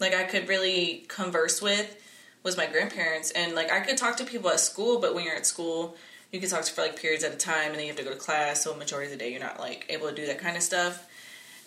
like 0.00 0.14
I 0.14 0.24
could 0.24 0.48
really 0.48 1.04
converse 1.08 1.62
with 1.62 1.96
was 2.42 2.56
my 2.56 2.66
grandparents, 2.66 3.30
and 3.32 3.54
like 3.54 3.70
I 3.70 3.80
could 3.80 3.96
talk 3.96 4.16
to 4.16 4.24
people 4.24 4.50
at 4.50 4.60
school, 4.60 5.00
but 5.00 5.14
when 5.14 5.24
you're 5.24 5.36
at 5.36 5.46
school, 5.46 5.96
you 6.30 6.40
can 6.40 6.48
talk 6.48 6.62
to 6.62 6.72
for 6.72 6.82
like 6.82 7.00
periods 7.00 7.24
at 7.24 7.32
a 7.32 7.36
time, 7.36 7.70
and 7.70 7.74
then 7.74 7.82
you 7.82 7.88
have 7.88 7.96
to 7.96 8.04
go 8.04 8.10
to 8.10 8.16
class. 8.16 8.64
So 8.64 8.74
majority 8.74 9.12
of 9.12 9.18
the 9.18 9.24
day, 9.24 9.30
you're 9.30 9.40
not 9.40 9.60
like 9.60 9.86
able 9.88 10.08
to 10.08 10.14
do 10.14 10.26
that 10.26 10.38
kind 10.38 10.56
of 10.56 10.62
stuff. 10.62 11.06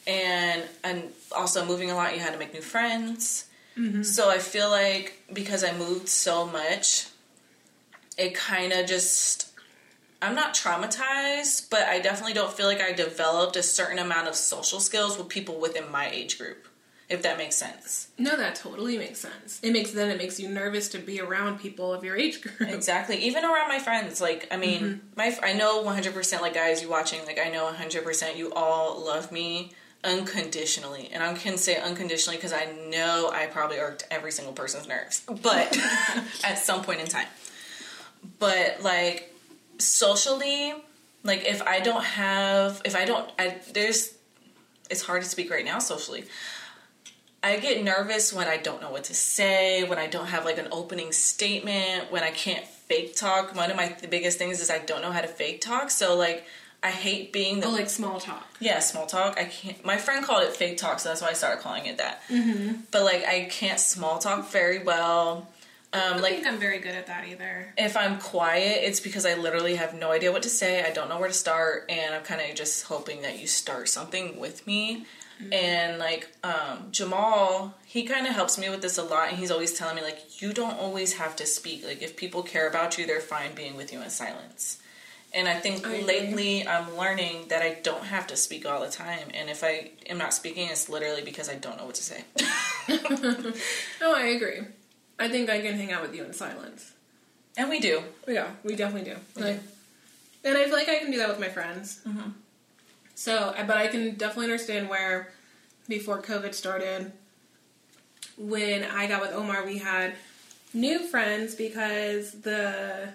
And 0.07 0.63
and 0.83 1.11
also 1.35 1.65
moving 1.65 1.91
a 1.91 1.95
lot, 1.95 2.13
you 2.13 2.19
had 2.19 2.33
to 2.33 2.39
make 2.39 2.53
new 2.53 2.61
friends. 2.61 3.47
Mm-hmm. 3.77 4.03
So 4.03 4.29
I 4.29 4.37
feel 4.37 4.69
like 4.69 5.21
because 5.31 5.63
I 5.63 5.75
moved 5.77 6.07
so 6.07 6.45
much, 6.45 7.07
it 8.17 8.33
kind 8.33 8.73
of 8.73 8.85
just 8.85 9.51
I'm 10.21 10.35
not 10.35 10.53
traumatized, 10.53 11.69
but 11.69 11.83
I 11.83 11.99
definitely 11.99 12.33
don't 12.33 12.51
feel 12.51 12.65
like 12.65 12.81
I 12.81 12.93
developed 12.93 13.55
a 13.55 13.63
certain 13.63 13.99
amount 13.99 14.27
of 14.27 14.35
social 14.35 14.79
skills 14.79 15.17
with 15.17 15.29
people 15.29 15.59
within 15.59 15.91
my 15.91 16.09
age 16.09 16.37
group. 16.37 16.67
If 17.07 17.21
that 17.21 17.37
makes 17.37 17.55
sense. 17.55 18.07
No, 18.17 18.35
that 18.35 18.55
totally 18.55 18.97
makes 18.97 19.19
sense. 19.19 19.59
It 19.61 19.71
makes 19.71 19.91
then 19.91 20.09
it 20.09 20.17
makes 20.17 20.39
you 20.39 20.49
nervous 20.49 20.89
to 20.89 20.97
be 20.97 21.21
around 21.21 21.59
people 21.59 21.93
of 21.93 22.03
your 22.03 22.15
age 22.15 22.41
group. 22.41 22.61
Exactly. 22.61 23.17
Even 23.17 23.45
around 23.45 23.69
my 23.69 23.77
friends, 23.77 24.19
like 24.19 24.47
I 24.51 24.57
mean, 24.57 24.81
mm-hmm. 24.81 24.97
my 25.15 25.37
I 25.43 25.53
know 25.53 25.83
100% 25.83 26.41
like 26.41 26.55
guys 26.55 26.81
you 26.81 26.89
watching, 26.89 27.23
like 27.25 27.39
I 27.39 27.49
know 27.49 27.71
100% 27.71 28.37
you 28.37 28.51
all 28.53 29.05
love 29.05 29.31
me 29.31 29.73
unconditionally. 30.03 31.09
And 31.13 31.21
I 31.21 31.33
can 31.33 31.57
say 31.57 31.77
unconditionally 31.77 32.37
because 32.37 32.53
I 32.53 32.65
know 32.89 33.29
I 33.31 33.47
probably 33.47 33.77
irked 33.77 34.07
every 34.09 34.31
single 34.31 34.53
person's 34.53 34.87
nerves. 34.87 35.21
But 35.27 35.77
at 36.43 36.57
some 36.57 36.83
point 36.83 37.01
in 37.01 37.07
time. 37.07 37.27
But 38.39 38.81
like 38.81 39.31
socially, 39.77 40.73
like 41.23 41.45
if 41.45 41.61
I 41.61 41.81
don't 41.81 42.03
have 42.03 42.81
if 42.85 42.95
I 42.95 43.05
don't 43.05 43.29
I 43.37 43.57
there's 43.73 44.13
it's 44.89 45.01
hard 45.01 45.23
to 45.23 45.29
speak 45.29 45.51
right 45.51 45.65
now 45.65 45.79
socially. 45.79 46.25
I 47.45 47.59
get 47.59 47.83
nervous 47.83 48.33
when 48.33 48.47
I 48.47 48.57
don't 48.57 48.81
know 48.81 48.91
what 48.91 49.03
to 49.05 49.13
say, 49.13 49.83
when 49.83 49.97
I 49.99 50.07
don't 50.07 50.27
have 50.27 50.45
like 50.45 50.57
an 50.57 50.67
opening 50.71 51.11
statement, 51.11 52.11
when 52.11 52.23
I 52.23 52.31
can't 52.31 52.65
fake 52.65 53.15
talk. 53.15 53.55
One 53.55 53.69
of 53.71 53.77
my 53.77 53.87
th- 53.89 54.09
biggest 54.09 54.37
things 54.37 54.61
is 54.61 54.69
I 54.69 54.79
don't 54.79 55.01
know 55.01 55.11
how 55.11 55.21
to 55.21 55.27
fake 55.27 55.61
talk. 55.61 55.89
So 55.91 56.15
like 56.15 56.45
I 56.83 56.91
hate 56.91 57.33
being 57.33 57.61
the 57.61 57.67
Oh, 57.67 57.71
like 57.71 57.89
small 57.89 58.19
talk. 58.19 58.47
yeah 58.59 58.79
small 58.79 59.05
talk. 59.07 59.37
I 59.39 59.45
can't. 59.45 59.83
My 59.85 59.97
friend 59.97 60.23
called 60.25 60.43
it 60.43 60.55
fake 60.55 60.77
talk, 60.77 60.99
so 60.99 61.09
that's 61.09 61.21
why 61.21 61.29
I 61.29 61.33
started 61.33 61.61
calling 61.61 61.85
it 61.87 61.97
that. 61.97 62.21
Mm-hmm. 62.29 62.81
But 62.91 63.03
like 63.03 63.23
I 63.25 63.45
can't 63.51 63.79
small 63.79 64.19
talk 64.19 64.51
very 64.51 64.83
well. 64.83 65.47
Um, 65.93 66.01
I 66.01 66.09
don't 66.13 66.21
like 66.21 66.33
think 66.33 66.47
I'm 66.47 66.57
very 66.59 66.79
good 66.79 66.93
at 66.95 67.07
that 67.07 67.25
either. 67.27 67.73
if 67.77 67.95
I'm 67.95 68.19
quiet, 68.19 68.79
it's 68.83 68.99
because 68.99 69.25
I 69.25 69.35
literally 69.35 69.75
have 69.75 69.93
no 69.93 70.11
idea 70.11 70.31
what 70.31 70.43
to 70.43 70.49
say. 70.49 70.83
I 70.83 70.91
don't 70.91 71.07
know 71.09 71.17
where 71.19 71.29
to 71.29 71.33
start, 71.33 71.85
and 71.89 72.13
I'm 72.13 72.23
kind 72.23 72.41
of 72.41 72.53
just 72.55 72.85
hoping 72.85 73.21
that 73.21 73.39
you 73.39 73.47
start 73.47 73.87
something 73.87 74.37
with 74.39 74.67
me. 74.67 75.05
And 75.51 75.99
like 75.99 76.29
um, 76.43 76.87
Jamal, 76.91 77.75
he 77.85 78.03
kind 78.03 78.25
of 78.25 78.33
helps 78.33 78.57
me 78.57 78.69
with 78.69 78.81
this 78.81 78.97
a 78.97 79.03
lot, 79.03 79.29
and 79.29 79.37
he's 79.37 79.51
always 79.51 79.73
telling 79.73 79.95
me 79.95 80.01
like, 80.01 80.41
you 80.41 80.53
don't 80.53 80.79
always 80.79 81.13
have 81.13 81.35
to 81.37 81.45
speak. 81.45 81.85
Like 81.85 82.01
if 82.01 82.15
people 82.15 82.41
care 82.41 82.67
about 82.69 82.97
you, 82.97 83.05
they're 83.05 83.19
fine 83.19 83.53
being 83.53 83.75
with 83.75 83.91
you 83.91 84.01
in 84.01 84.09
silence. 84.09 84.79
And 85.33 85.49
I 85.49 85.55
think 85.59 85.85
I 85.85 85.99
lately 86.03 86.65
I'm 86.65 86.95
learning 86.97 87.49
that 87.49 87.61
I 87.61 87.77
don't 87.83 88.05
have 88.05 88.25
to 88.27 88.37
speak 88.37 88.65
all 88.65 88.79
the 88.79 88.89
time, 88.89 89.27
and 89.33 89.49
if 89.49 89.63
I 89.65 89.91
am 90.07 90.17
not 90.17 90.33
speaking, 90.33 90.69
it's 90.69 90.87
literally 90.87 91.21
because 91.23 91.49
I 91.49 91.55
don't 91.55 91.77
know 91.77 91.85
what 91.85 91.95
to 91.95 92.03
say. 92.03 92.23
No, 94.01 94.13
I 94.15 94.27
agree. 94.35 94.61
I 95.19 95.27
think 95.27 95.49
I 95.49 95.59
can 95.61 95.75
hang 95.75 95.91
out 95.91 96.01
with 96.01 96.15
you 96.15 96.23
in 96.23 96.33
silence. 96.33 96.93
and 97.57 97.69
we 97.69 97.79
do. 97.79 98.03
Yeah, 98.27 98.51
we 98.63 98.75
definitely 98.75 99.11
do. 99.11 99.17
We 99.35 99.41
Like, 99.43 99.59
and 100.45 100.57
I 100.57 100.65
feel 100.65 100.73
like 100.73 100.87
I 100.89 100.99
can 100.99 101.11
do 101.11 101.17
that 101.17 101.27
with 101.29 101.39
my 101.39 101.49
friends. 101.49 102.01
Mm-hmm. 102.07 102.29
So, 103.15 103.53
but 103.65 103.77
I 103.77 103.87
can 103.87 104.15
definitely 104.15 104.45
understand 104.45 104.89
where 104.89 105.31
before 105.87 106.21
COVID 106.21 106.53
started, 106.53 107.11
when 108.37 108.83
I 108.83 109.07
got 109.07 109.21
with 109.21 109.31
Omar, 109.31 109.65
we 109.65 109.77
had 109.77 110.15
new 110.73 110.99
friends 111.07 111.55
because 111.55 112.33
the 112.41 113.09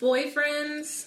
boyfriends, 0.00 1.06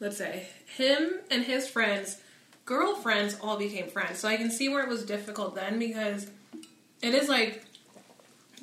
let's 0.00 0.16
say 0.16 0.46
him 0.76 1.20
and 1.30 1.44
his 1.44 1.68
friends, 1.68 2.22
girlfriends, 2.64 3.36
all 3.42 3.58
became 3.58 3.88
friends. 3.88 4.18
So 4.18 4.28
I 4.28 4.36
can 4.36 4.50
see 4.50 4.70
where 4.70 4.82
it 4.82 4.88
was 4.88 5.04
difficult 5.04 5.54
then 5.54 5.78
because 5.78 6.26
it 7.02 7.14
is 7.14 7.28
like 7.28 7.64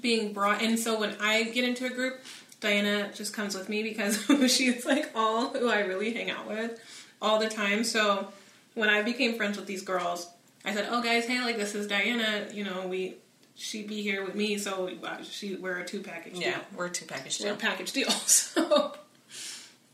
being 0.02 0.34
brought 0.34 0.64
in. 0.64 0.78
So 0.78 1.00
when 1.00 1.16
I 1.20 1.44
get 1.44 1.64
into 1.64 1.86
a 1.86 1.90
group, 1.90 2.20
Diana 2.60 3.12
just 3.14 3.34
comes 3.34 3.54
with 3.56 3.70
me 3.70 3.84
because 3.84 4.26
she's 4.52 4.84
like 4.84 5.12
all 5.14 5.50
who 5.50 5.70
I 5.70 5.82
really 5.82 6.14
hang 6.14 6.32
out 6.32 6.48
with 6.48 6.80
all 7.22 7.40
the 7.40 7.50
time. 7.50 7.84
So 7.84 8.30
when 8.74 8.90
I 8.90 9.02
became 9.02 9.36
friends 9.36 9.58
with 9.58 9.66
these 9.68 9.82
girls, 9.82 10.28
I 10.64 10.74
said, 10.74 10.88
"Oh, 10.90 11.02
guys, 11.02 11.26
hey, 11.26 11.42
like 11.42 11.58
this 11.58 11.76
is 11.76 11.88
Diana. 11.88 12.48
You 12.52 12.64
know, 12.64 12.88
we 12.88 13.16
she'd 13.56 13.88
be 13.88 14.02
here 14.02 14.26
with 14.26 14.36
me, 14.36 14.58
so 14.58 14.90
uh, 15.04 15.22
she 15.24 15.56
we're 15.56 15.80
a 15.80 15.86
two 15.86 16.02
package 16.02 16.34
Yeah, 16.38 16.52
deal. 16.52 16.62
we're 16.76 16.86
a 16.88 16.90
two 16.92 17.06
package 17.06 17.40
We're 17.40 17.48
a 17.48 17.50
deal. 17.52 17.58
package 17.60 17.92
deal." 17.92 18.10
So 18.28 18.94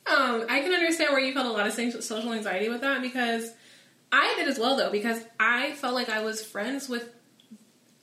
um, 0.08 0.46
I 0.50 0.62
can 0.62 0.74
understand 0.74 1.12
where 1.12 1.20
you 1.22 1.34
felt 1.34 1.46
a 1.48 1.52
lot 1.52 1.68
of 1.68 1.74
social 2.04 2.34
anxiety 2.34 2.70
with 2.70 2.82
that 2.82 3.02
because 3.02 3.52
I 4.12 4.34
did 4.38 4.48
as 4.48 4.58
well, 4.60 4.76
though, 4.76 4.92
because 4.92 5.22
I 5.40 5.72
felt 5.74 5.94
like 5.94 6.10
I 6.10 6.22
was 6.24 6.44
friends 6.44 6.90
with 6.90 7.08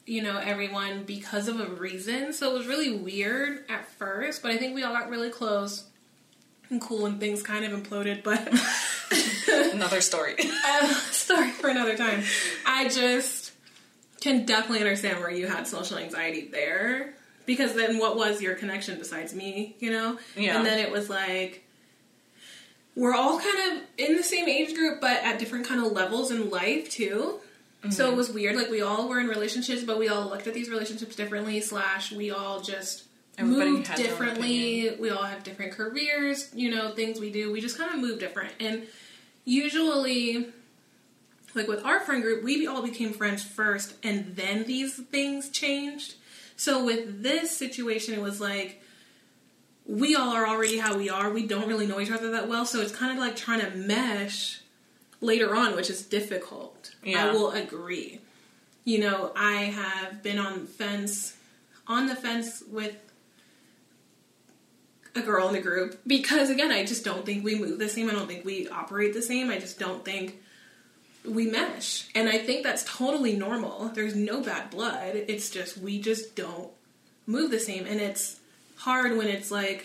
you 0.07 0.23
know 0.23 0.39
everyone 0.39 1.03
because 1.05 1.49
of 1.49 1.61
a 1.61 1.67
reason. 1.67 2.33
So 2.33 2.51
it 2.55 2.59
was 2.59 2.67
really 2.67 2.97
weird 2.97 3.65
at 3.69 3.87
first, 3.99 4.43
but 4.43 4.51
I 4.53 4.57
think 4.57 4.75
we 4.75 4.85
all 4.85 4.95
got 4.95 5.11
really 5.11 5.31
close 5.31 5.85
and 6.71 6.81
cool, 6.81 7.07
and 7.07 7.21
things 7.21 7.43
kind 7.43 7.65
of 7.65 7.73
imploded. 7.73 8.23
But 8.23 8.49
Another 9.73 10.01
story. 10.01 10.37
uh, 10.67 10.87
story 11.11 11.51
for 11.51 11.69
another 11.69 11.97
time. 11.97 12.23
I 12.67 12.89
just 12.89 13.53
can 14.21 14.45
definitely 14.45 14.81
understand 14.81 15.19
where 15.21 15.31
you 15.31 15.47
had 15.47 15.67
social 15.67 15.99
anxiety 15.99 16.49
there. 16.49 17.15
Because 17.47 17.75
then 17.75 17.99
what 17.99 18.17
was 18.17 18.43
your 18.43 18.55
connection 18.55 18.99
besides 18.99 19.35
me, 19.35 19.77
you 19.79 19.91
know? 19.91 20.19
Yeah. 20.37 20.57
And 20.57 20.67
then 20.67 20.79
it 20.79 20.93
was 20.93 21.09
like 21.09 21.65
we're 22.95 23.15
all 23.15 23.39
kind 23.39 23.73
of 23.73 23.83
in 23.97 24.17
the 24.17 24.23
same 24.23 24.49
age 24.49 24.75
group 24.75 25.01
but 25.01 25.23
at 25.23 25.39
different 25.39 25.67
kind 25.67 25.85
of 25.85 25.93
levels 25.93 26.31
in 26.31 26.51
life 26.51 26.91
too. 26.91 27.41
So 27.91 28.11
it 28.11 28.17
was 28.17 28.29
weird. 28.29 28.57
Like 28.57 28.71
we 28.71 28.83
all 28.83 29.09
were 29.09 29.21
in 29.21 29.29
relationships, 29.29 29.85
but 29.85 29.99
we 29.99 30.09
all 30.09 30.29
looked 30.29 30.49
at 30.49 30.53
these 30.53 30.69
relationships 30.69 31.15
differently. 31.15 31.61
Slash, 31.61 32.11
we 32.11 32.33
all 32.33 32.61
just 32.61 33.05
Everybody 33.39 33.71
moved 33.71 33.87
had 33.87 33.99
their 33.99 34.07
own 34.07 34.11
differently. 34.11 34.97
We 34.99 35.11
all 35.11 35.23
have 35.23 35.45
different 35.45 35.73
careers. 35.73 36.51
You 36.55 36.71
know, 36.71 36.91
things 36.91 37.21
we 37.21 37.31
do. 37.31 37.53
We 37.53 37.61
just 37.61 37.79
kind 37.79 37.93
of 37.93 38.01
move 38.01 38.19
different. 38.19 38.53
And 38.61 38.87
usually, 39.45 40.49
like 41.55 41.69
with 41.69 41.85
our 41.85 42.01
friend 42.01 42.23
group, 42.23 42.43
we 42.43 42.67
all 42.67 42.83
became 42.83 43.13
friends 43.13 43.43
first, 43.43 43.95
and 44.03 44.37
then 44.37 44.65
these 44.65 44.97
things 44.97 45.51
changed. 45.51 46.15
So 46.57 46.85
with 46.85 47.23
this 47.23 47.57
situation, 47.57 48.15
it 48.15 48.21
was 48.21 48.41
like 48.41 48.83
we 49.87 50.15
all 50.15 50.31
are 50.31 50.47
already 50.47 50.79
how 50.79 50.97
we 50.97 51.09
are. 51.09 51.31
We 51.31 51.47
don't 51.47 51.69
really 51.69 51.87
know 51.87 52.01
each 52.01 52.11
other 52.11 52.31
that 52.33 52.49
well, 52.49 52.67
so 52.67 52.81
it's 52.81 52.95
kind 52.95 53.13
of 53.13 53.19
like 53.19 53.37
trying 53.37 53.61
to 53.61 53.71
mesh 53.77 54.61
later 55.21 55.55
on, 55.55 55.75
which 55.75 55.91
is 55.91 56.03
difficult. 56.03 56.95
Yeah. 57.03 57.27
I 57.27 57.33
will 57.33 57.51
agree. 57.51 58.21
You 58.85 59.01
know, 59.01 59.33
I 59.35 59.53
have 59.63 60.23
been 60.23 60.39
on 60.39 60.61
the 60.61 60.67
fence, 60.67 61.37
on 61.87 62.07
the 62.07 62.17
fence 62.17 62.63
with 62.71 62.97
a 65.19 65.23
girl 65.23 65.49
in 65.49 65.55
the 65.55 65.61
group 65.61 66.01
because 66.07 66.51
again, 66.51 66.71
I 66.71 66.85
just 66.85 67.05
don't 67.05 67.27
think 67.27 67.45
we 67.45 67.59
move 67.59 67.79
the 67.79 67.89
same. 67.89 68.09
I 68.09 68.13
don't 68.13 68.27
think 68.27 68.45
we 68.45 68.69
operate 68.69 69.15
the 69.15 69.23
same. 69.23 69.51
I 69.51 69.59
just 69.59 69.79
don't 69.79 70.05
think 70.05 70.41
we 71.25 71.51
mesh. 71.51 72.09
And 72.15 72.29
I 72.29 72.39
think 72.39 72.65
that's 72.65 72.85
totally 72.85 73.37
normal. 73.37 73.89
There's 73.89 74.15
no 74.15 74.43
bad 74.43 74.71
blood. 74.71 75.15
It's 75.15 75.51
just 75.51 75.79
we 75.79 76.01
just 76.01 76.37
don't 76.37 76.71
move 77.27 77.51
the 77.51 77.61
same 77.61 77.87
and 77.87 78.01
it's 78.01 78.41
hard 78.77 79.17
when 79.17 79.29
it's 79.29 79.51
like 79.51 79.85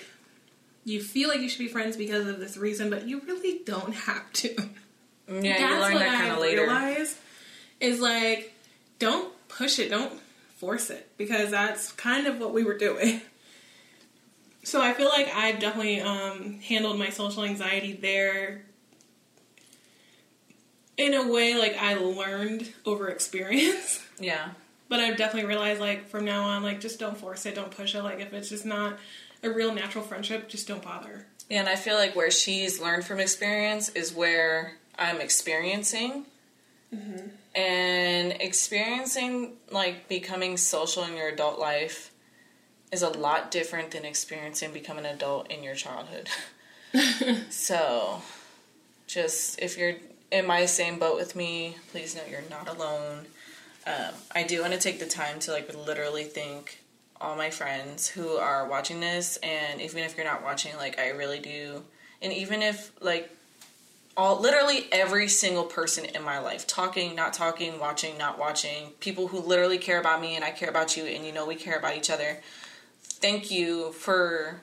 you 0.85 1.01
feel 1.01 1.29
like 1.29 1.39
you 1.39 1.49
should 1.49 1.59
be 1.59 1.67
friends 1.67 1.95
because 1.95 2.27
of 2.27 2.39
this 2.39 2.57
reason, 2.57 2.89
but 2.89 3.07
you 3.07 3.21
really 3.21 3.61
don't 3.65 3.93
have 3.93 4.31
to. 4.33 4.55
Yeah, 5.27 5.75
you 5.75 5.81
learn 5.81 5.93
that 5.95 6.19
kind 6.19 6.31
of 6.31 6.39
later. 6.39 6.63
realize 6.63 7.17
is 7.79 7.99
like 7.99 8.53
don't 8.99 9.33
push 9.47 9.79
it, 9.79 9.89
don't 9.89 10.19
force 10.57 10.89
it 10.89 11.09
because 11.17 11.51
that's 11.51 11.91
kind 11.93 12.27
of 12.27 12.39
what 12.39 12.53
we 12.53 12.63
were 12.63 12.77
doing. 12.77 13.21
So 14.63 14.81
I 14.81 14.93
feel 14.93 15.09
like 15.09 15.33
I've 15.33 15.59
definitely 15.59 16.01
um, 16.01 16.59
handled 16.59 16.97
my 16.97 17.09
social 17.09 17.43
anxiety 17.43 17.93
there 17.93 18.63
in 20.97 21.13
a 21.13 21.31
way 21.31 21.55
like 21.55 21.75
I 21.77 21.95
learned 21.95 22.71
over 22.85 23.09
experience. 23.09 24.01
Yeah. 24.19 24.51
But 24.89 24.99
I've 24.99 25.17
definitely 25.17 25.47
realized 25.49 25.81
like 25.81 26.07
from 26.07 26.23
now 26.23 26.43
on, 26.43 26.61
like 26.61 26.79
just 26.79 26.99
don't 26.99 27.17
force 27.17 27.47
it, 27.47 27.55
don't 27.55 27.71
push 27.71 27.95
it. 27.95 28.03
Like 28.03 28.19
if 28.19 28.31
it's 28.31 28.47
just 28.47 28.63
not 28.63 28.99
a 29.41 29.49
real 29.49 29.73
natural 29.73 30.03
friendship, 30.03 30.47
just 30.47 30.67
don't 30.67 30.83
bother. 30.83 31.25
Yeah, 31.49 31.61
and 31.61 31.67
I 31.67 31.75
feel 31.75 31.95
like 31.95 32.15
where 32.15 32.29
she's 32.29 32.79
learned 32.79 33.05
from 33.05 33.19
experience 33.19 33.89
is 33.89 34.13
where 34.13 34.77
I'm 34.99 35.19
experiencing. 35.19 36.27
And 37.55 38.33
experiencing, 38.39 39.53
like, 39.71 40.07
becoming 40.07 40.57
social 40.57 41.03
in 41.03 41.15
your 41.15 41.29
adult 41.29 41.59
life 41.59 42.12
is 42.93 43.01
a 43.01 43.09
lot 43.09 43.51
different 43.51 43.91
than 43.91 44.05
experiencing 44.05 44.71
becoming 44.71 45.05
an 45.05 45.15
adult 45.15 45.51
in 45.51 45.63
your 45.63 45.75
childhood. 45.75 46.29
so, 47.49 48.21
just 49.07 49.59
if 49.59 49.77
you're 49.77 49.95
in 50.31 50.45
my 50.45 50.65
same 50.65 50.99
boat 50.99 51.15
with 51.15 51.35
me, 51.35 51.75
please 51.91 52.15
know 52.15 52.21
you're 52.29 52.41
not 52.49 52.69
alone. 52.69 53.25
Um, 53.85 54.13
I 54.33 54.43
do 54.43 54.61
want 54.61 54.73
to 54.73 54.79
take 54.79 54.99
the 54.99 55.07
time 55.07 55.39
to, 55.39 55.51
like, 55.51 55.75
literally 55.75 56.23
thank 56.23 56.83
all 57.23 57.35
my 57.35 57.49
friends 57.49 58.09
who 58.09 58.35
are 58.35 58.67
watching 58.67 58.99
this 58.99 59.37
and 59.37 59.79
even 59.79 60.03
if 60.03 60.17
you're 60.17 60.25
not 60.25 60.43
watching 60.43 60.75
like 60.75 60.99
i 60.99 61.09
really 61.09 61.39
do 61.39 61.81
and 62.21 62.33
even 62.33 62.61
if 62.61 62.91
like 63.01 63.29
all 64.17 64.39
literally 64.41 64.87
every 64.91 65.29
single 65.29 65.63
person 65.63 66.03
in 66.03 66.21
my 66.21 66.37
life 66.37 66.67
talking 66.67 67.15
not 67.15 67.31
talking 67.31 67.79
watching 67.79 68.17
not 68.17 68.37
watching 68.37 68.89
people 68.99 69.27
who 69.27 69.39
literally 69.39 69.77
care 69.77 70.01
about 70.01 70.19
me 70.19 70.35
and 70.35 70.43
i 70.43 70.51
care 70.51 70.69
about 70.69 70.97
you 70.97 71.05
and 71.05 71.25
you 71.25 71.31
know 71.31 71.45
we 71.47 71.55
care 71.55 71.77
about 71.77 71.95
each 71.95 72.09
other 72.09 72.39
thank 73.23 73.49
you 73.49 73.91
for 73.93 74.61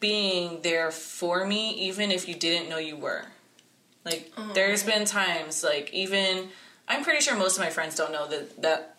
being 0.00 0.60
there 0.62 0.90
for 0.90 1.46
me 1.46 1.70
even 1.74 2.10
if 2.10 2.28
you 2.28 2.34
didn't 2.34 2.68
know 2.68 2.78
you 2.78 2.96
were 2.96 3.24
like 4.04 4.30
oh. 4.36 4.50
there's 4.52 4.82
been 4.82 5.04
times 5.04 5.64
like 5.64 5.92
even 5.92 6.48
i'm 6.88 7.02
pretty 7.02 7.20
sure 7.20 7.36
most 7.36 7.56
of 7.56 7.64
my 7.64 7.70
friends 7.70 7.96
don't 7.96 8.12
know 8.12 8.26
that 8.28 8.60
that 8.60 8.96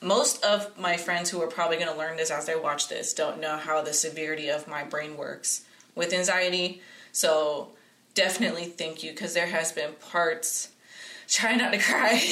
most 0.00 0.44
of 0.44 0.78
my 0.78 0.96
friends 0.96 1.30
who 1.30 1.42
are 1.42 1.48
probably 1.48 1.76
going 1.76 1.88
to 1.88 1.98
learn 1.98 2.16
this 2.16 2.30
as 2.30 2.46
they 2.46 2.54
watch 2.54 2.88
this 2.88 3.12
don't 3.12 3.40
know 3.40 3.56
how 3.56 3.82
the 3.82 3.92
severity 3.92 4.48
of 4.48 4.68
my 4.68 4.84
brain 4.84 5.16
works 5.16 5.64
with 5.94 6.12
anxiety. 6.12 6.80
So 7.12 7.70
definitely 8.14 8.66
thank 8.66 9.02
you 9.02 9.10
because 9.10 9.34
there 9.34 9.48
has 9.48 9.72
been 9.72 9.92
parts. 10.10 10.70
Try 11.28 11.56
not 11.56 11.72
to 11.72 11.78
cry. 11.78 12.22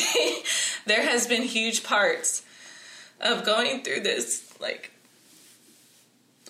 there 0.86 1.02
has 1.02 1.26
been 1.26 1.42
huge 1.42 1.82
parts 1.82 2.42
of 3.20 3.44
going 3.44 3.82
through 3.82 4.00
this, 4.00 4.54
like 4.60 4.90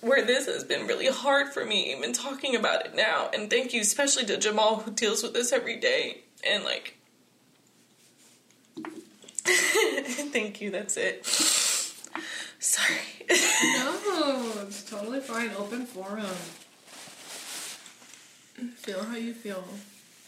where 0.06 0.24
this 0.24 0.46
has 0.46 0.64
been 0.64 0.86
really 0.86 1.08
hard 1.08 1.48
for 1.48 1.64
me, 1.64 1.92
even 1.92 2.12
talking 2.12 2.54
about 2.56 2.86
it 2.86 2.94
now. 2.94 3.30
And 3.34 3.50
thank 3.50 3.74
you, 3.74 3.80
especially 3.80 4.24
to 4.26 4.36
Jamal 4.36 4.76
who 4.76 4.90
deals 4.90 5.22
with 5.22 5.34
this 5.34 5.52
every 5.52 5.76
day. 5.76 6.22
And 6.48 6.64
like 6.64 6.96
Thank 9.46 10.60
you. 10.60 10.70
That's 10.70 10.96
it. 10.96 11.24
Sorry. 12.58 12.98
No, 13.28 14.52
it's 14.62 14.82
totally 14.88 15.20
fine. 15.20 15.50
Open 15.56 15.86
forum. 15.86 16.26
Feel 18.76 19.04
how 19.04 19.16
you 19.16 19.34
feel. 19.34 19.64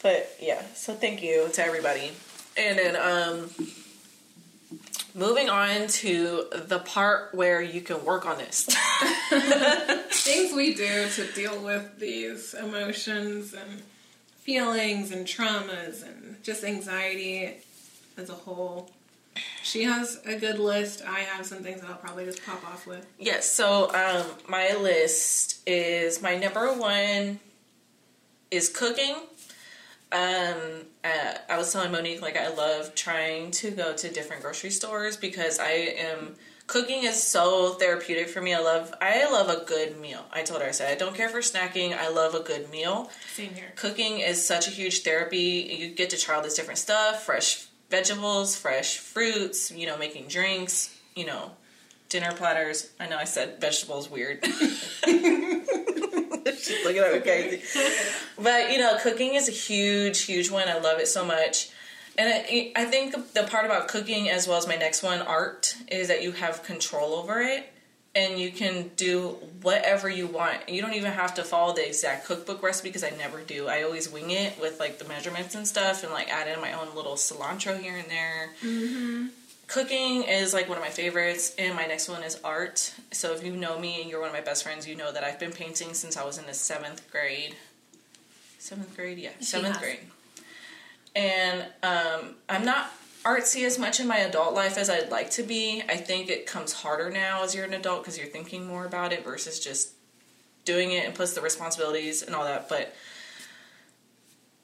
But 0.02 0.36
yeah, 0.40 0.62
so 0.74 0.94
thank 0.94 1.22
you 1.22 1.48
to 1.52 1.64
everybody. 1.64 2.12
And 2.56 2.78
then 2.78 2.96
um 2.96 3.50
moving 5.18 5.50
on 5.50 5.88
to 5.88 6.46
the 6.52 6.78
part 6.78 7.34
where 7.34 7.60
you 7.60 7.80
can 7.80 8.04
work 8.04 8.24
on 8.24 8.38
this. 8.38 8.64
Things 10.10 10.54
we 10.54 10.74
do 10.74 11.08
to 11.08 11.32
deal 11.32 11.60
with 11.62 11.98
these 11.98 12.54
emotions 12.54 13.52
and 13.52 13.82
feelings 14.42 15.10
and 15.10 15.26
traumas 15.26 16.02
and 16.06 16.42
just 16.42 16.62
anxiety 16.64 17.56
as 18.16 18.30
a 18.30 18.34
whole. 18.34 18.90
She 19.62 19.84
has 19.84 20.20
a 20.24 20.36
good 20.36 20.58
list. 20.58 21.02
I 21.06 21.20
have 21.20 21.46
some 21.46 21.58
things 21.58 21.80
that 21.80 21.90
I'll 21.90 21.96
probably 21.96 22.24
just 22.24 22.44
pop 22.44 22.64
off 22.66 22.86
with. 22.86 23.06
yes, 23.18 23.50
so 23.50 23.92
um 23.94 24.26
my 24.48 24.74
list 24.74 25.60
is 25.66 26.22
my 26.22 26.36
number 26.36 26.72
one 26.72 27.40
is 28.50 28.68
cooking. 28.68 29.16
Um, 30.10 30.86
uh, 31.04 31.34
I 31.50 31.58
was 31.58 31.72
telling 31.72 31.92
Monique 31.92 32.22
like 32.22 32.36
I 32.36 32.48
love 32.48 32.94
trying 32.94 33.50
to 33.52 33.70
go 33.70 33.94
to 33.94 34.08
different 34.10 34.42
grocery 34.42 34.70
stores 34.70 35.16
because 35.16 35.58
I 35.58 35.70
am 35.70 36.36
cooking 36.66 37.04
is 37.04 37.22
so 37.22 37.74
therapeutic 37.74 38.28
for 38.28 38.40
me. 38.40 38.54
I 38.54 38.60
love 38.60 38.94
I 39.02 39.30
love 39.30 39.48
a 39.48 39.64
good 39.64 40.00
meal. 40.00 40.24
I 40.32 40.42
told 40.42 40.62
her 40.62 40.68
I 40.68 40.70
said 40.70 40.90
I 40.90 40.94
don't 40.94 41.14
care 41.14 41.28
for 41.28 41.40
snacking. 41.40 41.96
I 41.96 42.08
love 42.08 42.34
a 42.34 42.40
good 42.40 42.70
meal. 42.70 43.10
Same 43.34 43.52
here. 43.52 43.72
Cooking 43.76 44.20
is 44.20 44.44
such 44.44 44.66
a 44.66 44.70
huge 44.70 45.02
therapy. 45.02 45.76
You 45.78 45.94
get 45.94 46.10
to 46.10 46.16
try 46.16 46.36
all 46.36 46.42
this 46.42 46.54
different 46.54 46.78
stuff, 46.78 47.24
fresh 47.24 47.66
vegetables, 47.90 48.56
fresh 48.56 48.98
fruits, 48.98 49.70
you 49.70 49.86
know, 49.86 49.98
making 49.98 50.28
drinks, 50.28 50.96
you 51.14 51.26
know, 51.26 51.50
dinner 52.08 52.32
platters. 52.32 52.90
I 52.98 53.08
know 53.08 53.18
I 53.18 53.24
said 53.24 53.60
vegetables 53.60 54.10
weird. 54.10 54.42
She's 56.62 56.84
looking 56.84 57.02
at 57.02 57.12
me 57.12 57.20
crazy. 57.20 57.62
But, 58.40 58.70
you 58.70 58.78
know, 58.78 58.96
cooking 59.02 59.34
is 59.34 59.48
a 59.48 59.52
huge, 59.52 60.22
huge 60.22 60.50
one. 60.50 60.68
I 60.68 60.78
love 60.78 61.00
it 61.00 61.08
so 61.08 61.24
much. 61.24 61.70
And 62.16 62.28
I, 62.32 62.72
I 62.76 62.84
think 62.84 63.32
the 63.34 63.44
part 63.44 63.64
about 63.64 63.88
cooking, 63.88 64.28
as 64.28 64.46
well 64.46 64.58
as 64.58 64.66
my 64.66 64.76
next 64.76 65.02
one, 65.02 65.20
art, 65.20 65.74
is 65.88 66.08
that 66.08 66.22
you 66.22 66.32
have 66.32 66.62
control 66.62 67.14
over 67.14 67.40
it 67.40 67.72
and 68.14 68.38
you 68.38 68.50
can 68.50 68.90
do 68.96 69.36
whatever 69.62 70.08
you 70.08 70.26
want. 70.26 70.68
You 70.68 70.82
don't 70.82 70.94
even 70.94 71.12
have 71.12 71.34
to 71.34 71.44
follow 71.44 71.74
the 71.74 71.86
exact 71.86 72.26
cookbook 72.26 72.62
recipe 72.62 72.88
because 72.88 73.04
I 73.04 73.10
never 73.10 73.40
do. 73.42 73.68
I 73.68 73.82
always 73.82 74.10
wing 74.10 74.30
it 74.30 74.60
with 74.60 74.80
like 74.80 74.98
the 74.98 75.04
measurements 75.06 75.54
and 75.54 75.66
stuff 75.66 76.02
and 76.02 76.12
like 76.12 76.28
add 76.28 76.48
in 76.48 76.60
my 76.60 76.72
own 76.72 76.94
little 76.96 77.14
cilantro 77.14 77.80
here 77.80 77.96
and 77.96 78.10
there. 78.10 78.50
Mm-hmm. 78.64 79.26
Cooking 79.68 80.24
is 80.24 80.54
like 80.54 80.66
one 80.66 80.78
of 80.78 80.82
my 80.82 80.90
favorites, 80.90 81.54
and 81.58 81.74
my 81.76 81.84
next 81.84 82.08
one 82.08 82.22
is 82.22 82.40
art. 82.42 82.94
So 83.12 83.34
if 83.34 83.44
you 83.44 83.54
know 83.54 83.78
me 83.78 84.00
and 84.00 84.10
you're 84.10 84.20
one 84.20 84.30
of 84.30 84.34
my 84.34 84.40
best 84.40 84.64
friends, 84.64 84.88
you 84.88 84.96
know 84.96 85.12
that 85.12 85.22
I've 85.22 85.38
been 85.38 85.52
painting 85.52 85.92
since 85.92 86.16
I 86.16 86.24
was 86.24 86.38
in 86.38 86.46
the 86.46 86.54
seventh 86.54 87.10
grade. 87.12 87.54
Seventh 88.58 88.96
grade, 88.96 89.18
yeah, 89.18 89.30
seventh 89.40 89.76
has. 89.76 89.82
grade. 89.82 90.00
And 91.14 91.66
um, 91.82 92.36
I'm 92.48 92.64
not 92.64 92.92
artsy 93.24 93.66
as 93.66 93.78
much 93.78 94.00
in 94.00 94.06
my 94.06 94.18
adult 94.18 94.54
life 94.54 94.78
as 94.78 94.88
I'd 94.88 95.10
like 95.10 95.30
to 95.32 95.42
be. 95.42 95.82
I 95.86 95.96
think 95.96 96.30
it 96.30 96.46
comes 96.46 96.72
harder 96.72 97.10
now 97.10 97.44
as 97.44 97.54
you're 97.54 97.64
an 97.64 97.74
adult 97.74 98.02
because 98.02 98.16
you're 98.16 98.26
thinking 98.26 98.66
more 98.66 98.86
about 98.86 99.12
it 99.12 99.22
versus 99.22 99.60
just 99.60 99.90
doing 100.64 100.92
it 100.92 101.04
and 101.04 101.14
plus 101.14 101.34
the 101.34 101.42
responsibilities 101.42 102.22
and 102.22 102.34
all 102.34 102.44
that. 102.44 102.70
But 102.70 102.94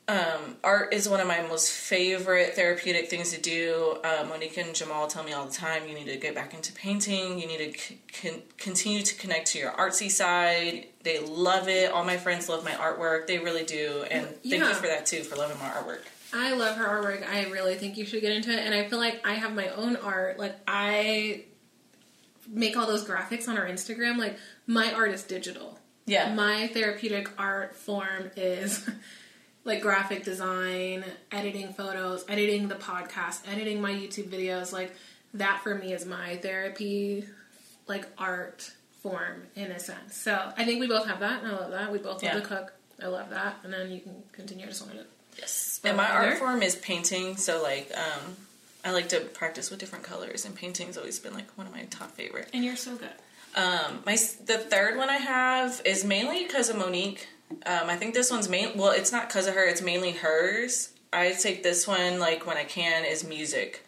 um, 0.06 0.56
art 0.62 0.92
is 0.92 1.08
one 1.08 1.20
of 1.20 1.26
my 1.26 1.40
most 1.42 1.70
favorite 1.70 2.54
therapeutic 2.54 3.08
things 3.08 3.32
to 3.32 3.40
do. 3.40 3.96
Uh, 4.04 4.26
Monique 4.28 4.58
and 4.58 4.74
Jamal 4.74 5.06
tell 5.06 5.24
me 5.24 5.32
all 5.32 5.46
the 5.46 5.52
time 5.52 5.88
you 5.88 5.94
need 5.94 6.06
to 6.06 6.16
get 6.16 6.34
back 6.34 6.52
into 6.52 6.72
painting. 6.74 7.38
You 7.38 7.46
need 7.46 7.72
to 7.72 7.78
c- 7.78 7.98
con- 8.20 8.42
continue 8.58 9.02
to 9.02 9.14
connect 9.16 9.46
to 9.52 9.58
your 9.58 9.70
artsy 9.72 10.10
side. 10.10 10.88
They 11.02 11.20
love 11.20 11.68
it. 11.68 11.90
All 11.90 12.04
my 12.04 12.18
friends 12.18 12.50
love 12.50 12.64
my 12.64 12.72
artwork. 12.72 13.26
They 13.26 13.38
really 13.38 13.64
do. 13.64 14.04
And 14.10 14.26
thank 14.42 14.62
you 14.62 14.74
for 14.74 14.86
that 14.86 15.06
too, 15.06 15.22
for 15.22 15.36
loving 15.36 15.58
my 15.58 15.68
artwork. 15.68 16.00
I 16.34 16.52
love 16.52 16.76
her 16.76 16.84
artwork. 16.84 17.26
I 17.26 17.46
really 17.46 17.76
think 17.76 17.96
you 17.96 18.04
should 18.04 18.20
get 18.20 18.32
into 18.32 18.50
it. 18.50 18.58
And 18.58 18.74
I 18.74 18.88
feel 18.88 18.98
like 18.98 19.26
I 19.26 19.34
have 19.34 19.54
my 19.54 19.68
own 19.68 19.96
art. 19.96 20.38
Like 20.38 20.56
I 20.68 21.44
make 22.48 22.76
all 22.76 22.86
those 22.86 23.06
graphics 23.06 23.48
on 23.48 23.56
our 23.56 23.66
Instagram. 23.66 24.18
Like 24.18 24.36
my 24.66 24.92
art 24.92 25.12
is 25.12 25.22
digital. 25.22 25.78
Yeah. 26.06 26.34
My 26.34 26.66
therapeutic 26.68 27.30
art 27.38 27.74
form 27.74 28.30
is 28.36 28.86
like 29.64 29.80
graphic 29.80 30.24
design, 30.24 31.04
editing 31.32 31.72
photos, 31.72 32.24
editing 32.28 32.68
the 32.68 32.74
podcast, 32.74 33.40
editing 33.50 33.80
my 33.80 33.92
YouTube 33.92 34.28
videos. 34.28 34.72
Like 34.72 34.94
that 35.34 35.62
for 35.62 35.74
me 35.74 35.92
is 35.92 36.04
my 36.06 36.36
therapy, 36.36 37.24
like 37.86 38.06
art 38.18 38.72
form 39.02 39.42
in 39.54 39.70
a 39.70 39.78
sense. 39.78 40.16
So 40.16 40.52
I 40.56 40.64
think 40.64 40.80
we 40.80 40.86
both 40.86 41.06
have 41.06 41.20
that, 41.20 41.42
and 41.42 41.52
I 41.52 41.56
love 41.56 41.70
that. 41.72 41.92
We 41.92 41.98
both 41.98 42.22
love 42.22 42.32
to 42.32 42.40
cook. 42.40 42.72
I 43.02 43.06
love 43.06 43.30
that, 43.30 43.56
and 43.64 43.72
then 43.72 43.90
you 43.90 44.00
can 44.00 44.22
continue 44.32 44.66
to 44.66 44.74
sort 44.74 44.94
it. 44.94 45.08
Yes. 45.38 45.80
And 45.82 45.96
my 45.96 46.04
Either? 46.04 46.28
art 46.30 46.38
form 46.38 46.62
is 46.62 46.76
painting, 46.76 47.36
so 47.36 47.62
like 47.62 47.90
um 47.96 48.36
I 48.84 48.92
like 48.92 49.08
to 49.10 49.20
practice 49.20 49.70
with 49.70 49.80
different 49.80 50.04
colors 50.04 50.44
and 50.44 50.54
painting's 50.54 50.98
always 50.98 51.18
been 51.18 51.32
like 51.34 51.50
one 51.56 51.66
of 51.66 51.72
my 51.72 51.84
top 51.84 52.12
favorite. 52.12 52.48
And 52.52 52.64
you're 52.64 52.76
so 52.76 52.94
good. 52.96 53.08
Um 53.56 54.02
my 54.06 54.16
the 54.46 54.58
third 54.58 54.96
one 54.96 55.10
I 55.10 55.16
have 55.16 55.80
is 55.84 56.04
mainly 56.04 56.44
because 56.44 56.68
of 56.68 56.76
Monique. 56.76 57.28
Um 57.66 57.88
I 57.88 57.96
think 57.96 58.14
this 58.14 58.30
one's 58.30 58.48
main 58.48 58.76
well 58.76 58.90
it's 58.90 59.12
not 59.12 59.28
cuz 59.30 59.46
of 59.46 59.54
her, 59.54 59.64
it's 59.64 59.82
mainly 59.82 60.12
hers. 60.12 60.90
I 61.12 61.32
take 61.32 61.62
this 61.62 61.86
one 61.86 62.18
like 62.18 62.46
when 62.46 62.56
I 62.56 62.64
can 62.64 63.04
is 63.04 63.24
music. 63.24 63.84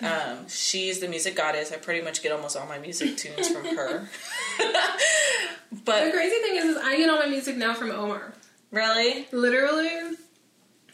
Um, 0.00 0.48
she's 0.48 0.98
the 0.98 1.06
music 1.06 1.36
goddess. 1.36 1.70
I 1.72 1.76
pretty 1.76 2.00
much 2.02 2.20
get 2.20 2.32
almost 2.32 2.56
all 2.56 2.66
my 2.66 2.78
music 2.78 3.16
tunes 3.16 3.48
from 3.48 3.64
her. 3.64 4.08
But 5.84 6.04
the 6.04 6.10
crazy 6.12 6.36
thing 6.36 6.56
is, 6.56 6.64
is 6.64 6.76
I 6.76 6.96
get 6.96 7.10
all 7.10 7.18
my 7.18 7.26
music 7.26 7.56
now 7.56 7.74
from 7.74 7.90
Omar. 7.90 8.32
really, 8.70 9.26
Literally, 9.32 10.16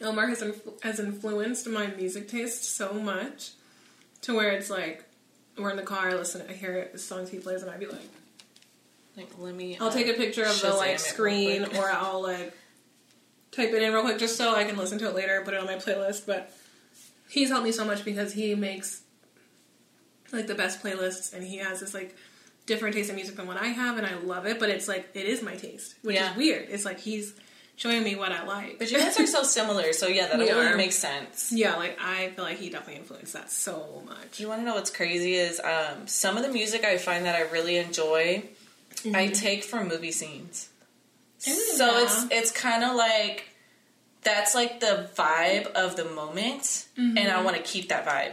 Omar 0.00 0.26
has 0.28 0.40
influ- 0.42 0.82
has 0.82 0.98
influenced 0.98 1.68
my 1.68 1.88
music 1.88 2.28
taste 2.28 2.76
so 2.76 2.94
much 2.94 3.50
to 4.22 4.34
where 4.34 4.52
it's 4.52 4.70
like 4.70 5.04
we're 5.58 5.70
in 5.70 5.76
the 5.76 5.82
car, 5.82 6.08
I 6.10 6.14
listen, 6.14 6.42
I 6.48 6.52
hear 6.54 6.72
it, 6.74 6.92
the 6.92 6.98
songs 6.98 7.28
he 7.30 7.38
plays, 7.38 7.62
and 7.62 7.70
I'd 7.70 7.80
be 7.80 7.86
like, 7.86 8.00
like 9.20 9.38
let 9.38 9.54
me 9.54 9.76
I'll 9.80 9.90
take 9.92 10.08
a 10.08 10.14
picture 10.14 10.44
of 10.44 10.60
the 10.60 10.72
like 10.74 10.98
screen, 10.98 11.64
or 11.76 11.90
I'll 11.90 12.22
like 12.22 12.52
type 13.52 13.70
it 13.72 13.82
in 13.82 13.92
real 13.92 14.02
quick 14.02 14.18
just 14.18 14.36
so 14.36 14.54
I 14.54 14.64
can 14.64 14.76
listen 14.76 14.98
to 14.98 15.08
it 15.08 15.14
later, 15.14 15.42
put 15.44 15.54
it 15.54 15.60
on 15.60 15.66
my 15.66 15.76
playlist. 15.76 16.26
But 16.26 16.52
he's 17.28 17.48
helped 17.50 17.64
me 17.64 17.72
so 17.72 17.84
much 17.84 18.04
because 18.04 18.32
he 18.32 18.54
makes 18.54 19.02
like 20.32 20.46
the 20.46 20.54
best 20.54 20.82
playlists, 20.82 21.32
and 21.32 21.42
he 21.44 21.58
has 21.58 21.80
this 21.80 21.94
like 21.94 22.16
different 22.66 22.94
taste 22.94 23.10
in 23.10 23.16
music 23.16 23.36
than 23.36 23.46
what 23.46 23.56
I 23.56 23.66
have, 23.68 23.98
and 23.98 24.06
I 24.06 24.14
love 24.18 24.46
it. 24.46 24.58
But 24.60 24.68
it's 24.70 24.86
like 24.88 25.08
it 25.14 25.26
is 25.26 25.42
my 25.42 25.56
taste, 25.56 25.94
which 26.02 26.14
Yeah. 26.16 26.30
is 26.32 26.36
weird. 26.36 26.68
It's 26.70 26.84
like 26.84 27.00
he's 27.00 27.34
showing 27.76 28.02
me 28.04 28.14
what 28.14 28.30
I 28.30 28.44
like. 28.44 28.78
But 28.78 28.90
you 28.92 28.98
guys 28.98 29.18
are 29.18 29.26
so 29.26 29.42
similar, 29.58 29.92
so 29.92 30.06
yeah, 30.06 30.28
that 30.28 30.38
really 30.38 30.76
makes 30.76 30.96
sense. 30.96 31.50
yeah, 31.50 31.74
like 31.76 31.98
I 32.00 32.28
feel 32.30 32.44
like 32.44 32.58
he 32.58 32.68
definitely 32.70 32.96
influenced 33.00 33.32
that 33.32 33.50
so 33.50 34.02
much. 34.06 34.38
You 34.38 34.48
want 34.48 34.60
to 34.60 34.64
know 34.66 34.74
what's 34.74 34.90
crazy 34.90 35.34
is 35.34 35.58
um, 35.60 36.06
some 36.06 36.36
of 36.36 36.42
the 36.44 36.50
music 36.52 36.84
I 36.84 36.98
find 36.98 37.24
that 37.24 37.34
I 37.34 37.50
really 37.50 37.78
enjoy, 37.78 38.44
Mm-hmm. 39.02 39.16
I 39.16 39.28
take 39.28 39.64
from 39.64 39.88
movie 39.88 40.12
scenes. 40.12 40.68
Ooh, 41.48 41.52
so 41.52 41.86
yeah. 41.86 42.02
it's 42.02 42.26
it's 42.30 42.50
kind 42.50 42.84
of 42.84 42.94
like 42.94 43.48
that's 44.22 44.54
like 44.54 44.80
the 44.80 45.08
vibe 45.16 45.72
of 45.72 45.96
the 45.96 46.04
moment, 46.04 46.86
and 46.96 47.18
I 47.18 47.22
mm-hmm. 47.22 47.44
want 47.44 47.56
to 47.56 47.62
keep 47.62 47.88
that 47.88 48.06
vibe. 48.06 48.32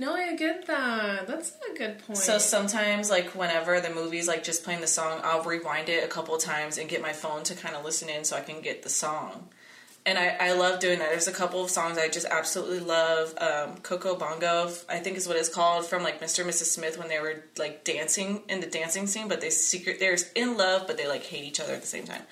No, 0.00 0.14
I 0.14 0.34
get 0.34 0.66
that. 0.66 1.26
That's 1.26 1.52
a 1.70 1.76
good 1.76 1.98
point. 1.98 2.16
So 2.16 2.38
sometimes, 2.38 3.10
like 3.10 3.34
whenever 3.36 3.80
the 3.80 3.90
movie's 3.90 4.26
like 4.26 4.42
just 4.42 4.64
playing 4.64 4.80
the 4.80 4.86
song, 4.86 5.20
I'll 5.22 5.42
rewind 5.42 5.90
it 5.90 6.02
a 6.02 6.08
couple 6.08 6.36
times 6.38 6.78
and 6.78 6.88
get 6.88 7.02
my 7.02 7.12
phone 7.12 7.42
to 7.44 7.54
kind 7.54 7.76
of 7.76 7.84
listen 7.84 8.08
in 8.08 8.24
so 8.24 8.34
I 8.34 8.40
can 8.40 8.62
get 8.62 8.82
the 8.82 8.88
song. 8.88 9.50
And 10.10 10.18
I, 10.18 10.36
I 10.40 10.52
love 10.54 10.80
doing 10.80 10.98
that. 10.98 11.10
There's 11.10 11.28
a 11.28 11.32
couple 11.32 11.62
of 11.62 11.70
songs 11.70 11.96
I 11.96 12.08
just 12.08 12.26
absolutely 12.26 12.80
love. 12.80 13.32
Um, 13.38 13.76
Coco 13.76 14.16
Bongo, 14.16 14.68
I 14.88 14.98
think 14.98 15.16
is 15.16 15.28
what 15.28 15.36
it's 15.36 15.48
called, 15.48 15.86
from 15.86 16.02
like 16.02 16.20
Mr. 16.20 16.40
and 16.40 16.50
Mrs. 16.50 16.64
Smith 16.64 16.98
when 16.98 17.06
they 17.06 17.20
were 17.20 17.44
like 17.56 17.84
dancing 17.84 18.42
in 18.48 18.58
the 18.58 18.66
dancing 18.66 19.06
scene, 19.06 19.28
but 19.28 19.40
they 19.40 19.50
secret 19.50 20.00
they're 20.00 20.16
in 20.34 20.56
love, 20.56 20.88
but 20.88 20.96
they 20.96 21.06
like 21.06 21.22
hate 21.22 21.44
each 21.44 21.60
other 21.60 21.74
at 21.74 21.80
the 21.80 21.86
same 21.86 22.06
time. 22.06 22.22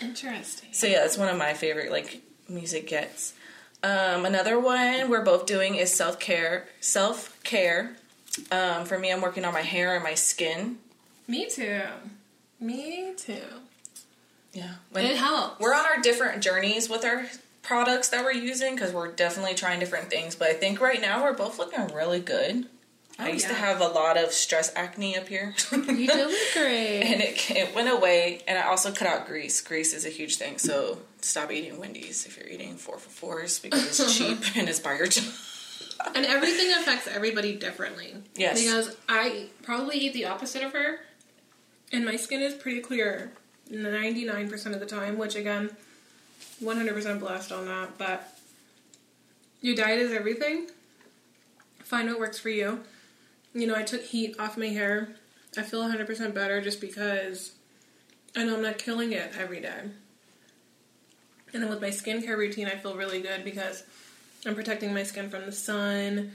interesting. 0.00 0.68
So 0.70 0.86
yeah, 0.86 1.04
it's 1.04 1.18
one 1.18 1.28
of 1.28 1.36
my 1.36 1.54
favorite 1.54 1.90
like 1.90 2.22
music 2.48 2.86
gets. 2.86 3.32
Um, 3.82 4.24
another 4.24 4.60
one 4.60 5.10
we're 5.10 5.24
both 5.24 5.44
doing 5.44 5.74
is 5.74 5.92
self 5.92 6.20
care. 6.20 6.68
Self 6.78 7.36
care. 7.42 7.96
Um, 8.52 8.84
for 8.84 8.96
me, 8.96 9.12
I'm 9.12 9.20
working 9.20 9.44
on 9.44 9.52
my 9.52 9.62
hair 9.62 9.96
and 9.96 10.04
my 10.04 10.14
skin. 10.14 10.78
Me 11.26 11.48
too. 11.50 11.82
Me 12.60 13.12
too. 13.16 13.42
Yeah, 14.54 14.70
when, 14.90 15.04
It 15.04 15.16
helps. 15.16 15.60
we're 15.60 15.74
on 15.74 15.84
our 15.84 16.00
different 16.00 16.42
journeys 16.42 16.88
with 16.88 17.04
our 17.04 17.26
products 17.62 18.08
that 18.10 18.24
we're 18.24 18.32
using 18.32 18.74
because 18.74 18.92
we're 18.92 19.10
definitely 19.12 19.54
trying 19.54 19.80
different 19.80 20.10
things. 20.10 20.34
But 20.36 20.48
I 20.48 20.52
think 20.54 20.80
right 20.80 21.00
now 21.00 21.22
we're 21.24 21.32
both 21.34 21.58
looking 21.58 21.86
really 21.94 22.20
good. 22.20 22.66
Oh, 23.18 23.24
I 23.24 23.30
Oh, 23.30 23.32
used 23.32 23.46
to 23.48 23.54
have 23.54 23.80
a 23.80 23.86
lot 23.88 24.16
of 24.16 24.32
stress 24.32 24.72
acne 24.74 25.16
up 25.16 25.28
here. 25.28 25.54
You 25.72 26.06
do 26.08 26.26
look 26.26 26.52
great. 26.52 27.02
and 27.02 27.20
it, 27.20 27.50
it 27.50 27.74
went 27.74 27.88
away. 27.88 28.42
And 28.48 28.58
I 28.58 28.62
also 28.62 28.92
cut 28.92 29.06
out 29.08 29.26
grease. 29.26 29.60
Grease 29.60 29.92
is 29.94 30.04
a 30.04 30.08
huge 30.08 30.36
thing. 30.36 30.58
So 30.58 30.98
stop 31.20 31.50
eating 31.52 31.78
Wendy's 31.78 32.26
if 32.26 32.36
you're 32.36 32.48
eating 32.48 32.76
four 32.76 32.98
for 32.98 33.08
fours 33.10 33.58
because 33.60 33.86
it's 34.00 34.18
cheap 34.18 34.56
and 34.56 34.68
it's 34.68 34.80
by 34.80 34.96
your 34.96 35.06
job. 35.06 35.24
And 36.14 36.26
everything 36.26 36.70
affects 36.72 37.06
everybody 37.06 37.54
differently. 37.56 38.14
Yes. 38.36 38.60
Because 38.60 38.96
I 39.08 39.46
probably 39.62 39.96
eat 39.98 40.12
the 40.12 40.26
opposite 40.26 40.62
of 40.62 40.72
her, 40.72 40.98
and 41.92 42.04
my 42.04 42.16
skin 42.16 42.42
is 42.42 42.52
pretty 42.52 42.80
clear 42.80 43.32
99% 43.70 44.66
of 44.74 44.80
the 44.80 44.86
time, 44.86 45.18
which 45.18 45.36
again, 45.36 45.70
100% 46.62 47.20
blessed 47.20 47.52
on 47.52 47.66
that. 47.66 47.98
But 47.98 48.36
your 49.60 49.74
diet 49.74 50.00
is 50.00 50.12
everything. 50.12 50.68
Find 51.82 52.08
what 52.08 52.18
works 52.18 52.38
for 52.38 52.50
you. 52.50 52.80
You 53.54 53.66
know, 53.66 53.74
I 53.74 53.82
took 53.82 54.02
heat 54.02 54.36
off 54.38 54.56
my 54.56 54.68
hair. 54.68 55.10
I 55.56 55.62
feel 55.62 55.82
100% 55.82 56.34
better 56.34 56.60
just 56.60 56.80
because 56.80 57.52
I 58.36 58.44
know 58.44 58.56
I'm 58.56 58.62
not 58.62 58.78
killing 58.78 59.12
it 59.12 59.32
every 59.38 59.60
day. 59.60 59.90
And 61.52 61.62
then 61.62 61.70
with 61.70 61.80
my 61.80 61.90
skincare 61.90 62.36
routine, 62.36 62.66
I 62.66 62.76
feel 62.76 62.96
really 62.96 63.22
good 63.22 63.44
because 63.44 63.84
I'm 64.44 64.56
protecting 64.56 64.92
my 64.92 65.04
skin 65.04 65.30
from 65.30 65.46
the 65.46 65.52
sun 65.52 66.32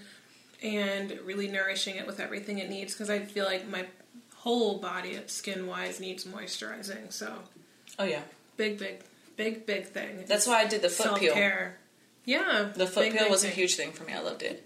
and 0.64 1.20
really 1.26 1.48
nourishing 1.48 1.98
it 1.98 2.08
with 2.08 2.20
everything 2.20 2.60
it 2.60 2.70
needs 2.70 2.94
because 2.94 3.10
I 3.10 3.20
feel 3.20 3.46
like 3.46 3.68
my 3.68 3.86
whole 4.40 4.78
body, 4.80 5.18
skin 5.28 5.68
wise, 5.68 6.00
needs 6.00 6.26
moisturizing. 6.26 7.12
So, 7.12 7.34
Oh 7.98 8.04
yeah. 8.06 8.22
big, 8.58 8.78
big, 8.78 9.02
big, 9.38 9.66
big 9.66 9.86
thing. 9.88 10.24
That's 10.28 10.48
why 10.48 10.62
I 10.62 10.68
did 10.68 10.82
the 10.82 10.90
foot 10.90 11.06
self 11.08 11.20
peel. 11.20 11.36
Yeah, 12.26 12.70
The 12.76 12.86
foot 12.88 13.02
big, 13.06 13.14
peel 13.14 13.24
big 13.24 13.32
was 13.32 13.44
a 13.44 13.48
huge 13.50 13.76
thing 13.76 13.92
for 13.92 14.04
me. 14.04 14.14
I 14.14 14.20
loved 14.22 14.44
it. 14.44 14.66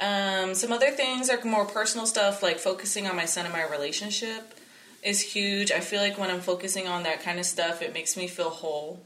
Um, 0.00 0.54
some 0.54 0.72
other 0.72 0.90
things 0.90 1.30
are 1.30 1.42
more 1.44 1.64
personal 1.64 2.06
stuff, 2.06 2.42
like 2.42 2.58
focusing 2.58 3.06
on 3.06 3.16
my 3.16 3.24
son 3.24 3.44
and 3.46 3.52
my 3.54 3.66
relationship 3.66 4.54
is 5.02 5.20
huge. 5.20 5.70
I 5.72 5.80
feel 5.80 6.00
like 6.00 6.18
when 6.18 6.30
I'm 6.30 6.40
focusing 6.40 6.86
on 6.88 7.04
that 7.04 7.22
kind 7.22 7.38
of 7.38 7.46
stuff, 7.46 7.80
it 7.80 7.94
makes 7.94 8.16
me 8.16 8.26
feel 8.26 8.50
whole. 8.50 9.00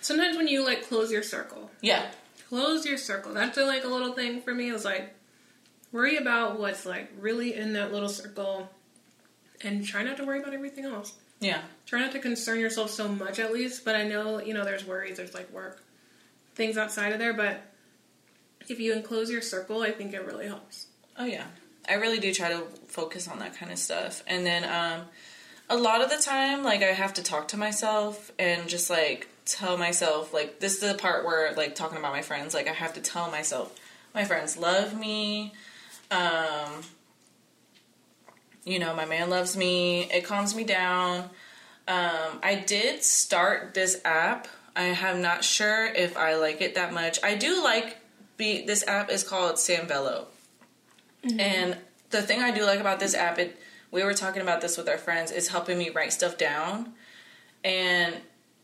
Sometimes 0.00 0.36
when 0.36 0.48
you 0.48 0.64
like 0.64 0.86
close 0.88 1.10
your 1.12 1.22
circle, 1.22 1.70
Yeah. 1.82 2.06
close 2.48 2.86
your 2.86 2.96
circle. 2.98 3.34
That's 3.34 3.56
like 3.58 3.84
a 3.84 3.88
little 3.88 4.12
thing 4.12 4.40
for 4.42 4.54
me. 4.54 4.70
Is 4.70 4.84
like 4.84 5.12
worry 5.92 6.16
about 6.16 6.58
what's 6.58 6.86
like 6.86 7.10
really 7.18 7.54
in 7.54 7.72
that 7.74 7.92
little 7.92 8.08
circle, 8.08 8.70
and 9.64 9.84
try 9.84 10.02
not 10.02 10.16
to 10.18 10.24
worry 10.24 10.40
about 10.40 10.54
everything 10.54 10.84
else. 10.84 11.14
Yeah. 11.40 11.62
Try 11.86 12.00
not 12.00 12.12
to 12.12 12.18
concern 12.18 12.60
yourself 12.60 12.90
so 12.90 13.08
much, 13.08 13.38
at 13.38 13.52
least. 13.52 13.84
But 13.84 13.96
I 13.96 14.04
know 14.04 14.40
you 14.40 14.54
know 14.54 14.64
there's 14.64 14.84
worries, 14.84 15.16
there's 15.16 15.34
like 15.34 15.50
work, 15.52 15.82
things 16.54 16.76
outside 16.76 17.12
of 17.12 17.18
there. 17.18 17.34
But 17.34 17.62
if 18.68 18.80
you 18.80 18.92
enclose 18.92 19.30
your 19.30 19.42
circle, 19.42 19.82
I 19.82 19.90
think 19.90 20.14
it 20.14 20.24
really 20.24 20.46
helps. 20.46 20.86
Oh 21.18 21.24
yeah. 21.24 21.44
I 21.88 21.94
really 21.94 22.18
do 22.18 22.32
try 22.32 22.48
to 22.48 22.62
focus 22.86 23.28
on 23.28 23.38
that 23.40 23.56
kind 23.56 23.70
of 23.70 23.78
stuff. 23.78 24.22
And 24.26 24.46
then 24.46 24.64
um 24.64 25.06
a 25.68 25.76
lot 25.76 26.02
of 26.02 26.10
the 26.10 26.18
time 26.18 26.62
like 26.62 26.82
I 26.82 26.86
have 26.86 27.14
to 27.14 27.22
talk 27.22 27.48
to 27.48 27.56
myself 27.56 28.30
and 28.38 28.68
just 28.68 28.90
like 28.90 29.28
tell 29.46 29.76
myself 29.76 30.32
like 30.32 30.60
this 30.60 30.74
is 30.74 30.80
the 30.80 30.94
part 30.94 31.24
where 31.24 31.52
like 31.54 31.74
talking 31.74 31.98
about 31.98 32.12
my 32.12 32.22
friends 32.22 32.54
like 32.54 32.68
I 32.68 32.72
have 32.72 32.94
to 32.94 33.00
tell 33.00 33.30
myself 33.30 33.74
my 34.14 34.24
friends 34.24 34.56
love 34.56 34.98
me. 34.98 35.52
Um 36.10 36.82
you 38.64 38.78
know, 38.78 38.94
my 38.94 39.04
man 39.04 39.30
loves 39.30 39.56
me. 39.56 40.10
It 40.10 40.24
calms 40.24 40.54
me 40.54 40.64
down. 40.64 41.30
Um 41.86 42.40
I 42.42 42.64
did 42.66 43.02
start 43.02 43.74
this 43.74 44.00
app. 44.04 44.48
I 44.76 44.84
am 44.84 45.22
not 45.22 45.44
sure 45.44 45.86
if 45.86 46.16
I 46.16 46.34
like 46.36 46.60
it 46.60 46.74
that 46.74 46.92
much. 46.92 47.18
I 47.22 47.34
do 47.34 47.62
like 47.62 47.98
be 48.36 48.64
this 48.66 48.86
app 48.86 49.10
is 49.10 49.22
called 49.22 49.56
Sanvello. 49.56 50.26
And 51.38 51.78
the 52.10 52.22
thing 52.22 52.42
I 52.42 52.50
do 52.50 52.64
like 52.64 52.80
about 52.80 53.00
this 53.00 53.14
app, 53.14 53.38
it 53.38 53.58
we 53.90 54.02
were 54.02 54.14
talking 54.14 54.42
about 54.42 54.60
this 54.60 54.76
with 54.76 54.88
our 54.88 54.98
friends, 54.98 55.30
is 55.30 55.48
helping 55.48 55.78
me 55.78 55.90
write 55.90 56.12
stuff 56.12 56.36
down, 56.36 56.92
and 57.62 58.14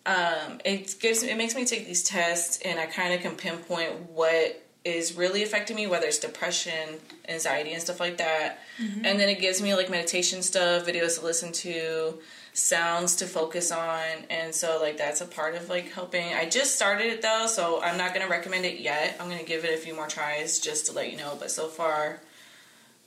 um, 0.06 0.60
it 0.64 0.96
gives 1.00 1.22
it 1.22 1.36
makes 1.36 1.54
me 1.54 1.64
take 1.64 1.86
these 1.86 2.02
tests, 2.02 2.58
and 2.64 2.78
I 2.78 2.86
kind 2.86 3.14
of 3.14 3.20
can 3.20 3.36
pinpoint 3.36 4.10
what 4.10 4.62
is 4.84 5.14
really 5.14 5.42
affecting 5.42 5.76
me, 5.76 5.86
whether 5.86 6.06
it's 6.06 6.18
depression, 6.18 6.98
anxiety, 7.28 7.72
and 7.72 7.82
stuff 7.82 8.00
like 8.00 8.16
that. 8.18 8.60
Mm-hmm. 8.80 9.04
And 9.04 9.20
then 9.20 9.28
it 9.28 9.40
gives 9.40 9.60
me 9.60 9.74
like 9.74 9.90
meditation 9.90 10.42
stuff, 10.42 10.86
videos 10.86 11.18
to 11.18 11.24
listen 11.24 11.52
to, 11.52 12.14
sounds 12.52 13.16
to 13.16 13.26
focus 13.26 13.70
on, 13.70 14.06
and 14.28 14.54
so 14.54 14.78
like 14.80 14.96
that's 14.96 15.20
a 15.20 15.26
part 15.26 15.54
of 15.54 15.68
like 15.68 15.92
helping. 15.92 16.32
I 16.34 16.48
just 16.48 16.74
started 16.74 17.06
it 17.06 17.22
though, 17.22 17.46
so 17.46 17.82
I'm 17.82 17.96
not 17.96 18.14
gonna 18.14 18.28
recommend 18.28 18.64
it 18.64 18.80
yet. 18.80 19.16
I'm 19.20 19.28
gonna 19.28 19.44
give 19.44 19.64
it 19.64 19.74
a 19.74 19.76
few 19.76 19.94
more 19.94 20.08
tries 20.08 20.58
just 20.58 20.86
to 20.86 20.92
let 20.92 21.10
you 21.10 21.18
know. 21.18 21.36
But 21.38 21.50
so 21.50 21.68
far, 21.68 22.20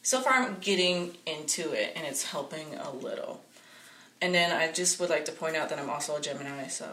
so 0.02 0.22
far 0.22 0.34
I'm 0.34 0.58
getting 0.60 1.18
into 1.26 1.72
it 1.72 1.94
and 1.96 2.06
it's 2.06 2.24
helping 2.24 2.76
a 2.76 2.92
little. 2.92 3.42
And 4.22 4.34
then 4.34 4.56
I 4.56 4.72
just 4.72 5.00
would 5.00 5.10
like 5.10 5.26
to 5.26 5.34
point 5.34 5.58
out 5.58 5.70
that 5.70 5.80
I'm 5.80 5.90
also 5.90 6.16
a 6.16 6.22
Gemini, 6.22 6.68
so 6.68 6.88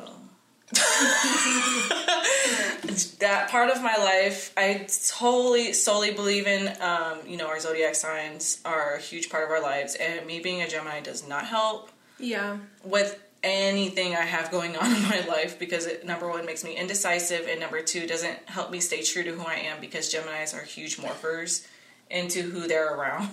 that 3.18 3.48
part 3.50 3.70
of 3.70 3.82
my 3.82 3.96
life 3.96 4.52
I 4.56 4.86
totally 5.18 5.72
solely 5.72 6.12
believe 6.12 6.46
in 6.46 6.68
um, 6.80 7.18
you 7.26 7.36
know, 7.36 7.48
our 7.48 7.60
zodiac 7.60 7.94
signs 7.94 8.60
are 8.64 8.94
a 8.94 9.00
huge 9.00 9.30
part 9.30 9.44
of 9.44 9.50
our 9.50 9.60
lives 9.60 9.94
and 9.96 10.26
me 10.26 10.40
being 10.40 10.62
a 10.62 10.68
Gemini 10.68 11.00
does 11.00 11.26
not 11.26 11.46
help 11.46 11.90
Yeah, 12.18 12.58
with 12.84 13.18
anything 13.42 14.14
I 14.14 14.22
have 14.22 14.50
going 14.50 14.76
on 14.76 14.94
in 14.94 15.02
my 15.02 15.24
life 15.26 15.58
because 15.58 15.86
it 15.86 16.06
number 16.06 16.28
one 16.28 16.44
makes 16.46 16.62
me 16.62 16.76
indecisive 16.76 17.46
and 17.48 17.60
number 17.60 17.82
two 17.82 18.06
doesn't 18.06 18.38
help 18.46 18.70
me 18.70 18.80
stay 18.80 19.02
true 19.02 19.22
to 19.22 19.32
who 19.32 19.44
I 19.46 19.54
am 19.56 19.80
because 19.80 20.12
Geminis 20.12 20.54
are 20.54 20.64
huge 20.64 20.98
morphers 20.98 21.66
into 22.10 22.42
who 22.42 22.68
they're 22.68 22.94
around. 22.94 23.28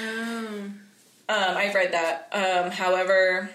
um, 1.28 1.30
I've 1.56 1.74
read 1.74 1.92
that. 1.92 2.28
Um, 2.32 2.70
however, 2.70 3.50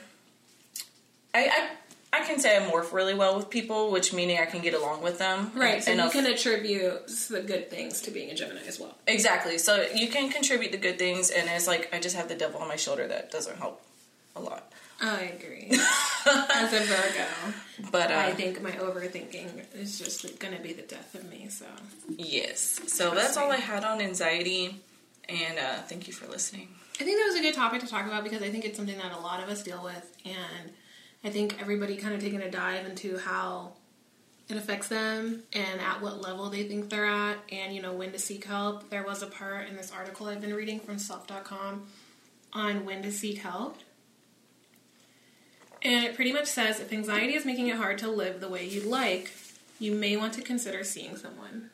I, 1.33 1.47
I 1.47 1.69
I 2.13 2.21
can 2.23 2.37
say 2.39 2.55
I 2.55 2.59
morph 2.69 2.93
really 2.93 3.15
well 3.15 3.35
with 3.35 3.49
people, 3.49 3.91
which 3.91 4.13
meaning 4.13 4.37
I 4.39 4.45
can 4.45 4.61
get 4.61 4.73
along 4.75 5.01
with 5.01 5.17
them. 5.17 5.51
right. 5.55 5.83
So 5.83 5.91
And 5.91 5.97
you 5.99 6.05
I'll- 6.05 6.11
can 6.11 6.25
attribute 6.27 7.07
the 7.29 7.41
good 7.41 7.69
things 7.71 8.01
to 8.01 8.11
being 8.11 8.29
a 8.29 8.35
Gemini 8.35 8.61
as 8.67 8.79
well. 8.79 8.95
exactly. 9.07 9.57
So 9.57 9.87
you 9.95 10.07
can 10.09 10.29
contribute 10.29 10.71
the 10.71 10.77
good 10.77 10.99
things, 10.99 11.31
and 11.31 11.49
it's 11.49 11.67
like 11.67 11.89
I 11.93 11.99
just 11.99 12.15
have 12.15 12.29
the 12.29 12.35
devil 12.35 12.61
on 12.61 12.67
my 12.67 12.75
shoulder 12.77 13.07
that 13.07 13.31
doesn't 13.31 13.57
help 13.57 13.81
a 14.35 14.39
lot. 14.39 14.71
I 15.01 15.21
agree. 15.37 15.67
As 16.61 16.71
a 16.71 16.79
Virgo, 16.79 17.25
But 17.91 18.11
uh, 18.11 18.15
I 18.15 18.31
think 18.33 18.61
my 18.61 18.71
overthinking 18.71 19.65
is 19.75 19.97
just 19.99 20.39
going 20.39 20.55
to 20.55 20.61
be 20.61 20.71
the 20.71 20.83
death 20.83 21.13
of 21.15 21.29
me. 21.29 21.47
So 21.49 21.65
Yes. 22.17 22.79
So 22.87 23.11
that's 23.13 23.35
all 23.35 23.51
I 23.51 23.57
had 23.57 23.83
on 23.83 23.99
anxiety. 23.99 24.81
And 25.27 25.57
uh, 25.59 25.81
thank 25.89 26.07
you 26.07 26.13
for 26.13 26.27
listening. 26.27 26.69
I 27.01 27.03
think 27.03 27.17
that 27.19 27.25
was 27.25 27.35
a 27.35 27.41
good 27.41 27.53
topic 27.55 27.81
to 27.81 27.87
talk 27.87 28.05
about 28.05 28.23
because 28.23 28.41
I 28.43 28.49
think 28.49 28.65
it's 28.65 28.77
something 28.77 28.97
that 28.97 29.11
a 29.11 29.19
lot 29.19 29.41
of 29.43 29.49
us 29.49 29.63
deal 29.63 29.81
with, 29.83 30.15
and 30.25 30.71
I 31.23 31.29
think 31.29 31.61
everybody 31.61 31.95
kind 31.95 32.13
of 32.13 32.21
taking 32.21 32.41
a 32.41 32.51
dive 32.51 32.85
into 32.85 33.17
how 33.17 33.73
it 34.49 34.57
affects 34.57 34.89
them 34.89 35.43
and 35.53 35.79
at 35.79 36.01
what 36.01 36.21
level 36.21 36.49
they 36.49 36.63
think 36.63 36.89
they're 36.89 37.05
at, 37.05 37.37
and 37.51 37.73
you 37.73 37.81
know 37.81 37.93
when 37.93 38.11
to 38.11 38.19
seek 38.19 38.43
help. 38.45 38.89
There 38.89 39.03
was 39.03 39.21
a 39.21 39.27
part 39.27 39.67
in 39.69 39.75
this 39.77 39.91
article 39.91 40.27
I've 40.27 40.41
been 40.41 40.53
reading 40.53 40.79
from 40.79 40.99
Self.com 40.99 41.87
on 42.51 42.85
when 42.85 43.01
to 43.03 43.11
seek 43.11 43.39
help. 43.39 43.77
And 45.81 46.05
it 46.05 46.15
pretty 46.15 46.31
much 46.31 46.45
says 46.45 46.79
if 46.79 46.93
anxiety 46.93 47.33
is 47.33 47.45
making 47.45 47.67
it 47.67 47.77
hard 47.77 47.97
to 47.99 48.09
live 48.09 48.39
the 48.39 48.47
way 48.49 48.65
you'd 48.65 48.85
like, 48.85 49.31
you 49.79 49.93
may 49.93 50.15
want 50.15 50.33
to 50.33 50.41
consider 50.41 50.83
seeing 50.83 51.17
someone. 51.17 51.71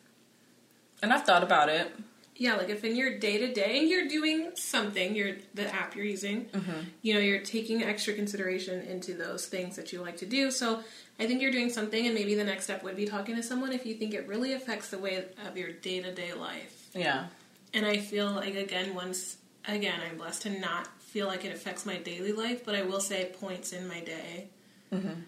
And 1.01 1.13
I've 1.13 1.25
thought 1.25 1.43
about 1.43 1.69
it. 1.69 1.91
Yeah, 2.39 2.55
like 2.55 2.69
if 2.69 2.85
in 2.85 2.95
your 2.95 3.19
day 3.19 3.37
to 3.37 3.53
day 3.53 3.83
you're 3.83 4.07
doing 4.07 4.51
something, 4.55 5.13
you're 5.13 5.35
the 5.55 5.67
app 5.75 5.93
you're 5.93 6.05
using, 6.05 6.45
mm-hmm. 6.45 6.79
you 7.01 7.13
know, 7.13 7.19
you're 7.19 7.41
taking 7.41 7.83
extra 7.83 8.13
consideration 8.13 8.81
into 8.87 9.13
those 9.13 9.45
things 9.45 9.75
that 9.75 9.91
you 9.91 10.01
like 10.01 10.15
to 10.17 10.25
do. 10.25 10.49
So 10.49 10.81
I 11.19 11.27
think 11.27 11.41
you're 11.41 11.51
doing 11.51 11.69
something, 11.69 12.05
and 12.05 12.15
maybe 12.15 12.35
the 12.35 12.45
next 12.45 12.63
step 12.63 12.81
would 12.81 12.95
be 12.95 13.05
talking 13.05 13.35
to 13.35 13.43
someone 13.43 13.73
if 13.73 13.85
you 13.85 13.93
think 13.93 14.13
it 14.13 14.25
really 14.25 14.53
affects 14.53 14.89
the 14.89 14.97
way 14.97 15.25
of 15.45 15.57
your 15.57 15.73
day 15.73 15.99
to 16.01 16.15
day 16.15 16.31
life. 16.31 16.87
Yeah. 16.95 17.25
And 17.73 17.85
I 17.85 17.97
feel 17.97 18.31
like 18.31 18.55
again, 18.55 18.95
once 18.95 19.35
again, 19.67 19.99
I'm 20.09 20.17
blessed 20.17 20.43
to 20.43 20.59
not 20.61 20.87
feel 21.01 21.27
like 21.27 21.43
it 21.43 21.53
affects 21.53 21.85
my 21.85 21.97
daily 21.97 22.31
life, 22.31 22.63
but 22.63 22.73
I 22.73 22.83
will 22.83 23.01
say 23.01 23.33
points 23.37 23.73
in 23.73 23.85
my 23.85 23.99
day, 23.99 24.47
mm-hmm. 24.93 25.21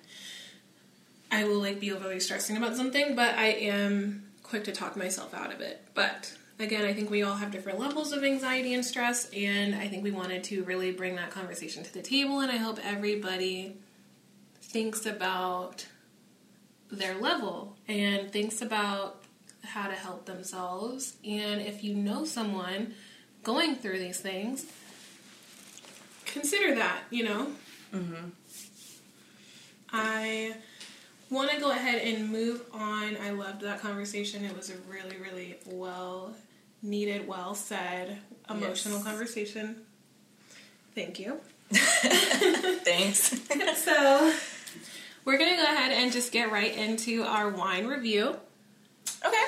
I 1.30 1.44
will 1.44 1.60
like 1.60 1.82
be 1.82 1.92
overly 1.92 2.22
stressing 2.22 2.56
about 2.56 2.78
something, 2.78 3.16
but 3.16 3.36
I 3.36 3.48
am 3.48 4.24
quick 4.44 4.64
to 4.64 4.72
talk 4.72 4.96
myself 4.96 5.34
out 5.34 5.54
of 5.54 5.60
it. 5.60 5.84
But 5.94 6.38
again, 6.62 6.86
I 6.86 6.94
think 6.94 7.10
we 7.10 7.24
all 7.24 7.36
have 7.36 7.52
different 7.52 7.80
levels 7.80 8.12
of 8.12 8.24
anxiety 8.24 8.74
and 8.74 8.86
stress, 8.86 9.30
and 9.36 9.76
I 9.76 9.88
think 9.88 10.04
we 10.04 10.12
wanted 10.12 10.44
to 10.46 10.64
really 10.64 10.92
bring 10.92 11.16
that 11.16 11.32
conversation 11.32 11.84
to 11.84 11.94
the 11.94 12.02
table, 12.02 12.40
and 12.40 12.52
I 12.52 12.58
hope 12.58 12.80
everybody 12.84 13.78
thinks 14.62 15.06
about 15.06 15.86
their 16.90 17.16
level 17.16 17.78
and 17.88 18.32
thinks 18.32 18.62
about 18.62 19.24
how 19.64 19.88
to 19.88 19.94
help 19.94 20.26
themselves. 20.26 21.16
And 21.26 21.62
if 21.62 21.84
you 21.84 21.96
know 21.96 22.26
someone 22.26 22.94
going 23.44 23.76
through 23.76 24.00
these 24.00 24.20
things, 24.20 24.66
consider 26.26 26.76
that, 26.76 27.02
you 27.10 27.24
know? 27.24 27.48
Mm-hmm. 27.94 28.30
I 29.94 30.56
want 31.30 31.52
to 31.52 31.60
go 31.60 31.72
ahead 31.72 32.02
and 32.02 32.30
move 32.30 32.64
on. 32.74 33.18
I 33.18 33.32
loved 33.32 33.62
that 33.62 33.82
conversation. 33.82 34.46
It 34.46 34.56
was 34.56 34.70
a 34.70 34.76
really, 34.90 35.18
really 35.18 35.58
well 35.66 36.34
needed, 36.82 37.28
well 37.28 37.56
said, 37.56 38.18
emotional 38.50 38.96
Yes. 38.98 39.04
conversation. 39.06 39.76
Thank 40.96 41.20
you. 41.20 41.40
Thanks. 41.72 43.40
So, 43.76 44.34
we're 45.26 45.38
going 45.38 45.52
to 45.52 45.56
go 45.58 45.64
ahead 45.64 45.92
and 45.92 46.12
just 46.12 46.32
get 46.32 46.52
right 46.52 46.76
into 46.76 47.24
our 47.24 47.50
wine 47.50 47.88
review. 47.88 48.36
okay. 49.26 49.46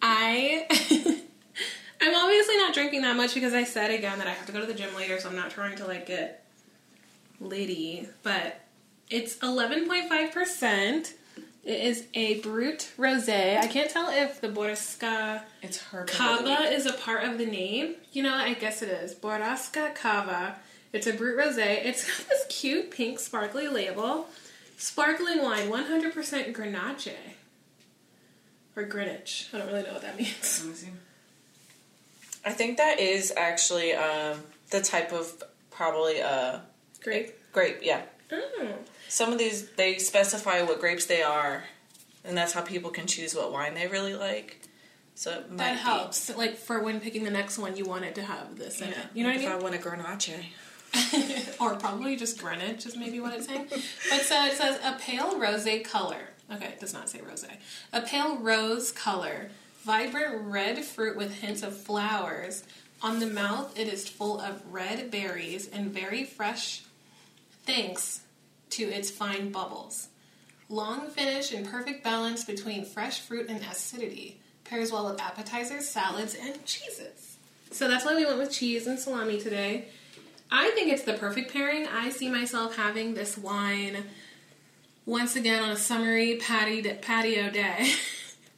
I 0.00 0.66
I'm 2.00 2.14
obviously 2.14 2.56
not 2.58 2.72
drinking 2.74 3.02
that 3.02 3.16
much 3.16 3.34
because 3.34 3.52
I 3.54 3.64
said 3.64 3.90
again 3.90 4.18
that 4.18 4.26
I 4.28 4.30
have 4.30 4.46
to 4.46 4.52
go 4.52 4.60
to 4.60 4.66
the 4.66 4.74
gym 4.74 4.94
later, 4.94 5.18
so 5.18 5.28
I'm 5.28 5.34
not 5.36 5.50
trying 5.50 5.76
to 5.78 5.86
like 5.86 6.06
get 6.06 6.44
litty. 7.40 8.08
But 8.22 8.60
it's 9.10 9.36
11.5 9.38 10.32
percent. 10.32 11.14
It 11.68 11.82
is 11.82 12.06
a 12.14 12.40
Brut 12.40 12.90
Rosé. 12.98 13.58
I 13.58 13.66
can't 13.66 13.90
tell 13.90 14.08
if 14.08 14.40
the 14.40 14.48
Borrasca 14.48 15.42
It's 15.60 15.76
her 15.76 16.04
Cava 16.04 16.62
is 16.72 16.86
a 16.86 16.94
part 16.94 17.24
of 17.24 17.36
the 17.36 17.44
name. 17.44 17.96
You 18.10 18.22
know, 18.22 18.32
I 18.32 18.54
guess 18.54 18.80
it 18.80 18.88
is. 18.88 19.14
Borrasca 19.14 19.94
Cava. 19.94 20.56
It's 20.94 21.06
a 21.06 21.12
Brut 21.12 21.36
Rosé. 21.36 21.84
It's 21.84 22.06
got 22.06 22.26
this 22.26 22.46
cute 22.48 22.90
pink 22.90 23.18
sparkly 23.18 23.68
label. 23.68 24.28
Sparkling 24.78 25.42
wine, 25.42 25.68
100% 25.68 26.54
Grenache. 26.54 27.12
Or 28.74 28.84
Greenwich. 28.84 29.50
I 29.52 29.58
don't 29.58 29.66
really 29.66 29.82
know 29.82 29.92
what 29.92 30.00
that 30.00 30.16
means. 30.16 30.62
Let 30.64 30.70
me 30.70 30.74
see. 30.74 30.88
I 32.46 32.50
think 32.52 32.78
that 32.78 32.98
is 32.98 33.30
actually 33.36 33.92
um, 33.92 34.38
the 34.70 34.80
type 34.80 35.12
of 35.12 35.42
probably 35.70 36.22
uh, 36.22 36.60
grape. 37.04 37.34
grape. 37.52 37.80
Yeah, 37.82 38.00
Oh. 38.30 38.68
some 39.08 39.32
of 39.32 39.38
these 39.38 39.68
they 39.70 39.98
specify 39.98 40.62
what 40.62 40.80
grapes 40.80 41.06
they 41.06 41.22
are, 41.22 41.64
and 42.24 42.36
that's 42.36 42.52
how 42.52 42.60
people 42.62 42.90
can 42.90 43.06
choose 43.06 43.34
what 43.34 43.52
wine 43.52 43.74
they 43.74 43.86
really 43.86 44.14
like. 44.14 44.60
So 45.14 45.32
it 45.32 45.50
might 45.50 45.56
That 45.58 45.72
be- 45.74 45.78
helps. 45.80 46.36
Like 46.36 46.56
for 46.56 46.80
when 46.80 47.00
picking 47.00 47.24
the 47.24 47.30
next 47.30 47.58
one, 47.58 47.76
you 47.76 47.84
want 47.84 48.04
it 48.04 48.14
to 48.16 48.22
have 48.22 48.56
this 48.58 48.80
in 48.80 48.88
it. 48.90 48.98
You 49.14 49.24
know 49.24 49.30
what 49.30 49.34
I 49.38 49.40
if 49.42 49.48
mean? 49.48 49.52
I 49.52 49.56
want 49.62 49.74
a 49.74 49.78
Grenache. 49.78 50.44
or 51.60 51.74
probably 51.74 52.16
just 52.16 52.38
Greenwich 52.40 52.86
is 52.86 52.96
maybe 52.96 53.20
what 53.20 53.34
it's 53.34 53.46
saying. 53.46 53.66
But 53.68 54.22
so 54.22 54.44
it 54.46 54.52
says 54.54 54.78
a 54.84 54.96
pale 54.98 55.38
rose 55.38 55.66
color. 55.84 56.20
Okay, 56.50 56.66
it 56.66 56.80
does 56.80 56.94
not 56.94 57.10
say 57.10 57.20
rose. 57.20 57.44
A 57.92 58.00
pale 58.00 58.38
rose 58.38 58.90
color, 58.90 59.50
vibrant 59.84 60.46
red 60.50 60.82
fruit 60.84 61.16
with 61.16 61.34
hints 61.40 61.62
of 61.62 61.76
flowers. 61.76 62.64
On 63.02 63.20
the 63.20 63.26
mouth, 63.26 63.78
it 63.78 63.86
is 63.86 64.08
full 64.08 64.40
of 64.40 64.62
red 64.72 65.10
berries 65.10 65.68
and 65.68 65.90
very 65.90 66.24
fresh, 66.24 66.82
thanks 67.68 68.22
to 68.70 68.84
its 68.84 69.10
fine 69.10 69.52
bubbles. 69.52 70.08
Long 70.70 71.08
finish 71.08 71.52
and 71.52 71.68
perfect 71.68 72.02
balance 72.02 72.42
between 72.44 72.84
fresh 72.84 73.20
fruit 73.20 73.48
and 73.48 73.62
acidity. 73.62 74.40
Pairs 74.64 74.90
well 74.90 75.10
with 75.10 75.20
appetizers, 75.20 75.86
salads, 75.86 76.34
and 76.34 76.64
cheeses. 76.64 77.36
So 77.70 77.86
that's 77.86 78.06
why 78.06 78.16
we 78.16 78.24
went 78.24 78.38
with 78.38 78.50
cheese 78.50 78.86
and 78.86 78.98
salami 78.98 79.38
today. 79.38 79.88
I 80.50 80.70
think 80.70 80.90
it's 80.90 81.02
the 81.02 81.12
perfect 81.12 81.52
pairing. 81.52 81.86
I 81.86 82.08
see 82.08 82.30
myself 82.30 82.76
having 82.76 83.12
this 83.12 83.36
wine 83.36 84.04
once 85.04 85.36
again 85.36 85.62
on 85.62 85.70
a 85.70 85.76
summery 85.76 86.36
patio, 86.36 87.50
day. 87.50 87.92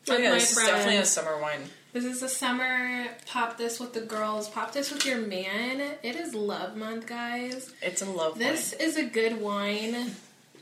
Oh 0.09 0.17
yeah, 0.17 0.33
this 0.33 0.57
is 0.57 0.67
definitely 0.67 0.97
a 0.97 1.05
summer 1.05 1.41
wine. 1.41 1.61
This 1.93 2.05
is 2.05 2.23
a 2.23 2.29
summer. 2.29 3.09
Pop 3.27 3.59
this 3.59 3.81
with 3.81 3.93
the 3.95 4.01
girls. 4.01 4.49
Pop 4.49 4.73
this 4.73 4.93
with 4.93 5.05
your 5.05 5.19
man. 5.19 5.81
It 6.03 6.15
is 6.17 6.35
love 6.35 6.77
month, 6.77 7.07
guys. 7.07 7.73
It's 7.83 8.01
a 8.01 8.05
love 8.07 8.39
month. 8.39 8.39
This 8.39 8.73
is 8.75 8.97
a 8.97 9.05
good 9.05 9.41
wine 9.41 10.13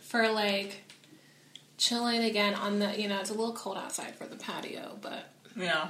for 0.01 0.29
like 0.31 0.85
chilling 1.76 2.24
again 2.24 2.55
on 2.55 2.79
the. 2.79 2.99
You 2.99 3.09
know, 3.09 3.20
it's 3.20 3.31
a 3.31 3.35
little 3.35 3.53
cold 3.53 3.76
outside 3.76 4.14
for 4.14 4.24
the 4.24 4.37
patio, 4.37 4.97
but 5.03 5.29
wine. 5.55 5.66
Yeah. 5.66 5.89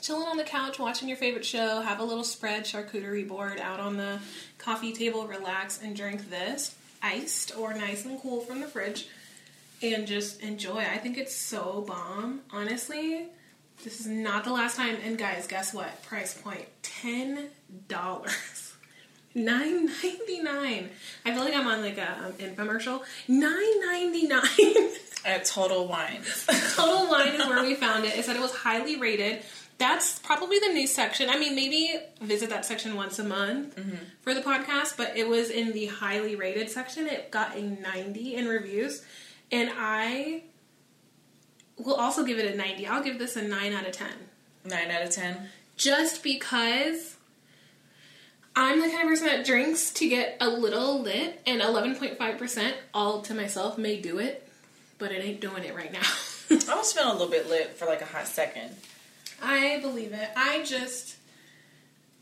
chilling 0.00 0.28
on 0.28 0.36
the 0.36 0.44
couch, 0.44 0.78
watching 0.78 1.08
your 1.08 1.16
favorite 1.16 1.44
show, 1.44 1.80
have 1.80 1.98
a 1.98 2.04
little 2.04 2.24
spread 2.24 2.62
charcuterie 2.64 3.26
board 3.26 3.58
out 3.58 3.80
on 3.80 3.96
the 3.96 4.20
coffee 4.58 4.92
table, 4.92 5.26
relax 5.26 5.82
and 5.82 5.96
drink 5.96 6.30
this 6.30 6.76
iced 7.02 7.56
or 7.58 7.74
nice 7.74 8.04
and 8.04 8.20
cool 8.20 8.40
from 8.40 8.60
the 8.60 8.66
fridge 8.68 9.08
and 9.82 10.06
just 10.06 10.40
enjoy. 10.40 10.78
I 10.78 10.98
think 10.98 11.18
it's 11.18 11.34
so 11.34 11.84
bomb. 11.86 12.42
Honestly, 12.52 13.26
this 13.82 14.00
is 14.00 14.06
not 14.06 14.44
the 14.44 14.52
last 14.52 14.76
time. 14.76 14.96
And 15.04 15.18
guys, 15.18 15.46
guess 15.46 15.74
what? 15.74 16.02
Price 16.04 16.34
point 16.34 16.66
$10. 16.82 17.48
Nine 19.34 19.86
ninety 19.86 20.42
nine. 20.42 20.90
I 21.24 21.32
feel 21.32 21.42
like 21.42 21.54
I'm 21.54 21.66
on 21.66 21.80
like 21.80 21.96
a 21.96 22.26
um, 22.26 22.32
infomercial. 22.32 23.02
Nine 23.28 23.80
ninety 23.80 24.26
nine. 24.26 24.42
At 25.24 25.46
Total 25.46 25.86
Wine. 25.86 26.20
Total 26.74 27.08
Wine 27.08 27.28
is 27.28 27.46
where 27.46 27.62
we 27.62 27.74
found 27.74 28.04
it. 28.04 28.14
It 28.18 28.26
said 28.26 28.36
it 28.36 28.42
was 28.42 28.54
highly 28.54 28.96
rated. 28.96 29.42
That's 29.78 30.18
probably 30.18 30.58
the 30.58 30.68
new 30.74 30.86
section. 30.86 31.30
I 31.30 31.38
mean, 31.38 31.54
maybe 31.54 31.98
visit 32.20 32.50
that 32.50 32.66
section 32.66 32.94
once 32.94 33.18
a 33.18 33.24
month 33.24 33.78
for 34.20 34.34
the 34.34 34.42
podcast, 34.42 34.98
but 34.98 35.16
it 35.16 35.26
was 35.26 35.48
in 35.48 35.72
the 35.72 35.86
highly 35.86 36.36
rated 36.36 36.68
section. 36.70 37.06
It 37.06 37.30
got 37.30 37.56
a 37.56 37.62
90 37.62 38.34
in 38.34 38.48
reviews, 38.48 39.02
and 39.50 39.70
I 39.74 40.42
will 41.84 41.94
also 41.94 42.24
give 42.24 42.38
it 42.38 42.52
a 42.52 42.56
90. 42.56 42.86
I'll 42.86 43.02
give 43.02 43.18
this 43.18 43.36
a 43.36 43.42
9 43.42 43.72
out 43.72 43.86
of 43.86 43.92
10. 43.92 44.08
Nine 44.64 44.90
out 44.90 45.02
of 45.02 45.10
ten. 45.10 45.48
Just 45.76 46.22
because 46.22 47.16
I'm 48.54 48.80
the 48.80 48.88
kind 48.88 49.02
of 49.02 49.08
person 49.08 49.26
that 49.26 49.44
drinks 49.44 49.92
to 49.94 50.08
get 50.08 50.36
a 50.40 50.48
little 50.48 51.00
lit, 51.00 51.40
and 51.46 51.60
11.5% 51.60 52.72
all 52.94 53.22
to 53.22 53.34
myself 53.34 53.76
may 53.78 54.00
do 54.00 54.18
it, 54.18 54.48
but 54.98 55.10
it 55.10 55.24
ain't 55.24 55.40
doing 55.40 55.64
it 55.64 55.74
right 55.74 55.92
now. 55.92 56.02
I 56.50 56.76
was 56.76 56.92
feeling 56.92 57.10
a 57.10 57.12
little 57.12 57.30
bit 57.30 57.48
lit 57.48 57.70
for 57.70 57.86
like 57.86 58.02
a 58.02 58.04
hot 58.04 58.28
second. 58.28 58.76
I 59.42 59.80
believe 59.80 60.12
it. 60.12 60.28
I 60.36 60.62
just 60.62 61.16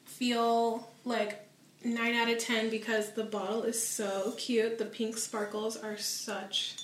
feel 0.07 0.89
like 1.05 1.47
9 1.85 2.15
out 2.15 2.31
of 2.31 2.39
10 2.39 2.71
because 2.71 3.13
the 3.13 3.25
bottle 3.25 3.65
is 3.65 3.87
so 3.87 4.33
cute. 4.39 4.79
The 4.79 4.87
pink 4.87 5.19
sparkles 5.19 5.77
are 5.77 5.99
such. 5.99 6.77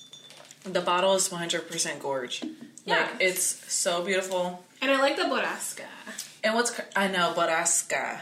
The 0.67 0.81
bottle 0.81 1.14
is 1.14 1.29
100% 1.29 2.01
gorge. 2.01 2.43
Yeah. 2.85 2.97
Like, 2.97 3.09
it's 3.21 3.73
so 3.73 4.03
beautiful. 4.03 4.64
And 4.81 4.91
I 4.91 5.01
like 5.01 5.17
the 5.17 5.23
Borrasca. 5.23 5.87
And 6.45 6.55
what's 6.55 6.79
I 6.95 7.09
know, 7.09 7.33
Borrasca. 7.37 8.21